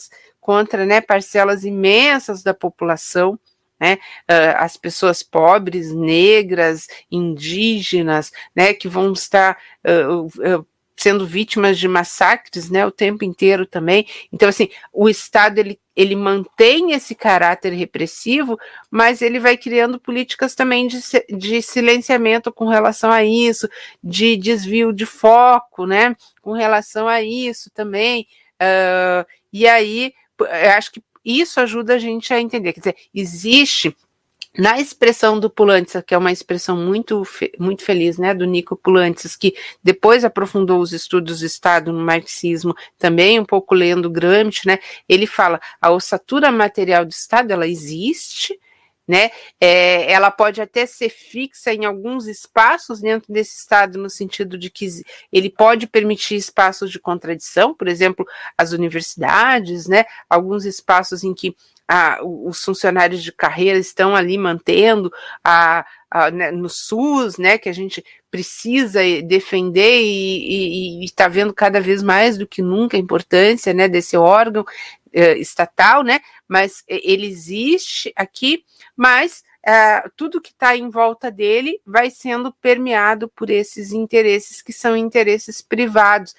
[0.45, 3.40] contra né, parcelas imensas da população,
[3.80, 3.95] né,
[4.30, 11.88] uh, as pessoas pobres, negras, indígenas, né, que vão estar uh, uh, sendo vítimas de
[11.88, 14.08] massacres, né, o tempo inteiro também.
[14.32, 18.58] Então, assim, o Estado ele, ele mantém esse caráter repressivo,
[18.90, 21.00] mas ele vai criando políticas também de,
[21.30, 23.68] de silenciamento com relação a isso,
[24.04, 28.28] de desvio de foco, né, com relação a isso também.
[28.56, 30.14] Uh, e aí,
[30.76, 32.72] acho que isso ajuda a gente a entender.
[32.74, 33.96] Quer dizer, existe
[34.57, 37.23] na expressão do Pulantzas, que é uma expressão muito,
[37.60, 42.76] muito feliz, né, do Nico Pulantzas, que depois aprofundou os estudos do Estado no marxismo,
[42.98, 48.57] também um pouco lendo Gramsci, né, ele fala, a ossatura material do Estado, ela existe,
[49.07, 49.30] né?
[49.61, 54.69] É, ela pode até ser fixa em alguns espaços dentro desse Estado, no sentido de
[54.69, 54.88] que
[55.32, 58.26] ele pode permitir espaços de contradição, por exemplo,
[58.57, 60.06] as universidades, né?
[60.30, 61.56] Alguns espaços em que
[61.88, 65.12] ah, os funcionários de carreira estão ali mantendo
[65.44, 67.57] a, a né, no SUS, né?
[67.57, 72.99] Que a gente precisa defender e está vendo cada vez mais do que nunca a
[72.99, 73.88] importância, né?
[73.88, 74.66] Desse órgão
[75.14, 76.20] eh, estatal, né?
[76.48, 78.64] Mas ele existe aqui
[78.95, 84.72] mas uh, tudo que está em volta dele vai sendo permeado por esses interesses que
[84.72, 86.34] são interesses privados,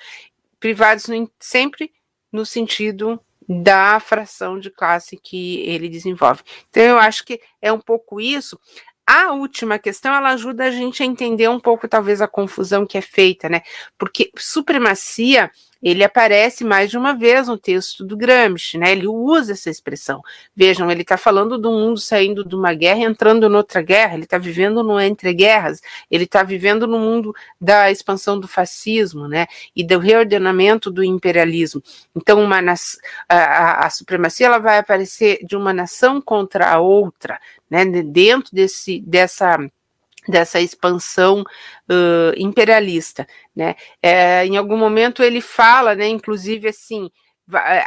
[0.59, 1.93] privados no, sempre
[2.33, 6.43] no sentido da fração de classe que ele desenvolve.
[6.69, 8.59] Então, eu acho que é um pouco isso.
[9.07, 12.99] A última questão, ela ajuda a gente a entender um pouco, talvez, a confusão que
[12.99, 13.63] é feita, né?
[13.97, 15.51] Porque supremacia
[15.83, 18.93] ele aparece mais de uma vez no texto do Gramsci, né?
[18.93, 20.23] Ele usa essa expressão.
[20.55, 24.15] Vejam, ele está falando do mundo saindo de uma guerra, entrando noutra guerra.
[24.15, 25.81] Ele está vivendo no entre guerras.
[26.11, 29.47] Ele está vivendo no mundo da expansão do fascismo, né?
[29.75, 31.83] E do reordenamento do imperialismo.
[32.15, 37.39] Então, uma a, a, a supremacia ela vai aparecer de uma nação contra a outra,
[37.71, 37.85] né?
[37.85, 39.59] Dentro desse dessa
[40.29, 43.75] dessa expansão uh, imperialista, né?
[44.03, 46.09] É, em algum momento ele fala, né?
[46.09, 47.11] Inclusive assim,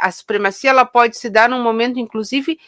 [0.00, 2.58] a supremacia ela pode se dar num momento, inclusive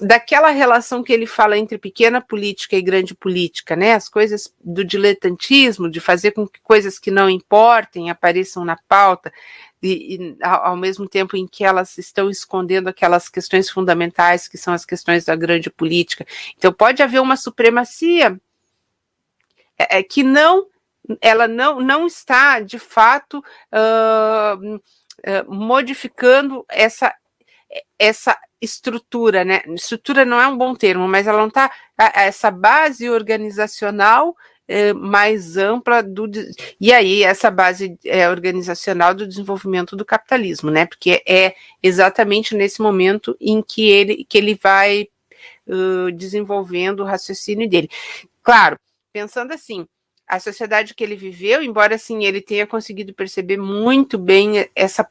[0.00, 3.94] daquela relação que ele fala entre pequena política e grande política, né?
[3.94, 9.32] As coisas do diletantismo, de fazer com que coisas que não importem apareçam na pauta,
[9.82, 14.74] e, e ao mesmo tempo em que elas estão escondendo aquelas questões fundamentais que são
[14.74, 16.26] as questões da grande política.
[16.56, 18.38] Então pode haver uma supremacia
[19.78, 20.66] é, é, que não
[21.20, 27.14] ela não, não está de fato uh, uh, modificando essa
[27.98, 29.62] essa estrutura, né?
[29.68, 31.70] Estrutura não é um bom termo, mas ela não está
[32.14, 34.36] essa base organizacional
[34.68, 36.28] é, mais ampla do
[36.80, 37.98] e aí essa base
[38.30, 40.86] organizacional do desenvolvimento do capitalismo, né?
[40.86, 45.08] Porque é exatamente nesse momento em que ele que ele vai
[46.14, 47.88] desenvolvendo o raciocínio dele.
[48.42, 48.78] Claro,
[49.16, 49.88] pensando assim,
[50.28, 55.08] a sociedade que ele viveu, embora assim ele tenha conseguido perceber muito bem essa,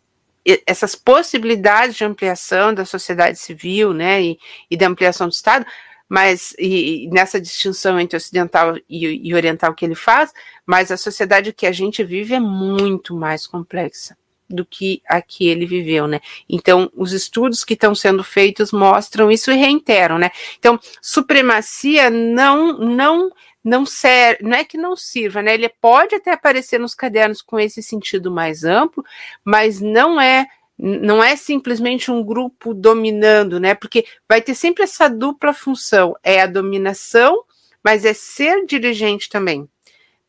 [0.68, 5.66] essas possibilidades de ampliação da sociedade civil, né, e, e da ampliação do Estado,
[6.08, 10.32] mas e, e nessa distinção entre ocidental e, e oriental que ele faz,
[10.68, 14.16] mas a sociedade que a gente vive é muito mais complexa
[14.48, 16.22] do que a que ele viveu, né?
[16.48, 20.30] Então, os estudos que estão sendo feitos mostram isso e reiteram, né?
[20.60, 23.32] Então, supremacia não não
[23.66, 25.56] não serve, não é que não sirva, né?
[25.56, 29.04] Ele pode até aparecer nos cadernos com esse sentido mais amplo,
[29.44, 30.46] mas não é
[30.78, 33.74] não é simplesmente um grupo dominando, né?
[33.74, 37.44] Porque vai ter sempre essa dupla função, é a dominação,
[37.84, 39.68] mas é ser dirigente também.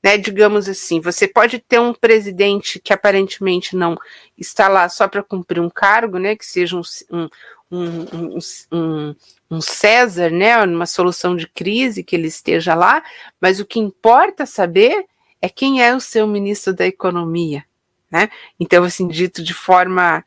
[0.04, 3.96] Né, digamos assim, você pode ter um presidente que aparentemente não
[4.38, 7.28] está lá só para cumprir um cargo, né, que seja um, um,
[7.70, 8.38] um,
[8.72, 9.14] um,
[9.50, 13.02] um César, né, numa solução de crise que ele esteja lá,
[13.40, 15.06] mas o que importa saber
[15.40, 17.64] é quem é o seu ministro da Economia,
[18.10, 18.28] né?
[18.58, 20.24] Então, assim, dito de forma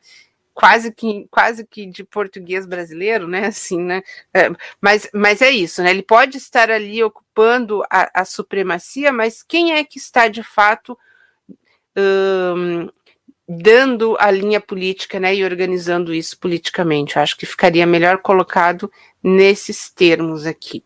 [0.54, 3.46] quase que quase que de português brasileiro, né?
[3.46, 4.02] Assim, né?
[4.32, 4.50] É,
[4.80, 5.90] mas, mas é isso, né?
[5.90, 10.96] Ele pode estar ali ocupando a, a supremacia, mas quem é que está de fato
[11.96, 12.88] hum,
[13.52, 17.16] dando a linha política né, e organizando isso politicamente.
[17.16, 18.90] Eu acho que ficaria melhor colocado
[19.20, 20.84] nesses termos aqui.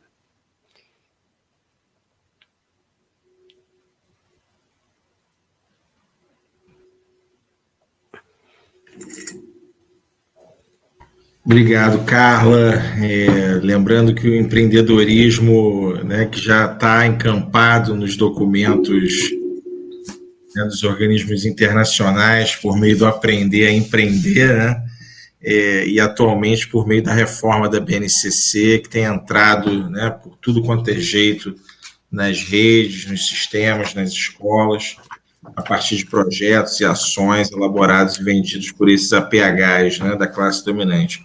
[11.44, 12.72] Obrigado, Carla.
[12.98, 19.43] É, lembrando que o empreendedorismo, né, que já está encampado nos documentos
[20.55, 24.85] né, dos organismos internacionais por meio do aprender a empreender, né,
[25.43, 30.62] é, e atualmente por meio da reforma da BNCC, que tem entrado né, por tudo
[30.62, 31.55] quanto é jeito
[32.10, 34.97] nas redes, nos sistemas, nas escolas,
[35.55, 40.64] a partir de projetos e ações elaborados e vendidos por esses APHs né, da classe
[40.64, 41.22] dominante.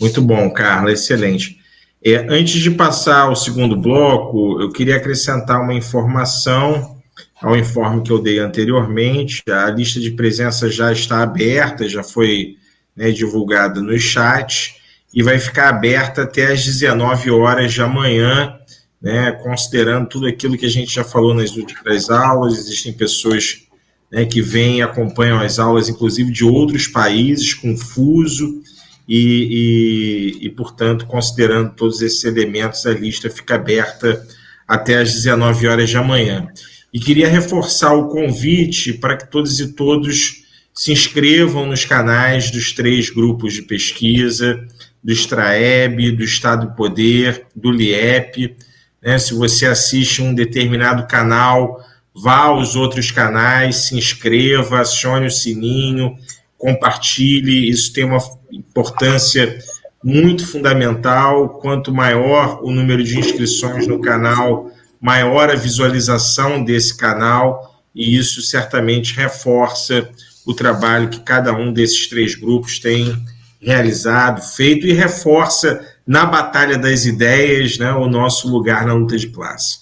[0.00, 1.60] Muito bom, Carla, excelente.
[2.04, 7.00] É, antes de passar ao segundo bloco, eu queria acrescentar uma informação
[7.42, 9.42] ao informe que eu dei anteriormente.
[9.50, 12.56] A lista de presença já está aberta, já foi
[12.96, 14.76] né, divulgada no chat
[15.12, 18.56] e vai ficar aberta até às 19 horas de amanhã,
[19.00, 22.58] né, considerando tudo aquilo que a gente já falou nas últimas aulas.
[22.58, 23.66] Existem pessoas
[24.10, 28.62] né, que vêm e acompanham as aulas, inclusive de outros países, com fuso
[29.08, 34.24] e, e, e, portanto, considerando todos esses elementos, a lista fica aberta
[34.66, 36.46] até às 19 horas de amanhã.
[36.92, 40.42] E queria reforçar o convite para que todos e todos
[40.74, 44.66] se inscrevam nos canais dos três grupos de pesquisa,
[45.02, 48.56] do Straeb, do Estado do Poder, do LIEP.
[49.02, 49.18] Né?
[49.18, 51.80] Se você assiste um determinado canal,
[52.14, 56.16] vá aos outros canais, se inscreva, acione o sininho,
[56.56, 58.18] compartilhe, isso tem uma
[58.50, 59.58] importância
[60.04, 61.48] muito fundamental.
[61.60, 64.70] Quanto maior o número de inscrições no canal,
[65.02, 70.08] maior a visualização desse canal, e isso certamente reforça
[70.46, 73.12] o trabalho que cada um desses três grupos tem
[73.60, 79.28] realizado, feito e reforça na batalha das ideias né, o nosso lugar na luta de
[79.28, 79.78] classe.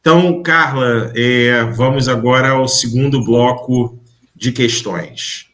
[0.00, 3.98] Então, Carla, é, vamos agora ao segundo bloco
[4.36, 5.46] de questões.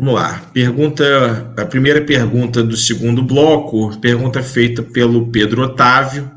[0.00, 0.50] Vamos lá.
[0.54, 6.30] Pergunta, a primeira pergunta do segundo bloco, pergunta feita pelo Pedro Otávio,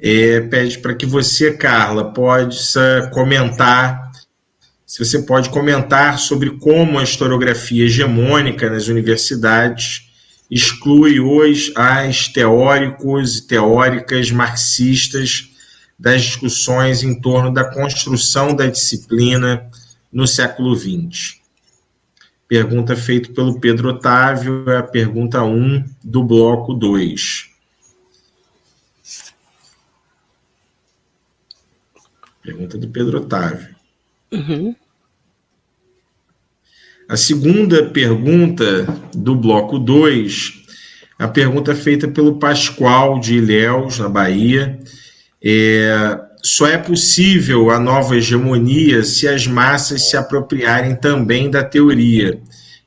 [0.00, 4.10] é, pede para que você, Carla, possa comentar,
[4.86, 10.10] se você pode comentar sobre como a historiografia hegemônica nas universidades
[10.50, 15.50] exclui hoje as teóricos e teóricas marxistas
[15.98, 19.68] das discussões em torno da construção da disciplina
[20.10, 21.43] no século XX.
[22.48, 27.50] Pergunta feita pelo Pedro Otávio, é a pergunta 1 do bloco 2.
[32.42, 33.74] Pergunta do Pedro Otávio.
[34.30, 34.76] Uhum.
[37.08, 40.64] A segunda pergunta do bloco 2,
[41.18, 44.78] a pergunta feita pelo Pascoal de Ilhéus, na Bahia.
[45.42, 52.38] É, só é possível a nova hegemonia se as massas se apropriarem também da teoria,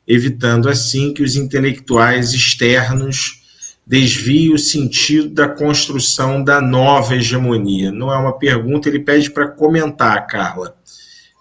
[0.07, 3.41] evitando assim que os intelectuais externos
[3.85, 7.91] desviem o sentido da construção da nova hegemonia.
[7.91, 10.77] Não é uma pergunta, ele pede para comentar, Carla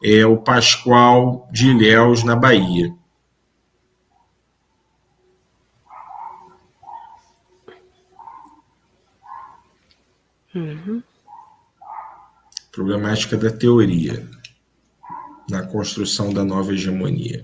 [0.02, 2.94] é o Pascoal de Ilhéus, na Bahia.
[10.54, 11.02] Uhum.
[12.76, 14.22] Problemática da teoria
[15.48, 17.40] na construção da nova hegemonia.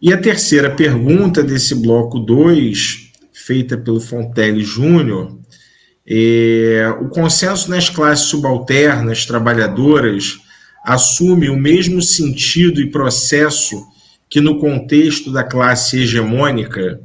[0.00, 5.36] E a terceira pergunta desse bloco 2, feita pelo Fontelli Júnior,
[6.06, 10.38] é, o consenso nas classes subalternas trabalhadoras
[10.84, 13.84] assume o mesmo sentido e processo
[14.30, 17.00] que no contexto da classe hegemônica?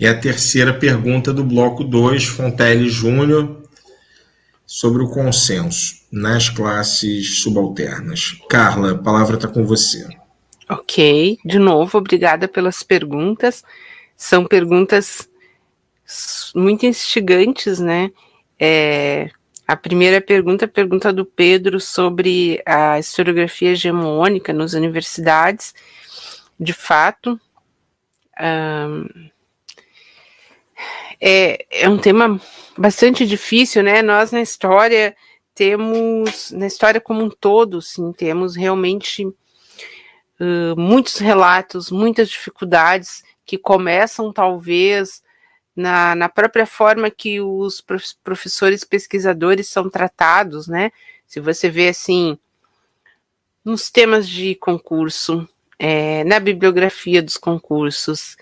[0.00, 3.62] É a terceira pergunta do bloco 2, Fontelli Júnior,
[4.64, 8.40] sobre o consenso nas classes subalternas.
[8.48, 10.08] Carla, a palavra está com você.
[10.70, 13.62] Ok, de novo, obrigada pelas perguntas.
[14.16, 15.28] São perguntas
[16.54, 18.10] muito instigantes, né?
[18.58, 19.28] É,
[19.66, 25.74] a primeira pergunta, a pergunta do Pedro sobre a historiografia hegemônica nas universidades.
[26.58, 27.38] De fato,
[31.20, 32.40] é, é um tema
[32.76, 34.02] bastante difícil, né?
[34.02, 35.14] Nós na história
[35.54, 39.26] temos, na história como um todo, sim, temos realmente
[40.76, 45.22] muitos relatos, muitas dificuldades que começam talvez
[45.76, 47.84] na, na própria forma que os
[48.22, 50.90] professores pesquisadores são tratados, né?
[51.26, 52.38] Se você vê assim,
[53.64, 55.48] nos temas de concurso,
[55.78, 58.36] é, na bibliografia dos concursos,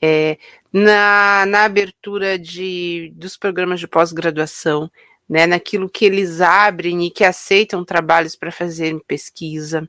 [0.00, 0.38] é,
[0.72, 4.90] na, na abertura de, dos programas de pós-graduação,
[5.28, 9.88] né, naquilo que eles abrem e que aceitam trabalhos para fazer pesquisa,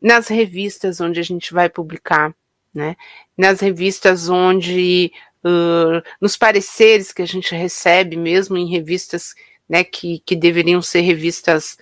[0.00, 2.34] nas revistas onde a gente vai publicar,
[2.74, 2.96] né,
[3.36, 5.12] nas revistas onde,
[5.44, 9.34] uh, nos pareceres que a gente recebe, mesmo em revistas
[9.68, 11.78] né, que, que deveriam ser revistas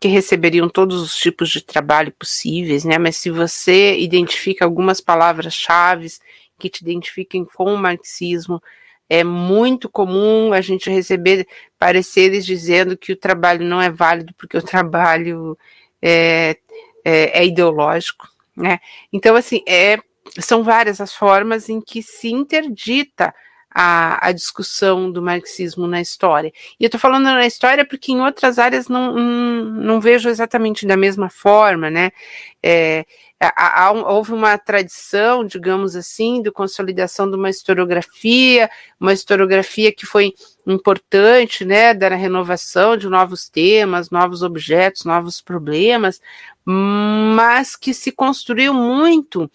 [0.00, 2.96] que receberiam todos os tipos de trabalho possíveis, né?
[2.96, 6.06] Mas se você identifica algumas palavras-chave
[6.60, 8.62] que te identifiquem com o marxismo,
[9.08, 14.56] é muito comum a gente receber pareceres dizendo que o trabalho não é válido porque
[14.56, 15.58] o trabalho
[16.00, 16.56] é,
[17.04, 18.78] é, é ideológico, né?
[19.12, 19.98] Então, assim, é,
[20.38, 23.34] são várias as formas em que se interdita
[23.72, 26.52] a, a, discussão do marxismo na história.
[26.78, 30.86] E eu estou falando na história porque em outras áreas não, não, não vejo exatamente
[30.86, 32.10] da mesma forma, né?
[32.62, 33.04] É,
[33.40, 40.04] há, há, houve uma tradição, digamos assim, de consolidação de uma historiografia, uma historiografia que
[40.04, 40.34] foi
[40.66, 46.20] importante, né, da renovação de novos temas, novos objetos, novos problemas,
[46.64, 49.50] mas que se construiu muito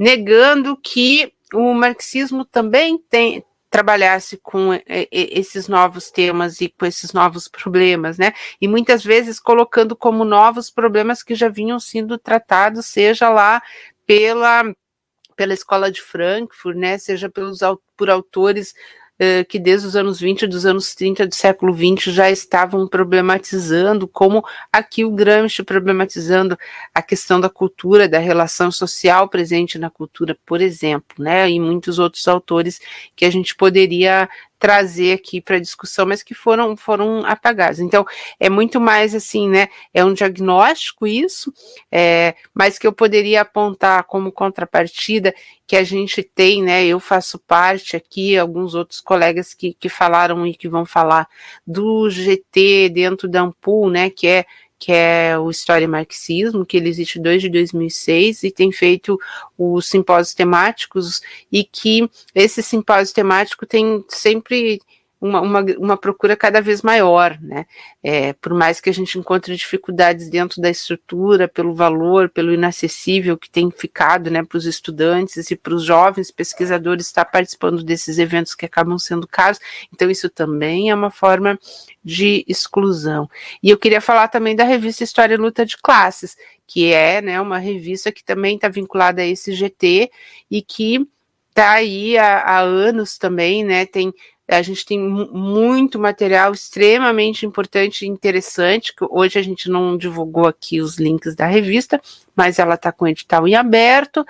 [0.00, 6.86] negando que o marxismo também tem, trabalhasse com é, é, esses novos temas e com
[6.86, 8.32] esses novos problemas, né?
[8.60, 13.62] E muitas vezes colocando como novos problemas que já vinham sendo tratados, seja lá
[14.06, 14.64] pela
[15.36, 16.96] pela escola de Frankfurt, né?
[16.98, 17.60] Seja pelos
[17.96, 18.74] por autores
[19.48, 24.44] que desde os anos 20 dos anos 30 do século 20 já estavam problematizando, como
[24.70, 26.58] aqui o Gramsci problematizando
[26.94, 31.98] a questão da cultura, da relação social presente na cultura, por exemplo, né, e muitos
[31.98, 32.78] outros autores
[33.14, 37.78] que a gente poderia trazer aqui para discussão, mas que foram, foram apagados.
[37.80, 38.06] Então,
[38.40, 39.68] é muito mais assim, né?
[39.92, 41.52] É um diagnóstico isso,
[41.90, 45.34] é, mas que eu poderia apontar como contrapartida
[45.66, 46.86] que a gente tem, né?
[46.86, 51.28] Eu faço parte aqui, alguns outros colegas que, que falaram e que vão falar
[51.66, 54.08] do GT dentro da Ampul, né?
[54.08, 54.46] Que é
[54.78, 59.18] que é o História e Marxismo, que ele existe desde 2006 e tem feito
[59.56, 61.20] os simpósios temáticos
[61.50, 64.80] e que esse simpósio temático tem sempre
[65.20, 67.64] uma, uma, uma procura cada vez maior, né?
[68.02, 73.36] É, por mais que a gente encontre dificuldades dentro da estrutura, pelo valor, pelo inacessível
[73.38, 78.18] que tem ficado, né, para os estudantes e para os jovens pesquisadores estar participando desses
[78.18, 79.58] eventos que acabam sendo caros,
[79.92, 81.58] então isso também é uma forma
[82.04, 83.28] de exclusão.
[83.62, 86.36] E eu queria falar também da revista História e Luta de Classes,
[86.66, 90.10] que é, né, uma revista que também está vinculada a esse GT
[90.50, 91.06] e que
[91.48, 94.12] está aí há, há anos também, né, tem
[94.48, 100.46] a gente tem muito material extremamente importante e interessante, que hoje a gente não divulgou
[100.46, 102.00] aqui os links da revista,
[102.34, 104.24] mas ela está com edital em aberto.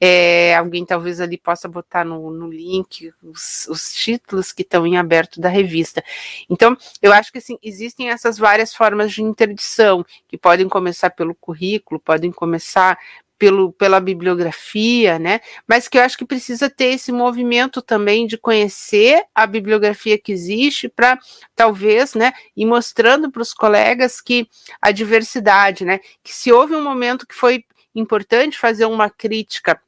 [0.00, 4.96] É, alguém talvez ali possa botar no, no link os, os, títulos que estão em
[4.96, 6.02] aberto da revista.
[6.48, 11.34] Então, eu acho que assim, existem essas várias formas de interdição, que podem começar pelo
[11.34, 12.98] currículo, podem começar
[13.38, 15.40] pelo, pela bibliografia, né?
[15.66, 20.32] Mas que eu acho que precisa ter esse movimento também de conhecer a bibliografia que
[20.32, 21.18] existe para
[21.54, 24.48] talvez, né, ir mostrando para os colegas que
[24.82, 26.00] a diversidade, né?
[26.22, 29.80] Que se houve um momento que foi importante fazer uma crítica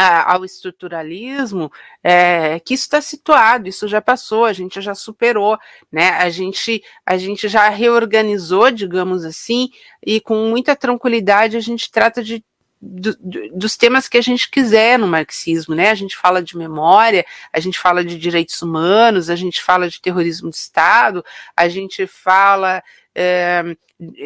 [0.00, 1.72] ao estruturalismo,
[2.04, 5.58] é, que isso está situado, isso já passou, a gente já superou,
[5.90, 6.10] né?
[6.10, 9.68] A gente, a gente já reorganizou, digamos assim,
[10.00, 12.44] e com muita tranquilidade a gente trata de
[12.80, 15.90] do, do, dos temas que a gente quiser no marxismo, né?
[15.90, 20.00] A gente fala de memória, a gente fala de direitos humanos, a gente fala de
[20.00, 21.24] terrorismo de Estado,
[21.56, 22.82] a gente fala
[23.14, 23.76] é,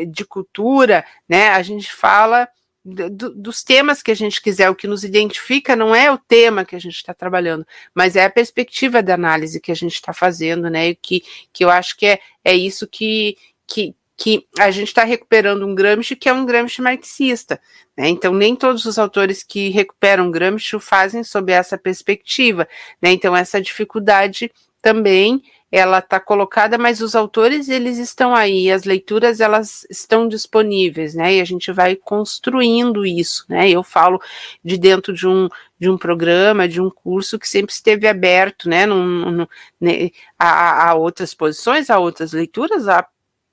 [0.06, 1.48] de cultura, né?
[1.50, 2.48] A gente fala
[2.84, 6.64] do, dos temas que a gente quiser, o que nos identifica não é o tema
[6.64, 10.12] que a gente está trabalhando, mas é a perspectiva da análise que a gente está
[10.12, 10.88] fazendo, né?
[10.88, 11.22] E que,
[11.52, 15.74] que eu acho que é, é isso que, que, que a gente está recuperando um
[15.74, 17.60] Gramsci que é um Gramsci marxista.
[17.96, 18.08] Né?
[18.08, 22.68] Então, nem todos os autores que recuperam Gramsci o fazem sob essa perspectiva.
[23.02, 23.10] Né?
[23.10, 24.48] Então, essa dificuldade
[24.80, 25.42] também
[25.72, 31.36] ela está colocada, mas os autores eles estão aí, as leituras elas estão disponíveis, né?
[31.36, 33.70] E a gente vai construindo isso, né?
[33.70, 34.20] Eu falo
[34.62, 35.48] de dentro de um,
[35.80, 38.84] de um programa, de um curso que sempre esteve aberto, né?
[38.84, 39.46] Num, num,
[39.80, 40.10] né?
[40.38, 43.02] A, a, outras posições, a outras leituras, a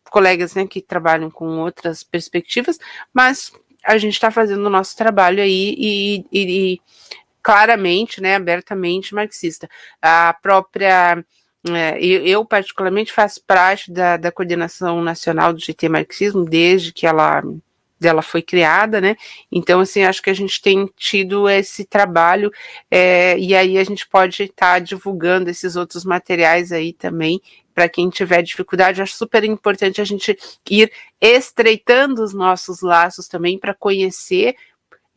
[0.09, 2.79] colegas né, que trabalham com outras perspectivas,
[3.13, 3.51] mas
[3.83, 6.81] a gente está fazendo o nosso trabalho aí e, e, e,
[7.41, 9.69] claramente, né, abertamente marxista.
[10.01, 11.23] A própria.
[11.67, 17.43] É, eu, particularmente, faço parte da, da coordenação nacional do GT Marxismo desde que ela
[17.99, 19.15] dela foi criada, né?
[19.51, 22.51] Então, assim, acho que a gente tem tido esse trabalho,
[22.89, 27.41] é, e aí a gente pode estar tá divulgando esses outros materiais aí também,
[27.73, 29.01] para quem tiver dificuldade.
[29.01, 30.37] Acho super importante a gente
[30.69, 34.55] ir estreitando os nossos laços também para conhecer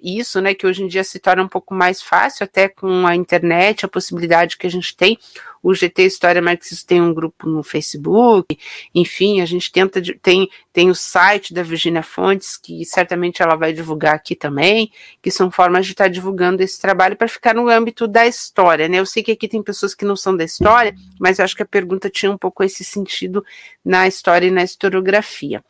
[0.02, 3.14] isso, né, que hoje em dia se torna um pouco mais fácil, até com a
[3.14, 5.18] internet, a possibilidade que a gente tem.
[5.62, 8.58] O GT História Marxista tem um grupo no Facebook,
[8.92, 13.72] enfim, a gente tenta, tem, tem o site da Virginia Fontes, que certamente ela vai
[13.72, 14.90] divulgar aqui também,
[15.22, 18.98] que são formas de estar divulgando esse trabalho para ficar no âmbito da história, né?
[18.98, 21.62] Eu sei que aqui tem pessoas que não são da história, mas eu acho que
[21.62, 23.44] a pergunta tinha um pouco esse sentido
[23.84, 25.64] na história e na historiografia.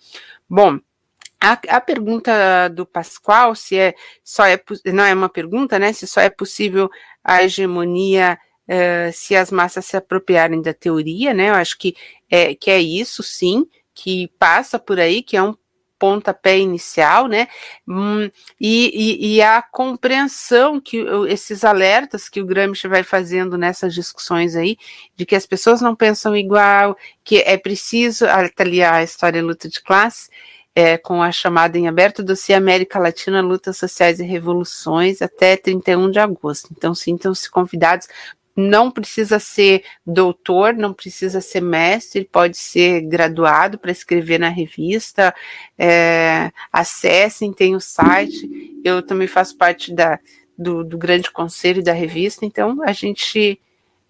[0.49, 0.79] Bom,
[1.43, 5.93] a, a, pergunta do Pascoal, se é só é não é uma pergunta, né?
[5.93, 6.89] Se só é possível
[7.25, 8.39] a hegemonia
[8.69, 11.51] uh, se as massas se apropriarem da teoria, né?
[11.51, 11.97] Eu acho que
[12.31, 15.57] é, que é isso, sim, que passa por aí, que é um
[15.99, 17.49] pontapé inicial, né?
[17.89, 18.91] Hum, e,
[19.21, 24.77] e, e, a compreensão que esses alertas que o Gramsci vai fazendo nessas discussões aí,
[25.17, 29.69] de que as pessoas não pensam igual, que é preciso, tá ali a história luta
[29.69, 30.29] de classe,
[30.75, 36.11] é, com a chamada em aberto dossiê América Latina, Lutas Sociais e Revoluções, até 31
[36.11, 36.69] de agosto.
[36.77, 38.09] Então, sintam-se convidados.
[38.55, 45.35] Não precisa ser doutor, não precisa ser mestre, pode ser graduado para escrever na revista.
[45.79, 48.81] É, acessem, tem o site.
[48.85, 50.19] Eu também faço parte da,
[50.57, 53.59] do, do grande conselho da revista, então a gente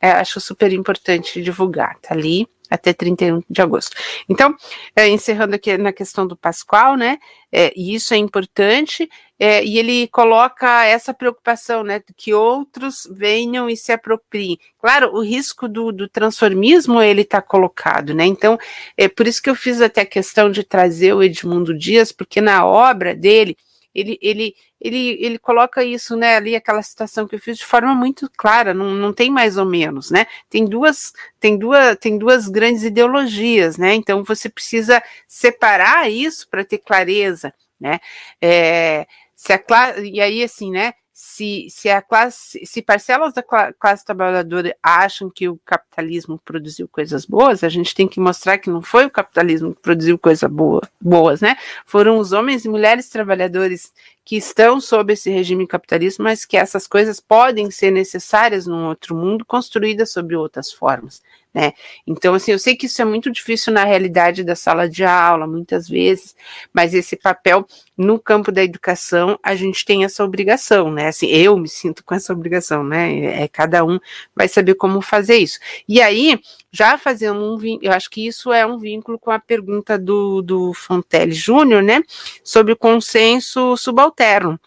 [0.01, 1.97] é, acho super importante divulgar.
[2.01, 3.97] Tá ali até 31 de agosto.
[4.29, 4.55] Então,
[4.97, 7.19] é, encerrando aqui na questão do Pascoal, né?
[7.51, 9.09] É, e isso é importante,
[9.39, 12.01] é, e ele coloca essa preocupação, né?
[12.17, 14.59] Que outros venham e se apropriem.
[14.81, 18.25] Claro, o risco do, do transformismo ele está colocado, né?
[18.25, 18.59] Então,
[18.97, 22.41] é por isso que eu fiz até a questão de trazer o Edmundo Dias, porque
[22.41, 23.57] na obra dele
[23.95, 27.95] ele, ele, ele, ele coloca isso, né, ali aquela citação que eu fiz de forma
[27.95, 30.27] muito clara, não, não tem mais ou menos, né?
[30.49, 33.95] Tem duas, tem duas, tem duas grandes ideologias, né?
[33.95, 38.01] Então você precisa separar isso para ter clareza, né?
[38.41, 39.07] É,
[39.37, 39.61] se a,
[39.99, 40.95] e aí assim, né?
[41.25, 43.45] Se, se a classe, se parcelas da
[43.79, 48.69] classe trabalhadora acham que o capitalismo produziu coisas boas, a gente tem que mostrar que
[48.69, 51.57] não foi o capitalismo que produziu coisas boa, boas, né?
[51.87, 53.93] Foram os homens e mulheres trabalhadores
[54.25, 59.15] que estão sob esse regime capitalista, mas que essas coisas podem ser necessárias num outro
[59.15, 61.23] mundo, construídas sob outras formas
[61.55, 61.73] né?
[62.07, 65.47] Então, assim, eu sei que isso é muito difícil na realidade da sala de aula,
[65.47, 66.35] muitas vezes,
[66.73, 67.67] mas esse papel
[67.97, 71.09] no campo da educação, a gente tem essa obrigação, né?
[71.09, 73.43] Assim, eu me sinto com essa obrigação, né?
[73.43, 73.99] É, cada um
[74.35, 75.59] vai saber como fazer isso.
[75.87, 79.99] E aí, já fazendo um eu acho que isso é um vínculo com a pergunta
[79.99, 82.03] do, do Fontelli Júnior, né?
[82.43, 84.59] Sobre o consenso subalterno.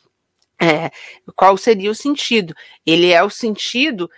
[0.61, 0.89] É,
[1.35, 2.55] qual seria o sentido?
[2.85, 4.09] Ele é o sentido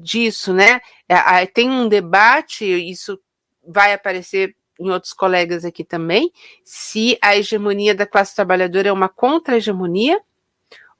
[0.00, 0.80] disso, né?
[1.08, 3.18] É, tem um debate, isso
[3.66, 6.30] vai aparecer em outros colegas aqui também,
[6.64, 10.20] se a hegemonia da classe trabalhadora é uma contra-hegemonia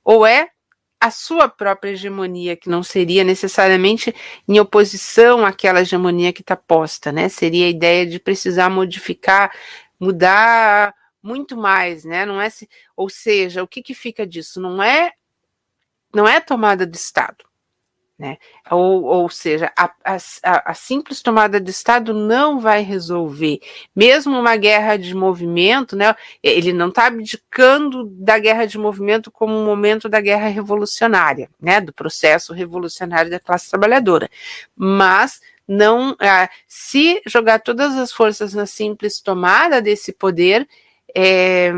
[0.03, 0.51] ou é
[0.99, 4.15] a sua própria hegemonia, que não seria necessariamente
[4.49, 7.29] em oposição àquela hegemonia que está posta, né?
[7.29, 9.55] Seria a ideia de precisar modificar,
[10.01, 12.25] mudar muito mais, né?
[12.25, 12.49] Não é,
[12.97, 14.61] ou seja, o que, que fica disso?
[14.61, 15.13] Não é,
[16.15, 17.45] não é tomada do Estado,
[18.19, 18.39] né?
[18.71, 20.17] Ou, ou seja, a, a,
[20.71, 23.61] a, simples tomada de Estado não vai resolver.
[23.95, 29.55] Mesmo uma guerra de movimento, né, ele não está abdicando da guerra de movimento como
[29.55, 34.31] um momento da guerra revolucionária, né, do processo revolucionário da classe trabalhadora.
[34.75, 40.67] Mas não, ah, se jogar todas as forças na simples tomada desse poder,
[41.15, 41.73] é,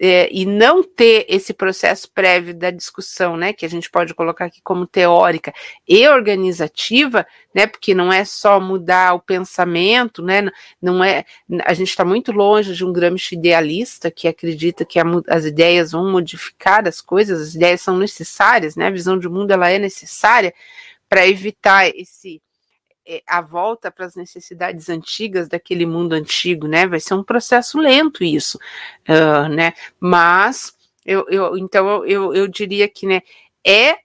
[0.00, 4.46] é, e não ter esse processo prévio da discussão, né, que a gente pode colocar
[4.46, 5.52] aqui como teórica
[5.86, 10.50] e organizativa, né, porque não é só mudar o pensamento, né,
[10.82, 11.24] não é,
[11.64, 15.92] a gente está muito longe de um Gramsci idealista que acredita que a, as ideias
[15.92, 19.78] vão modificar as coisas, as ideias são necessárias, né, a visão de mundo ela é
[19.78, 20.52] necessária
[21.08, 22.42] para evitar esse
[23.26, 26.86] a volta para as necessidades antigas daquele mundo antigo, né?
[26.86, 28.58] Vai ser um processo lento isso,
[29.08, 29.74] uh, né?
[30.00, 30.74] Mas
[31.04, 33.20] eu, eu então eu, eu diria que né,
[33.66, 33.98] é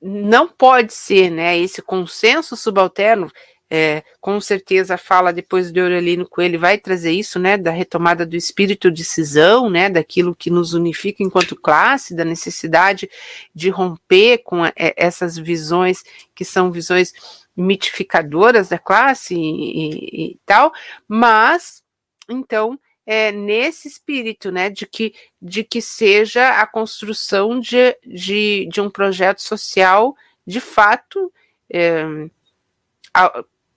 [0.00, 1.58] não pode ser, né?
[1.58, 3.30] Esse consenso subalterno
[3.70, 8.34] é, com certeza fala depois de Aurelino Coelho, vai trazer isso, né, da retomada do
[8.34, 13.10] espírito de cisão, né, daquilo que nos unifica enquanto classe, da necessidade
[13.54, 16.02] de romper com é, essas visões
[16.34, 17.12] que são visões
[17.58, 20.72] mitificadoras da classe e, e, e tal,
[21.06, 21.82] mas
[22.28, 28.80] então é, nesse espírito, né, de que, de que seja a construção de, de, de
[28.82, 30.14] um projeto social
[30.46, 31.32] de fato
[31.72, 32.04] é,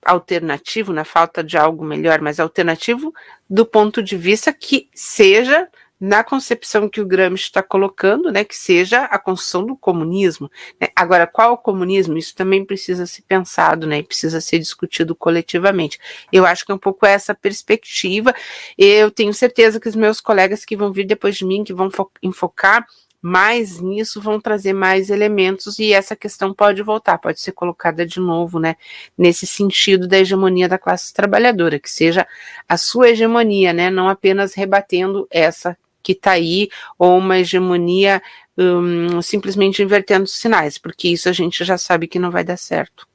[0.05, 3.13] alternativo, na falta de algo melhor, mas alternativo
[3.49, 5.69] do ponto de vista que seja
[6.01, 10.49] na concepção que o Gramsci está colocando, né, que seja a construção do comunismo.
[10.79, 10.87] Né?
[10.95, 12.17] Agora, qual o comunismo?
[12.17, 15.99] Isso também precisa ser pensado, né, precisa ser discutido coletivamente.
[16.33, 18.33] Eu acho que é um pouco essa perspectiva.
[18.75, 21.87] Eu tenho certeza que os meus colegas que vão vir depois de mim, que vão
[22.23, 22.83] enfocar
[23.21, 28.19] mais nisso vão trazer mais elementos e essa questão pode voltar, pode ser colocada de
[28.19, 28.75] novo, né,
[29.15, 32.25] nesse sentido da hegemonia da classe trabalhadora, que seja
[32.67, 38.21] a sua hegemonia, né, não apenas rebatendo essa que está aí, ou uma hegemonia
[38.57, 42.57] um, simplesmente invertendo os sinais, porque isso a gente já sabe que não vai dar
[42.57, 43.07] certo.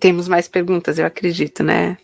[0.00, 1.96] Temos mais perguntas, eu acredito, né?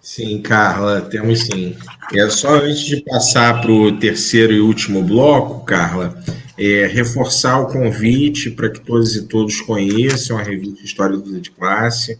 [0.00, 1.76] Sim, Carla, temos sim.
[2.14, 6.16] É só antes de passar para o terceiro e último bloco, Carla,
[6.58, 12.18] é, reforçar o convite para que todos e todos conheçam a revista História de Classe.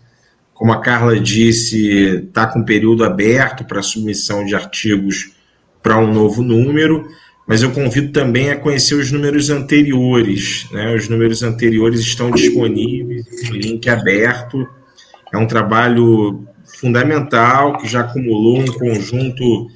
[0.52, 5.32] Como a Carla disse, está com período aberto para submissão de artigos
[5.82, 7.08] para um novo número,
[7.46, 10.66] mas eu convido também a conhecer os números anteriores.
[10.72, 10.94] Né?
[10.94, 14.66] Os números anteriores estão disponíveis, link aberto.
[15.32, 19.68] É um trabalho fundamental que já acumulou um conjunto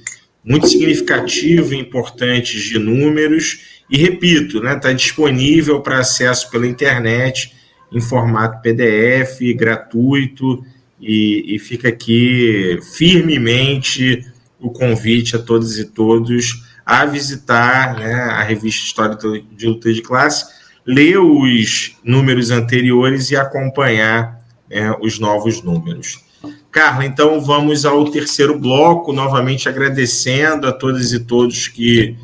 [0.43, 6.65] muito significativo e importante de números e repito, está né, tá disponível para acesso pela
[6.65, 7.53] internet
[7.91, 10.63] em formato PDF, gratuito,
[10.99, 14.25] e, e fica aqui firmemente
[14.59, 19.17] o convite a todos e todos a visitar né, a revista História
[19.51, 20.45] de Luta de Classe,
[20.85, 24.39] ler os números anteriores e acompanhar
[24.69, 26.23] é, os novos números.
[26.71, 32.15] Carla, então vamos ao terceiro bloco, novamente agradecendo a todas e todos que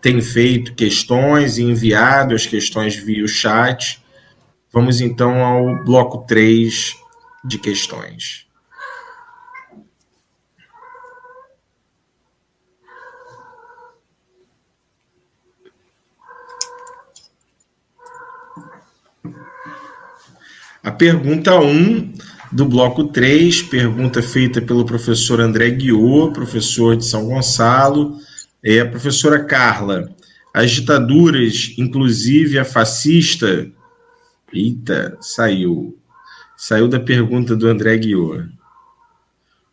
[0.00, 4.02] tem feito questões e enviado as questões via o chat.
[4.72, 6.96] Vamos então ao bloco 3
[7.44, 8.46] de questões.
[20.82, 22.14] A pergunta 1
[22.50, 28.18] do bloco 3, pergunta feita pelo professor André Guiot, professor de São Gonçalo,
[28.62, 30.14] é, a professora Carla,
[30.52, 33.70] as ditaduras, inclusive a fascista.
[34.52, 35.96] Eita, saiu.
[36.56, 38.42] Saiu da pergunta do André Guiô.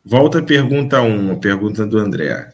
[0.05, 2.53] Volta à pergunta 1, a pergunta do André.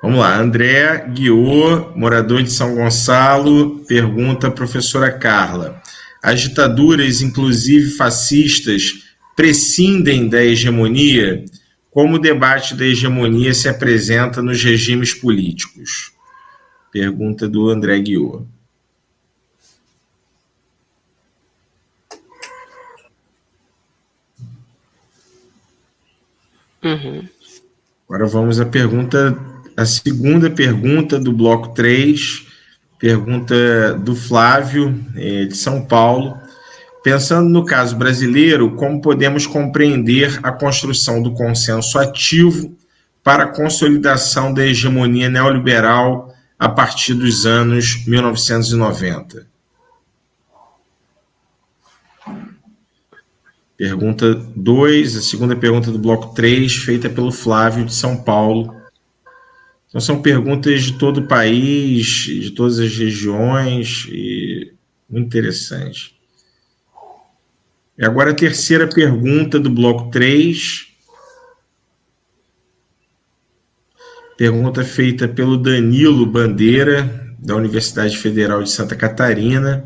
[0.00, 5.82] Vamos lá, André Guiô, morador de São Gonçalo, pergunta à professora Carla.
[6.22, 8.92] As ditaduras, inclusive fascistas,
[9.34, 11.44] prescindem da hegemonia?
[11.90, 16.12] Como o debate da hegemonia se apresenta nos regimes políticos?
[16.92, 18.46] Pergunta do André Guiot.
[26.82, 27.28] Uhum.
[28.08, 29.38] Agora vamos à pergunta,
[29.76, 32.46] a segunda pergunta do bloco 3,
[32.98, 36.38] pergunta do Flávio, eh, de São Paulo.
[37.10, 42.76] Pensando no caso brasileiro, como podemos compreender a construção do consenso ativo
[43.24, 49.46] para a consolidação da hegemonia neoliberal a partir dos anos 1990?
[53.74, 58.76] Pergunta 2, a segunda pergunta do bloco 3, feita pelo Flávio de São Paulo.
[59.88, 64.74] Então, são perguntas de todo o país, de todas as regiões, e
[65.08, 66.17] muito interessante.
[67.98, 70.86] E agora a terceira pergunta do bloco 3.
[74.36, 79.82] Pergunta feita pelo Danilo Bandeira, da Universidade Federal de Santa Catarina.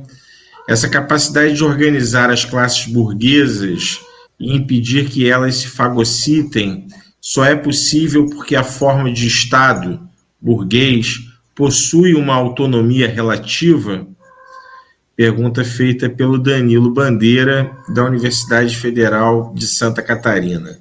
[0.68, 3.98] Essa capacidade de organizar as classes burguesas
[4.38, 6.86] e impedir que elas se fagocitem
[7.18, 10.06] só é possível porque a forma de Estado
[10.38, 11.18] burguês
[11.54, 14.06] possui uma autonomia relativa
[15.14, 20.80] Pergunta feita pelo Danilo Bandeira, da Universidade Federal de Santa Catarina.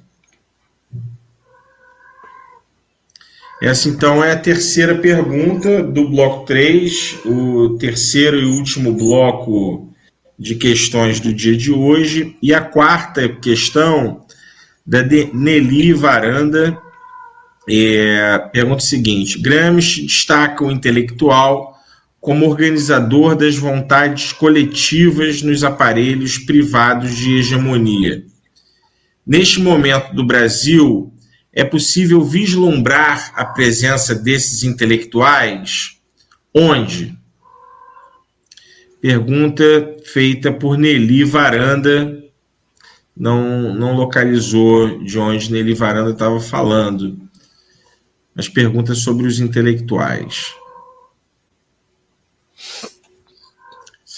[3.62, 9.88] Essa então é a terceira pergunta do bloco 3, o terceiro e último bloco
[10.36, 12.36] de questões do dia de hoje.
[12.42, 14.26] E a quarta questão
[14.84, 16.76] da Nelly Varanda
[17.68, 21.71] é, pergunta o seguinte: Gramsci destaca o intelectual
[22.22, 28.24] como organizador das vontades coletivas nos aparelhos privados de hegemonia.
[29.26, 31.12] Neste momento do Brasil,
[31.52, 35.98] é possível vislumbrar a presença desses intelectuais?
[36.54, 37.18] Onde?
[39.00, 39.64] Pergunta
[40.04, 42.22] feita por Nelly Varanda,
[43.16, 47.18] não, não localizou de onde Nelly Varanda estava falando,
[48.32, 50.54] mas pergunta sobre os intelectuais.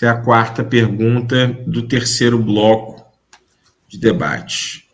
[0.04, 3.02] É a quarta pergunta do terceiro bloco
[3.88, 4.86] de debate.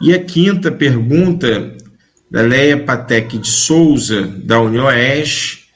[0.00, 1.76] E a quinta pergunta
[2.30, 5.72] da Leia Patek de Souza, da União Oeste,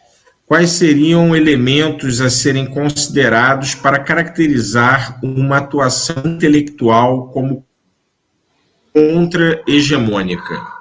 [0.46, 7.66] quais seriam elementos a serem considerados para caracterizar uma atuação intelectual como
[8.94, 10.72] contra-hegemônica?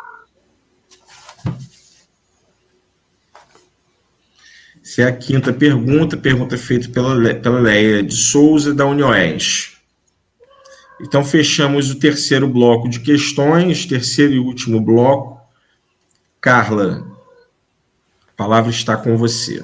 [4.83, 9.81] Essa é a quinta pergunta, pergunta feita pela, pela Leia de Souza, da União Oeste.
[11.01, 15.41] Então, fechamos o terceiro bloco de questões, terceiro e último bloco.
[16.39, 17.07] Carla,
[18.27, 19.63] a palavra está com você.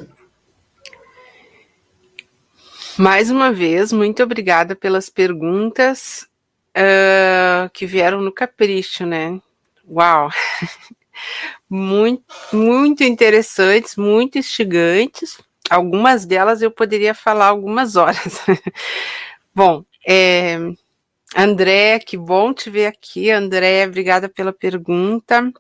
[2.98, 6.29] Mais uma vez, muito obrigada pelas perguntas
[6.76, 9.40] uh, que vieram no capricho, né?
[9.88, 10.30] Uau!
[11.70, 12.24] muito,
[12.54, 15.40] muito interessantes, muito instigantes.
[15.70, 18.42] Algumas delas eu poderia falar algumas horas.
[19.54, 20.58] Bom, é,
[21.36, 23.30] André, que bom te ver aqui.
[23.30, 25.52] André, obrigada pela pergunta.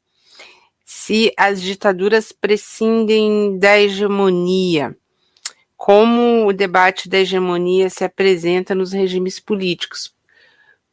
[0.83, 4.97] Se as ditaduras prescindem da hegemonia,
[5.77, 10.13] como o debate da hegemonia se apresenta nos regimes políticos?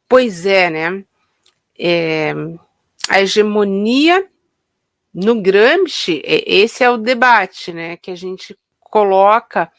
[0.09, 1.05] Pois é, né?
[1.79, 2.33] É,
[3.09, 4.27] a hegemonia
[5.13, 7.97] no Gramsci, esse é o debate, né?
[7.97, 9.71] Que a gente coloca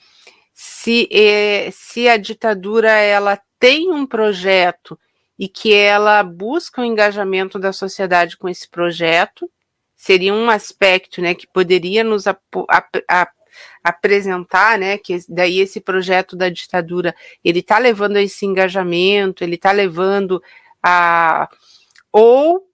[0.54, 5.00] se, é, se a ditadura ela tem um projeto
[5.38, 9.50] e que ela busca o engajamento da sociedade com esse projeto,
[9.96, 12.42] seria um aspecto né, que poderia nos ap
[13.08, 13.37] ap
[13.88, 19.56] apresentar, né, que daí esse projeto da ditadura, ele está levando a esse engajamento, ele
[19.56, 20.42] está levando
[20.84, 21.50] a
[22.12, 22.68] ou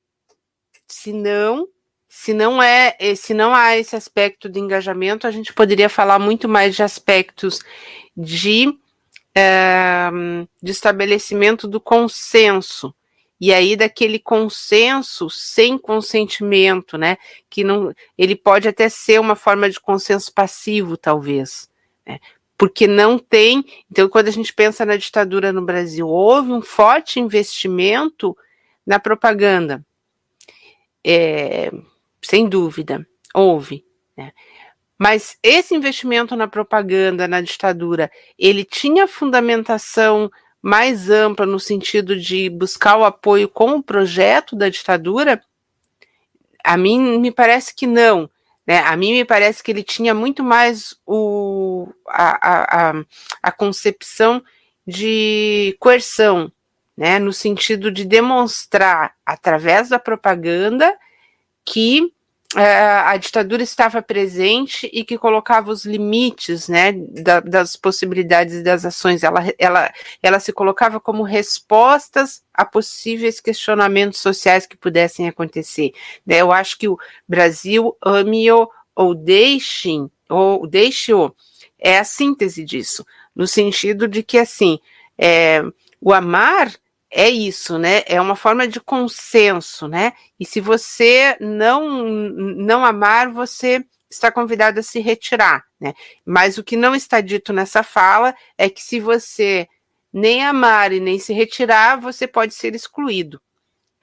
[0.88, 1.68] se não,
[2.08, 6.48] se não é, se não há esse aspecto de engajamento, a gente poderia falar muito
[6.48, 7.60] mais de aspectos
[8.16, 8.74] de
[9.36, 10.10] é,
[10.62, 12.94] de estabelecimento do consenso.
[13.46, 17.18] E aí daquele consenso sem consentimento, né?
[17.50, 21.70] Que não, ele pode até ser uma forma de consenso passivo, talvez,
[22.08, 22.22] né?
[22.58, 23.66] porque não tem.
[23.92, 28.34] Então, quando a gente pensa na ditadura no Brasil, houve um forte investimento
[28.88, 29.86] na propaganda,
[31.06, 31.70] é,
[32.22, 33.06] sem dúvida,
[33.36, 33.84] houve.
[34.16, 34.32] Né?
[34.98, 38.10] Mas esse investimento na propaganda, na ditadura,
[38.40, 40.32] ele tinha fundamentação
[40.64, 45.44] mais ampla no sentido de buscar o apoio com o projeto da ditadura?
[46.64, 48.30] A mim me parece que não.
[48.66, 48.80] Né?
[48.80, 52.94] A mim me parece que ele tinha muito mais o, a, a,
[53.44, 54.42] a concepção
[54.88, 56.50] de coerção,
[56.96, 57.20] né?
[57.20, 60.98] no sentido de demonstrar, através da propaganda,
[61.66, 62.14] que
[62.56, 69.24] a ditadura estava presente e que colocava os limites né, da, das possibilidades das ações.
[69.24, 75.92] Ela, ela, ela se colocava como respostas a possíveis questionamentos sociais que pudessem acontecer.
[76.26, 76.98] Né, eu acho que o
[77.28, 79.90] Brasil ame-o ou deixe,
[80.30, 81.34] ou deixe-o,
[81.80, 83.06] é a síntese disso,
[83.36, 84.80] no sentido de que, assim,
[85.18, 85.64] é,
[86.00, 86.72] o amar
[87.14, 88.04] é isso, né?
[88.08, 90.14] É uma forma de consenso, né?
[90.40, 95.94] E se você não não amar, você está convidado a se retirar, né?
[96.26, 99.68] Mas o que não está dito nessa fala é que se você
[100.12, 103.42] nem amar e nem se retirar, você pode ser excluído.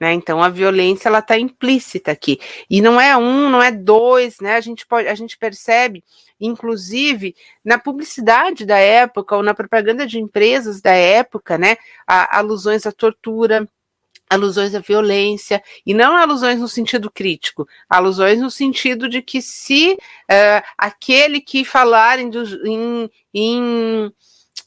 [0.01, 0.13] Né?
[0.13, 4.55] Então a violência ela está implícita aqui e não é um, não é dois, né?
[4.55, 6.03] A gente pode, a gente percebe
[6.39, 12.91] inclusive na publicidade da época ou na propaganda de empresas da época, né, alusões à
[12.91, 13.69] tortura,
[14.27, 19.93] alusões à violência, e não alusões no sentido crítico, alusões no sentido de que se
[19.93, 22.31] uh, aquele que falar em,
[22.65, 24.13] em, em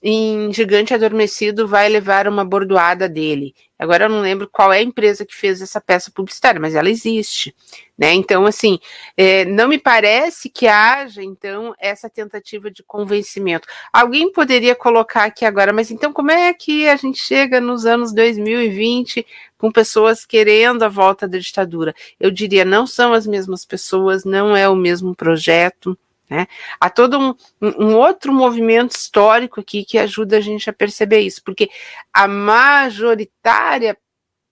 [0.07, 3.55] em Gigante Adormecido vai levar uma bordoada dele.
[3.79, 6.91] Agora eu não lembro qual é a empresa que fez essa peça publicitária, mas ela
[6.91, 7.55] existe,
[7.97, 8.13] né?
[8.13, 8.79] Então, assim,
[9.17, 13.67] é, não me parece que haja, então, essa tentativa de convencimento.
[13.91, 18.13] Alguém poderia colocar aqui agora, mas então como é que a gente chega nos anos
[18.13, 19.27] 2020
[19.57, 21.95] com pessoas querendo a volta da ditadura?
[22.21, 25.99] Eu diria, não são as mesmas pessoas, não é o mesmo projeto,
[26.29, 26.47] né?
[26.81, 31.43] Há todo um, um, outro movimento histórico aqui que ajuda a gente a perceber isso,
[31.45, 31.69] porque
[32.13, 33.97] a majoritária,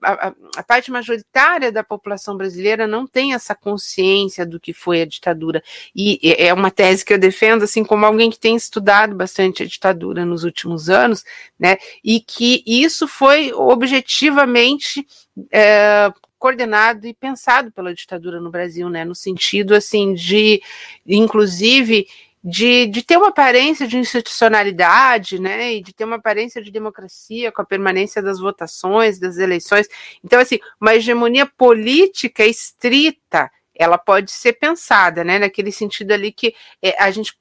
[0.05, 5.07] a, a, parte majoritária da população brasileira não tem essa consciência do que foi a
[5.07, 5.63] ditadura.
[5.95, 9.67] E é uma tese que eu defendo, assim, como alguém que tem estudado bastante a
[9.67, 11.25] ditadura nos últimos anos,
[11.59, 11.79] né?
[12.05, 15.07] E que isso foi objetivamente
[15.51, 16.13] é,
[16.43, 20.61] coordenado e pensado pela ditadura no Brasil, né, no sentido assim de,
[21.07, 22.09] inclusive,
[22.43, 27.53] de, de ter uma aparência de institucionalidade, né, e de ter uma aparência de democracia
[27.53, 29.87] com a permanência das votações, das eleições.
[30.25, 36.57] Então, assim, uma hegemonia política estrita, ela pode ser pensada, né, naquele sentido ali que
[36.83, 37.39] é, a gente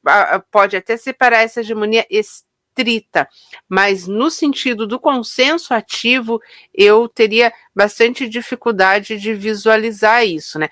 [0.51, 3.27] pode até separar essa hegemonia estrita estrita,
[3.67, 6.41] mas no sentido do consenso ativo,
[6.73, 10.69] eu teria bastante dificuldade de visualizar isso, né?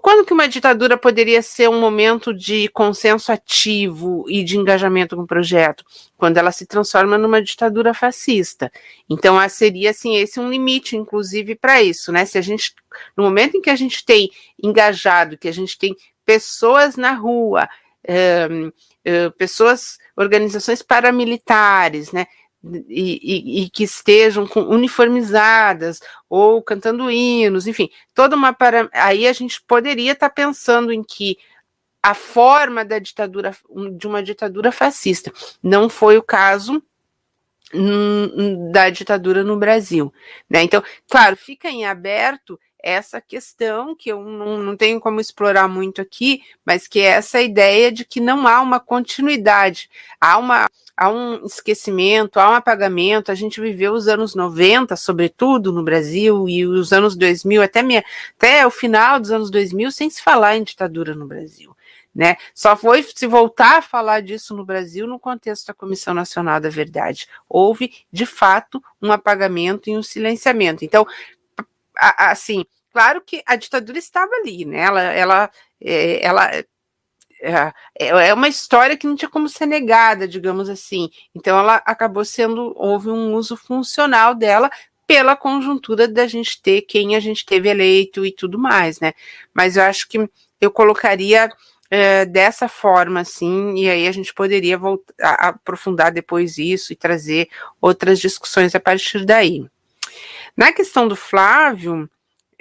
[0.00, 5.22] Quando que uma ditadura poderia ser um momento de consenso ativo e de engajamento com
[5.22, 5.84] o projeto?
[6.16, 8.72] Quando ela se transforma numa ditadura fascista.
[9.10, 12.24] Então, seria assim, esse um limite, inclusive, para isso, né?
[12.24, 12.74] Se a gente,
[13.14, 14.30] no momento em que a gente tem
[14.62, 15.94] engajado, que a gente tem
[16.24, 17.68] pessoas na rua,
[18.50, 18.72] um,
[19.06, 22.26] uh, pessoas, organizações paramilitares, né?
[22.88, 29.28] E, e, e, que estejam com, uniformizadas ou cantando hinos, enfim, toda uma para aí
[29.28, 31.38] a gente poderia estar tá pensando em que
[32.02, 33.54] a forma da ditadura
[33.96, 36.82] de uma ditadura fascista não foi o caso
[38.70, 40.12] da ditadura no Brasil,
[40.48, 40.62] né?
[40.62, 46.00] Então, claro, fica em aberto essa questão que eu não, não tenho como explorar muito
[46.00, 49.90] aqui, mas que é essa ideia de que não há uma continuidade,
[50.20, 53.30] há uma há um esquecimento, há um apagamento.
[53.30, 58.02] A gente viveu os anos 90, sobretudo no Brasil, e os anos 2000, até, minha,
[58.36, 61.76] até o final dos anos 2000, sem se falar em ditadura no Brasil.
[62.14, 62.36] Né?
[62.54, 66.70] Só foi se voltar a falar disso no Brasil no contexto da Comissão Nacional da
[66.70, 67.28] Verdade.
[67.46, 70.82] Houve, de fato, um apagamento e um silenciamento.
[70.82, 71.06] Então,
[71.96, 74.80] assim, claro que a ditadura estava ali, né?
[74.80, 75.50] Ela, ela,
[75.80, 76.64] é, ela é,
[77.98, 81.10] é, é uma história que não tinha como ser negada, digamos assim.
[81.34, 84.70] Então, ela acabou sendo, houve um uso funcional dela
[85.06, 89.12] pela conjuntura da gente ter quem a gente teve eleito e tudo mais, né?
[89.54, 90.28] Mas eu acho que
[90.60, 91.48] eu colocaria
[91.90, 97.48] é, dessa forma, assim, e aí a gente poderia voltar, aprofundar depois isso e trazer
[97.80, 99.66] outras discussões a partir daí.
[100.56, 102.08] Na questão do Flávio,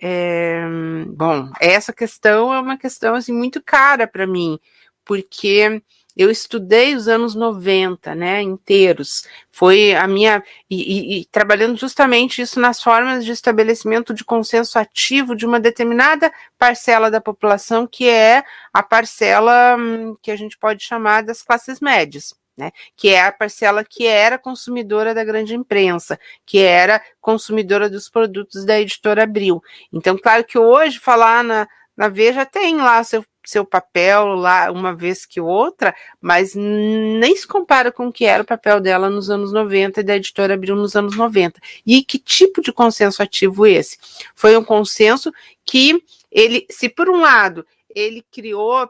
[0.01, 0.61] é,
[1.07, 4.59] bom, essa questão é uma questão assim, muito cara para mim,
[5.05, 5.81] porque
[6.17, 9.25] eu estudei os anos 90, né, inteiros.
[9.51, 10.43] Foi a minha.
[10.69, 15.59] E, e, e, trabalhando justamente isso nas formas de estabelecimento de consenso ativo de uma
[15.59, 18.43] determinada parcela da população, que é
[18.73, 23.31] a parcela hum, que a gente pode chamar das classes médias né, que é a
[23.31, 29.61] parcela que era consumidora da grande imprensa, que era consumidora dos produtos da editora Abril.
[29.91, 34.93] Então, claro que hoje falar na, na Veja tem lá seu, seu papel lá uma
[34.95, 39.29] vez que outra, mas nem se compara com o que era o papel dela nos
[39.29, 41.59] anos 90 e da editora Abril nos anos 90.
[41.85, 43.97] E que tipo de consenso ativo esse?
[44.33, 45.31] Foi um consenso
[45.65, 47.65] que ele, se por um lado
[47.95, 48.85] ele criou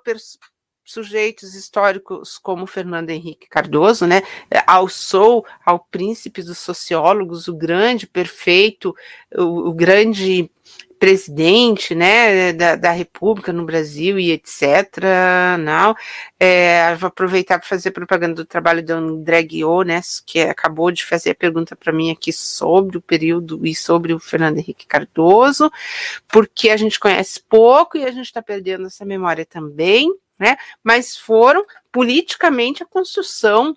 [0.85, 4.21] sujeitos históricos como Fernando Henrique Cardoso, né,
[4.67, 8.95] alçou ao príncipe dos sociólogos, o grande, perfeito,
[9.35, 10.49] o, o grande
[10.99, 15.03] presidente, né, da, da, República no Brasil e etc.
[15.59, 15.95] Não,
[16.39, 21.03] é, vou aproveitar para fazer propaganda do trabalho do André Guiot, né, que acabou de
[21.03, 25.69] fazer a pergunta para mim aqui sobre o período e sobre o Fernando Henrique Cardoso,
[26.27, 30.57] porque a gente conhece pouco e a gente está perdendo essa memória também né?
[30.83, 33.75] Mas foram politicamente a construção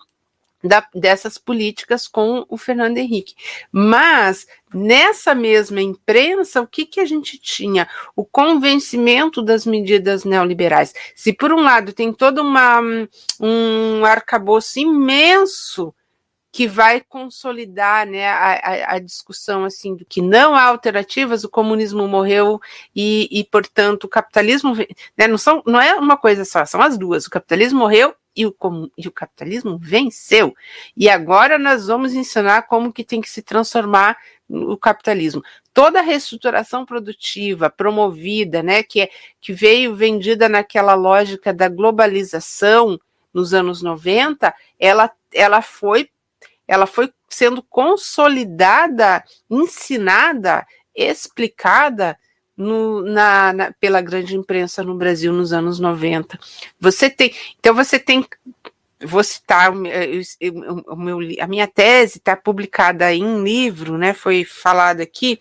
[0.62, 3.34] da, dessas políticas com o Fernando Henrique.
[3.70, 7.88] Mas nessa mesma imprensa, o que, que a gente tinha?
[8.16, 10.92] O convencimento das medidas neoliberais.
[11.14, 12.80] Se por um lado tem todo uma,
[13.40, 15.94] um arcabouço imenso
[16.58, 22.08] que vai consolidar né, a, a, discussão assim do que não há alternativas, o comunismo
[22.08, 22.60] morreu
[22.96, 24.74] e, e portanto, o capitalismo
[25.16, 27.26] né, não, são, não é uma coisa só, são as duas.
[27.26, 28.52] O capitalismo morreu e o,
[28.98, 30.52] e o capitalismo venceu.
[30.96, 34.16] E agora nós vamos ensinar como que tem que se transformar
[34.48, 35.40] o capitalismo.
[35.72, 39.10] Toda a reestruturação produtiva promovida, né, que, é,
[39.40, 42.98] que veio vendida naquela lógica da globalização
[43.32, 46.10] nos anos 90, ela, ela foi
[46.68, 52.18] ela foi sendo consolidada, ensinada, explicada
[52.54, 56.38] no, na, na, pela grande imprensa no Brasil nos anos 90.
[56.78, 58.26] Você tem, então você tem,
[59.00, 64.12] vou citar meu, a minha tese está publicada em livro, né?
[64.12, 65.38] Foi falado aqui.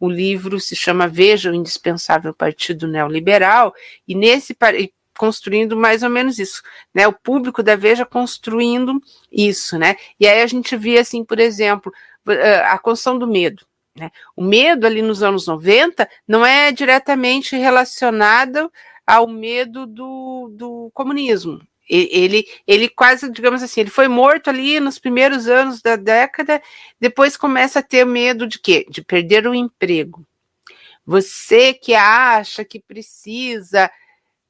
[0.00, 3.74] O livro se chama Veja o Indispensável Partido Neoliberal,
[4.06, 4.54] e nesse
[5.18, 6.62] construindo mais ou menos isso,
[6.94, 7.06] né?
[7.06, 8.98] O público da Veja construindo
[9.30, 9.96] isso, né?
[10.18, 11.92] E aí a gente via assim, por exemplo,
[12.64, 13.66] a construção do medo.
[13.96, 14.10] Né?
[14.36, 18.72] O medo ali nos anos 90 não é diretamente relacionado
[19.06, 21.60] ao medo do, do comunismo.
[21.88, 26.62] Ele, ele quase, digamos assim, ele foi morto ali nos primeiros anos da década,
[27.00, 28.84] depois começa a ter medo de quê?
[28.90, 30.26] De perder o emprego.
[31.06, 33.90] Você que acha que precisa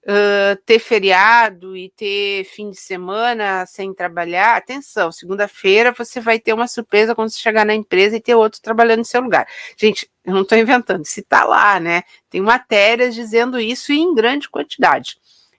[0.09, 6.55] uh, ter feriado e ter fim de semana sem trabalhar, atenção, segunda-feira você vai ter
[6.55, 9.47] uma surpresa quando você chegar na empresa e ter outro trabalhando no seu lugar.
[9.77, 12.03] Gente, eu não estou inventando, se está lá, né?
[12.31, 15.19] Tem matérias dizendo isso em grande quantidade.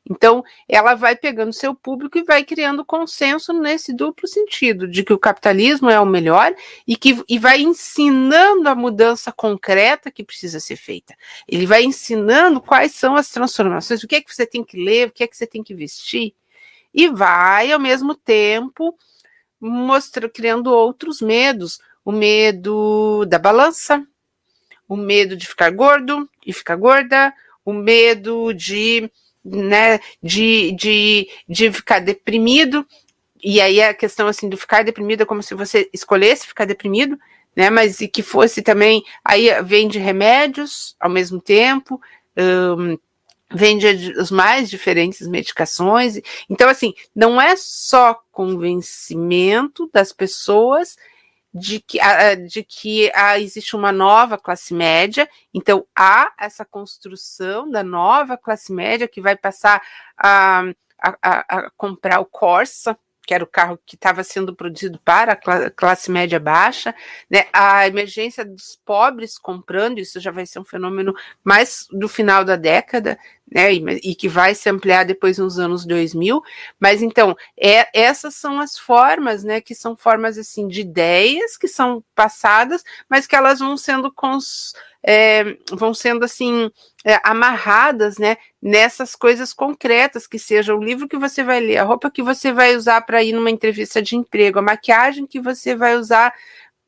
[0.10, 5.14] Então, ela vai pegando seu público e vai criando consenso nesse duplo sentido, de que
[5.14, 6.54] o capitalismo é o melhor
[6.88, 11.16] e que e vai ensinando a mudança concreta que precisa ser feita.
[11.48, 15.10] Ele vai ensinando quais são as transformações, o que é que você tem que ler,
[15.10, 16.34] o que é que você tem que vestir,
[16.92, 18.98] e vai, ao mesmo tempo,
[19.62, 24.04] mostrando, criando outros medos, o medo da balança,
[24.88, 27.32] o medo de ficar gordo e ficar gorda,
[27.64, 29.12] o medo de
[29.44, 32.86] né, de, de, de ficar deprimido,
[33.44, 37.18] e aí a questão assim do ficar deprimido é como se você escolhesse ficar deprimido,
[37.56, 42.02] né, mas e que fosse também, aí vende remédios ao mesmo tempo,
[42.38, 42.98] um,
[43.52, 50.96] vende as mais diferentes medicações, então assim, não é só convencimento das pessoas
[51.54, 52.00] de que,
[52.48, 59.08] de que existe uma nova classe média, então há essa construção da nova classe média
[59.08, 59.82] que vai passar
[60.18, 60.64] a,
[61.02, 62.98] a, a comprar o Corsa,
[63.30, 66.96] que era o carro que estava sendo produzido para a classe média baixa,
[67.30, 67.46] né?
[67.54, 71.14] A emergência dos pobres comprando, isso já vai ser um fenômeno
[71.44, 73.20] mais do final da década,
[73.52, 73.74] né?
[73.74, 76.42] E, que vai se ampliar depois nos anos 2000.
[76.80, 79.60] Mas então, é, essas são as formas, né?
[79.62, 84.74] Que são formas assim de ideias que são passadas, mas que elas vão sendo cons,
[85.04, 86.70] é, vão sendo assim
[87.06, 91.84] é, amarradas, né, nessas coisas concretas, que seja o livro que você vai ler, a
[91.84, 95.76] roupa que você vai usar para ir numa entrevista de emprego, a maquiagem que você
[95.76, 96.34] vai usar,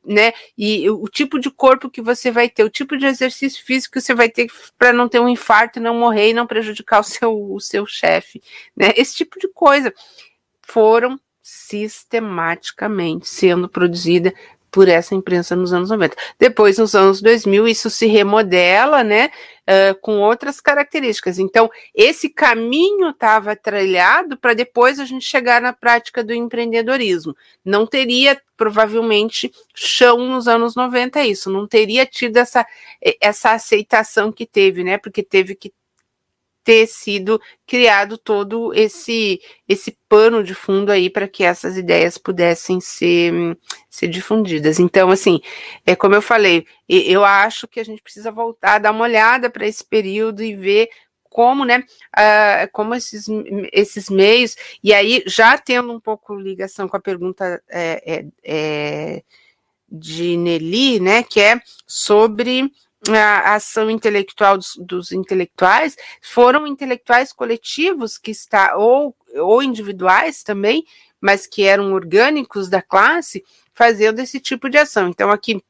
[0.04, 3.94] né, e o tipo de corpo que você vai ter, o tipo de exercício físico
[3.94, 4.48] que você vai ter
[4.78, 8.42] para não ter um infarto, não morrer e não prejudicar o seu, o seu chefe,
[8.76, 9.92] né, esse tipo de coisa
[10.62, 14.32] foram sistematicamente sendo produzida
[14.72, 16.16] por essa imprensa nos anos 90.
[16.38, 19.30] Depois, nos anos 2000, isso se remodela, né,
[19.68, 21.38] uh, com outras características.
[21.38, 27.34] Então, esse caminho estava trilhado para depois a gente chegar na prática do empreendedorismo.
[27.64, 32.66] Não teria, provavelmente, chão nos anos 90 isso, não teria tido essa,
[33.20, 35.72] essa aceitação que teve, né, porque teve que
[36.64, 42.80] ter sido criado todo esse esse pano de fundo aí para que essas ideias pudessem
[42.80, 43.32] ser,
[43.88, 44.78] ser difundidas.
[44.78, 45.40] Então, assim,
[45.86, 49.66] é como eu falei, eu acho que a gente precisa voltar, dar uma olhada para
[49.66, 50.88] esse período e ver
[51.32, 53.26] como, né, uh, como esses,
[53.72, 59.22] esses meios, e aí já tendo um pouco ligação com a pergunta é, é, é,
[59.88, 62.70] de Nelly, né, que é sobre
[63.10, 70.84] a ação intelectual dos, dos, intelectuais foram intelectuais coletivos que está ou, ou individuais também,
[71.20, 73.42] mas que eram orgânicos da classe,
[73.74, 75.08] fazendo esse tipo de ação.
[75.08, 75.62] Então aqui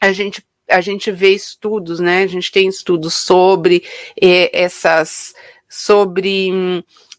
[0.00, 2.24] a gente a gente vê estudos, né?
[2.24, 3.84] A gente tem estudos sobre
[4.20, 5.32] eh, essas
[5.68, 6.50] sobre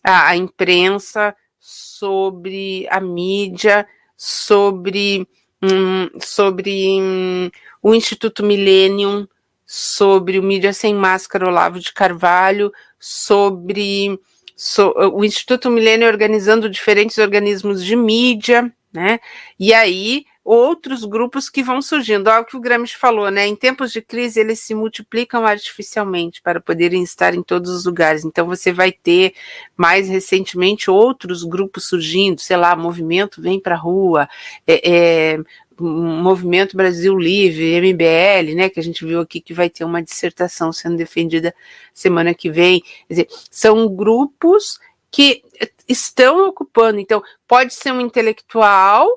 [0.04, 5.26] a, a imprensa, sobre a mídia, sobre
[5.64, 7.50] hum, sobre hum,
[7.82, 9.28] o Instituto Millennium,
[9.68, 14.18] sobre o Mídia Sem Máscara Olavo de Carvalho, sobre
[14.56, 19.20] so, o Instituto Milênio organizando diferentes organismos de mídia, né?
[19.60, 22.30] E aí outros grupos que vão surgindo.
[22.30, 23.46] Olha o que o Gramsci falou, né?
[23.46, 28.24] Em tempos de crise, eles se multiplicam artificialmente para poderem estar em todos os lugares.
[28.24, 29.34] Então, você vai ter,
[29.76, 34.30] mais recentemente, outros grupos surgindo, sei lá, movimento Vem para a Rua,
[34.66, 35.40] é, é,
[35.80, 40.72] Movimento Brasil Livre, MBL, né, que a gente viu aqui que vai ter uma dissertação
[40.74, 41.54] sendo defendida
[41.94, 42.82] semana que vem.
[43.08, 44.80] Quer dizer, são grupos
[45.12, 45.44] que
[45.88, 47.00] estão ocupando.
[47.00, 49.08] Então, pode ser um intelectual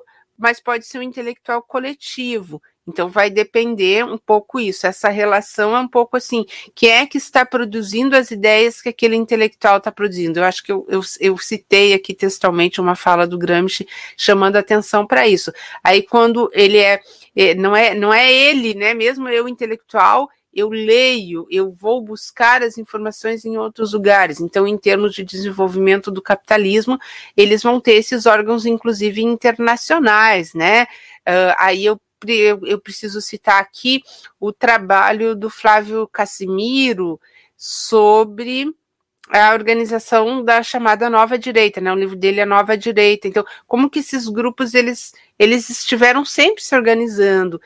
[0.40, 2.62] mas pode ser um intelectual coletivo.
[2.90, 4.86] Então vai depender um pouco isso.
[4.86, 6.44] Essa relação é um pouco assim,
[6.74, 10.40] quem é que está produzindo as ideias que aquele intelectual está produzindo?
[10.40, 13.86] Eu acho que eu, eu, eu, citei aqui textualmente uma fala do Gramsci
[14.16, 15.52] chamando atenção para isso.
[15.82, 17.00] Aí quando ele é,
[17.34, 18.92] é, não é, não é ele, né?
[18.92, 24.40] Mesmo eu intelectual, eu leio, eu vou buscar as informações em outros lugares.
[24.40, 26.98] Então, em termos de desenvolvimento do capitalismo,
[27.36, 30.84] eles vão ter esses órgãos, inclusive internacionais, né?
[31.20, 34.02] Uh, aí eu, eu, eu, preciso citar aqui
[34.38, 37.20] o trabalho do Flávio Casimiro
[37.56, 38.74] sobre
[39.28, 41.92] a organização da chamada Nova Direita, né?
[41.92, 43.28] O livro dele é Nova Direita.
[43.28, 47.60] Então, como que esses grupos eles eles estiveram sempre se organizando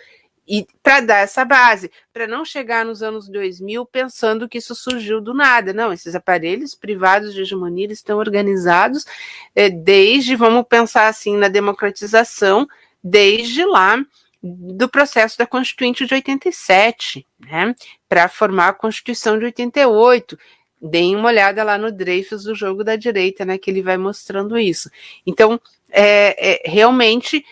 [0.47, 5.21] e para dar essa base, para não chegar nos anos 2000 pensando que isso surgiu
[5.21, 5.73] do nada.
[5.73, 9.07] Não, esses aparelhos privados de hegemonia estão organizados
[9.55, 12.67] é, desde, vamos pensar assim, na democratização,
[13.03, 14.05] desde lá
[14.47, 17.75] do processo da Constituinte de 87, né,
[18.07, 20.39] para formar a Constituição de 88.
[20.83, 24.59] Deem uma olhada lá no Dreyfus do jogo da direita, né, que ele vai mostrando
[24.59, 24.91] isso.
[25.27, 25.59] Então,
[25.91, 27.43] é, é realmente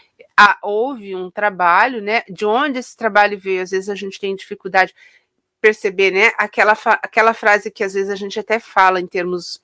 [0.63, 2.23] houve um trabalho, né?
[2.29, 3.63] De onde esse trabalho veio?
[3.63, 4.97] Às vezes a gente tem dificuldade de
[5.61, 6.33] perceber, né?
[6.37, 9.63] Aquela, aquela frase que às vezes a gente até fala em termos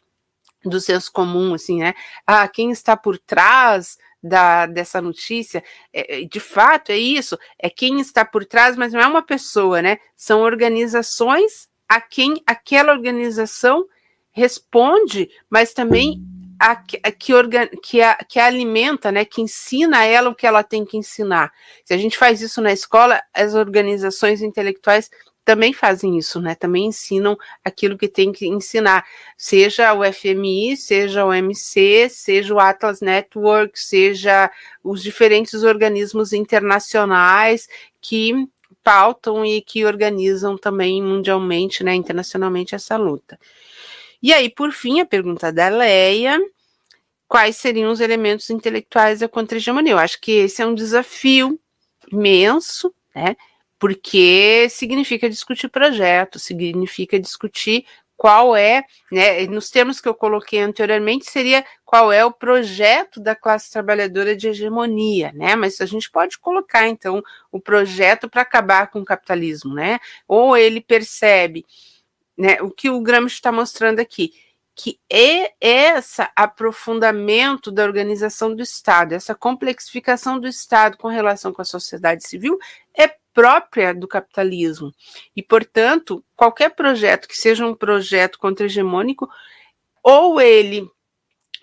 [0.65, 1.95] do senso comum, assim, né?
[2.27, 5.63] Ah, quem está por trás da, dessa notícia,
[5.93, 9.23] é, é, de fato é isso, é quem está por trás, mas não é uma
[9.23, 9.99] pessoa, né?
[10.17, 13.87] São organizações a quem aquela organização
[14.31, 16.23] responde, mas também
[16.61, 20.47] a, a, que, orga, que, a, que alimenta, né, que ensina a ela o que
[20.47, 21.53] ela tem que ensinar.
[21.85, 25.09] Se a gente faz isso na escola, as organizações intelectuais
[25.49, 26.55] também fazem isso, né?
[26.55, 27.35] Também ensinam
[27.65, 29.03] aquilo que tem que ensinar,
[29.35, 34.53] seja o FMI, seja o MC, seja o Atlas Network, seja
[34.85, 37.67] os diferentes organismos internacionais
[37.99, 38.47] que
[38.85, 43.41] pautam e que organizam também mundialmente, né, internacionalmente essa luta.
[44.23, 46.39] E aí, por fim, a pergunta da Leia:
[47.27, 49.93] quais seriam os elementos intelectuais da contra-hegemonia?
[49.93, 51.59] Eu acho que esse é um desafio
[52.13, 53.35] imenso, né?
[53.79, 57.85] Porque significa discutir projeto, significa discutir
[58.19, 58.83] qual é,
[59.13, 64.35] né, nos termos que eu coloquei anteriormente, seria qual é o projeto da classe trabalhadora
[64.35, 65.55] de hegemonia, né?
[65.55, 67.23] Mas a gente pode colocar, então,
[67.53, 70.01] o projeto para acabar com o capitalismo, né?
[70.27, 71.65] Ou ele percebe
[72.37, 74.33] né, o que o Gramsci está mostrando aqui,
[74.75, 81.63] que é esse aprofundamento da organização do Estado, essa complexificação do Estado com relação com
[81.63, 82.59] a sociedade civil
[82.97, 83.09] é
[83.39, 84.93] própria do capitalismo.
[85.37, 89.31] E, portanto, qualquer projeto que seja um projeto contra-hegemônico,
[90.03, 90.91] ou ele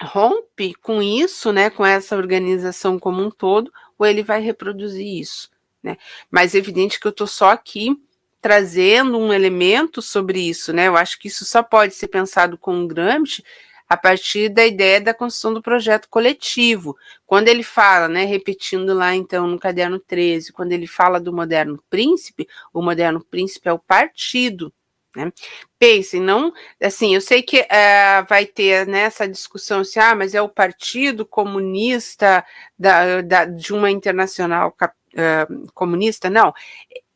[0.02, 5.50] rompe com isso, né, com essa organização como um todo, ou ele vai reproduzir isso.
[5.84, 5.98] Né?
[6.32, 8.02] Mas é evidente que eu estou só aqui
[8.40, 10.88] trazendo um elemento sobre isso, né?
[10.88, 13.44] Eu acho que isso só pode ser pensado com Gramsci
[13.88, 16.95] a partir da ideia da construção do projeto coletivo.
[17.26, 21.82] Quando ele fala, né, repetindo lá então no caderno 13, quando ele fala do moderno
[21.90, 24.74] príncipe, o moderno príncipe é o partido.
[25.16, 25.32] Né?
[25.80, 26.52] Pensem, não,
[26.82, 30.49] assim, eu sei que uh, vai ter nessa né, discussão assim, ah, mas é o
[30.49, 32.45] Partido Comunista
[32.78, 36.53] da, da de uma internacional uh, comunista, não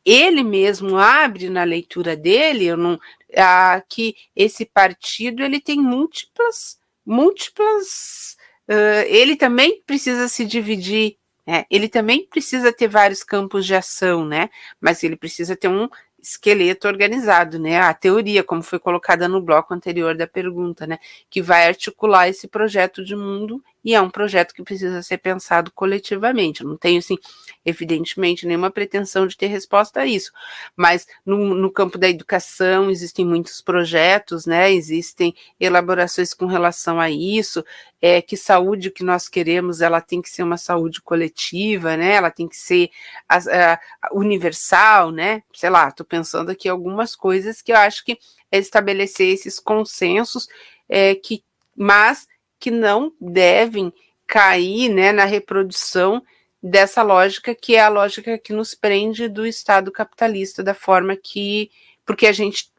[0.06, 3.00] ele mesmo abre na leitura dele, eu não,
[3.38, 8.38] ah, que esse partido ele tem múltiplas, múltiplas,
[8.70, 11.66] uh, ele também precisa se dividir, né?
[11.70, 14.50] Ele também precisa ter vários campos de ação, né?
[14.80, 15.90] Mas ele precisa ter um
[16.22, 17.80] esqueleto organizado, né?
[17.80, 21.00] A teoria, como foi colocada no bloco anterior da pergunta, né?
[21.30, 25.72] Que vai articular esse projeto de mundo e é um projeto que precisa ser pensado
[25.72, 26.64] coletivamente.
[26.64, 27.18] Não tenho, assim,
[27.66, 30.32] evidentemente, nenhuma pretensão de ter resposta a isso,
[30.76, 34.72] mas no, no campo da educação existem muitos projetos, né?
[34.72, 37.64] Existem elaborações com relação a isso,
[38.02, 42.14] é que saúde que nós queremos, ela tem que ser uma saúde coletiva, né?
[42.14, 42.90] Ela tem que ser
[43.28, 43.38] a,
[43.74, 43.80] a,
[44.14, 45.44] universal, né?
[45.54, 48.18] Sei lá, estou pensando aqui algumas coisas que eu acho que
[48.52, 50.48] é estabelecer esses consensos,
[50.88, 51.44] é, que,
[51.76, 52.28] mas
[52.60, 53.94] que não devem
[54.28, 56.24] cair né, na reprodução
[56.62, 61.72] dessa lógica que é a lógica que nos prende do Estado capitalista, da forma que.
[62.06, 62.72] Porque a gente.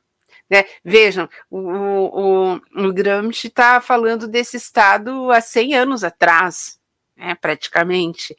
[0.48, 6.80] Né, vejam, o, o, o Gramsci está falando desse Estado há 100 anos atrás,
[7.16, 8.36] né, praticamente.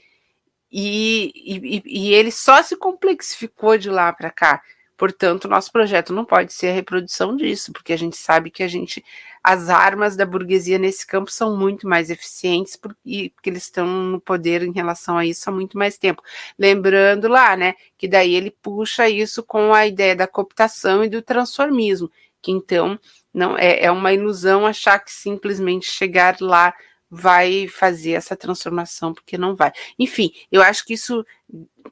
[0.70, 4.62] E, e, e ele só se complexificou de lá para cá.
[5.02, 8.68] Portanto, nosso projeto não pode ser a reprodução disso, porque a gente sabe que a
[8.68, 9.03] gente
[9.44, 14.22] as armas da burguesia nesse campo são muito mais eficientes porque, porque eles estão no
[14.22, 16.22] poder em relação a isso há muito mais tempo.
[16.56, 21.19] Lembrando lá, né, que daí ele puxa isso com a ideia da cooptação e do
[21.23, 22.99] transformismo, que então
[23.34, 26.76] não é, é uma ilusão achar que simplesmente chegar lá
[27.14, 29.74] vai fazer essa transformação, porque não vai.
[30.00, 31.26] Enfim, eu acho que isso,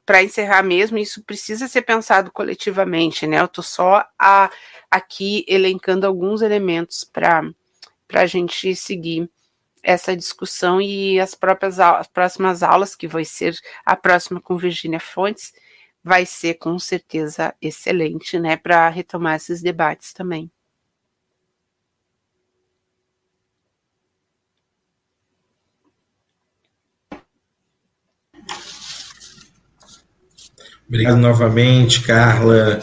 [0.06, 3.38] para encerrar mesmo, isso precisa ser pensado coletivamente, né?
[3.40, 4.50] Eu estou só a,
[4.90, 7.52] aqui elencando alguns elementos para
[8.14, 9.30] a gente seguir
[9.82, 15.00] essa discussão e as próprias as próximas aulas, que vai ser a próxima com Virginia
[15.00, 15.52] Fontes,
[16.02, 20.50] vai ser com certeza excelente, né, para retomar esses debates também.
[30.90, 32.80] Obrigado novamente, Carla.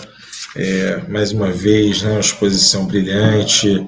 [0.55, 3.85] É, mais uma vez, né, uma exposição brilhante.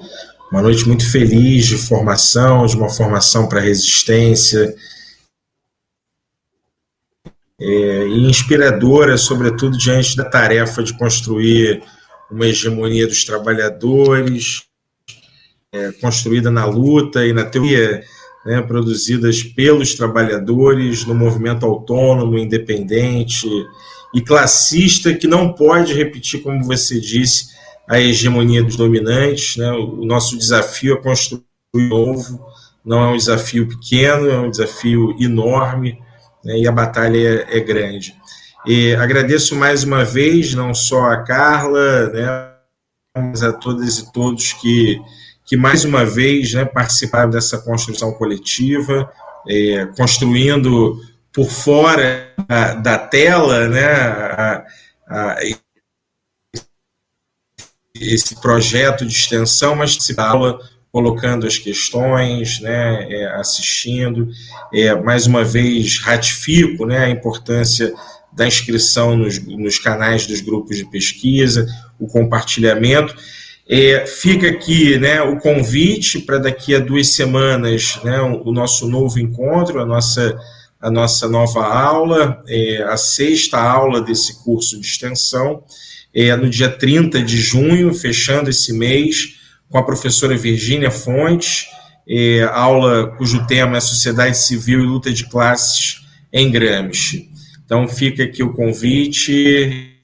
[0.51, 4.75] Uma noite muito feliz de formação, de uma formação para resistência.
[7.61, 11.81] É, e inspiradora, sobretudo diante da tarefa de construir
[12.29, 14.63] uma hegemonia dos trabalhadores,
[15.71, 18.03] é, construída na luta e na teoria,
[18.45, 23.47] né, produzidas pelos trabalhadores no movimento autônomo, independente,
[24.13, 27.49] e classista que não pode repetir, como você disse,
[27.87, 29.57] a hegemonia dos dominantes.
[29.57, 29.71] Né?
[29.71, 32.45] O nosso desafio é construir novo,
[32.83, 35.99] não é um desafio pequeno, é um desafio enorme
[36.43, 36.57] né?
[36.57, 38.15] e a batalha é, é grande.
[38.65, 42.51] E agradeço mais uma vez, não só a Carla, né,
[43.17, 44.99] mas a todas e todos que,
[45.45, 49.09] que mais uma vez né, participaram dessa construção coletiva,
[49.47, 50.99] é, construindo
[51.33, 54.65] por fora da, da tela, né, a,
[55.07, 55.37] a,
[57.95, 60.59] esse projeto de extensão, mas se aula
[60.91, 64.29] colocando as questões, né, é, assistindo.
[64.73, 67.93] É, mais uma vez, ratifico né, a importância
[68.31, 71.67] da inscrição nos, nos canais dos grupos de pesquisa,
[71.99, 73.15] o compartilhamento.
[73.67, 78.87] É, fica aqui né, o convite para daqui a duas semanas né, o, o nosso
[78.87, 80.35] novo encontro, a nossa
[80.79, 85.63] a nossa nova aula, é, a sexta aula desse curso de extensão,
[86.13, 89.37] é, no dia 30 de junho, fechando esse mês,
[89.69, 91.67] com a professora Virgínia Fontes,
[92.07, 96.01] é, aula cujo tema é Sociedade Civil e Luta de Classes
[96.33, 97.29] em Gramsci.
[97.63, 99.95] Então, fica aqui o convite,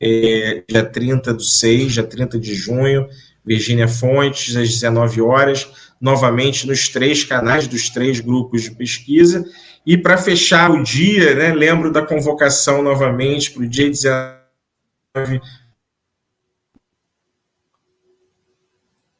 [0.00, 3.06] é, dia 30 do 6, dia 30 de junho,
[3.44, 5.68] Virgínia Fontes, às 19 horas,
[6.00, 9.44] novamente nos três canais dos três grupos de pesquisa,
[9.84, 14.32] e para fechar o dia, né, lembro da convocação novamente para o dia 19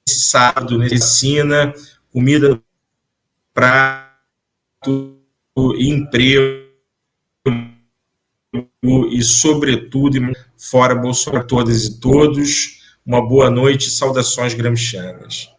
[0.08, 1.74] sábado, medicina,
[2.12, 2.60] comida,
[3.52, 5.18] prato,
[5.78, 6.62] emprego
[8.82, 10.18] e, sobretudo,
[10.56, 12.80] fora Bolsonaro, todas e todos.
[13.04, 15.50] Uma boa noite saudações gramscianas.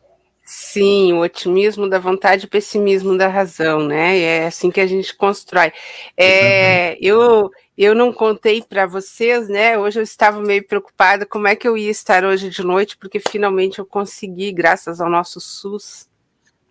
[0.73, 4.17] Sim, o otimismo da vontade e o pessimismo da razão, né?
[4.17, 5.71] É assim que a gente constrói.
[6.17, 9.77] É, eu, eu não contei para vocês, né?
[9.77, 13.19] Hoje eu estava meio preocupada como é que eu ia estar hoje de noite, porque
[13.19, 16.09] finalmente eu consegui, graças ao nosso SUS,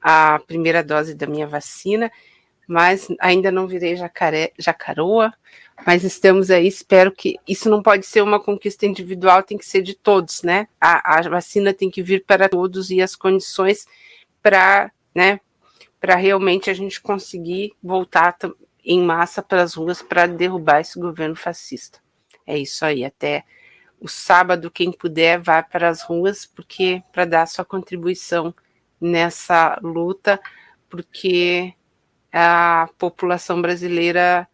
[0.02, 2.10] a primeira dose da minha vacina,
[2.66, 5.32] mas ainda não virei jacaré, jacaroa,
[5.86, 9.82] mas estamos aí, espero que isso não pode ser uma conquista individual, tem que ser
[9.82, 10.68] de todos, né?
[10.80, 13.86] A, a vacina tem que vir para todos e as condições
[14.42, 15.40] para, né,
[16.00, 18.36] para realmente a gente conseguir voltar
[18.84, 22.00] em massa para as ruas para derrubar esse governo fascista.
[22.46, 23.44] É isso aí, até
[24.00, 28.52] o sábado quem puder vá para as ruas porque para dar sua contribuição
[29.00, 30.40] nessa luta,
[30.88, 31.72] porque
[32.32, 34.48] a população brasileira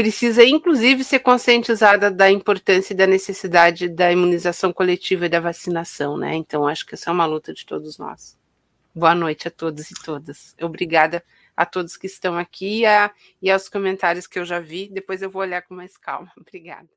[0.00, 6.16] precisa, inclusive, ser conscientizada da importância e da necessidade da imunização coletiva e da vacinação,
[6.16, 6.34] né?
[6.34, 8.38] Então, acho que essa é uma luta de todos nós.
[8.94, 10.56] Boa noite a todos e todas.
[10.58, 11.22] Obrigada
[11.54, 13.12] a todos que estão aqui a,
[13.42, 14.88] e aos comentários que eu já vi.
[14.90, 16.32] Depois eu vou olhar com mais calma.
[16.40, 16.88] Obrigada.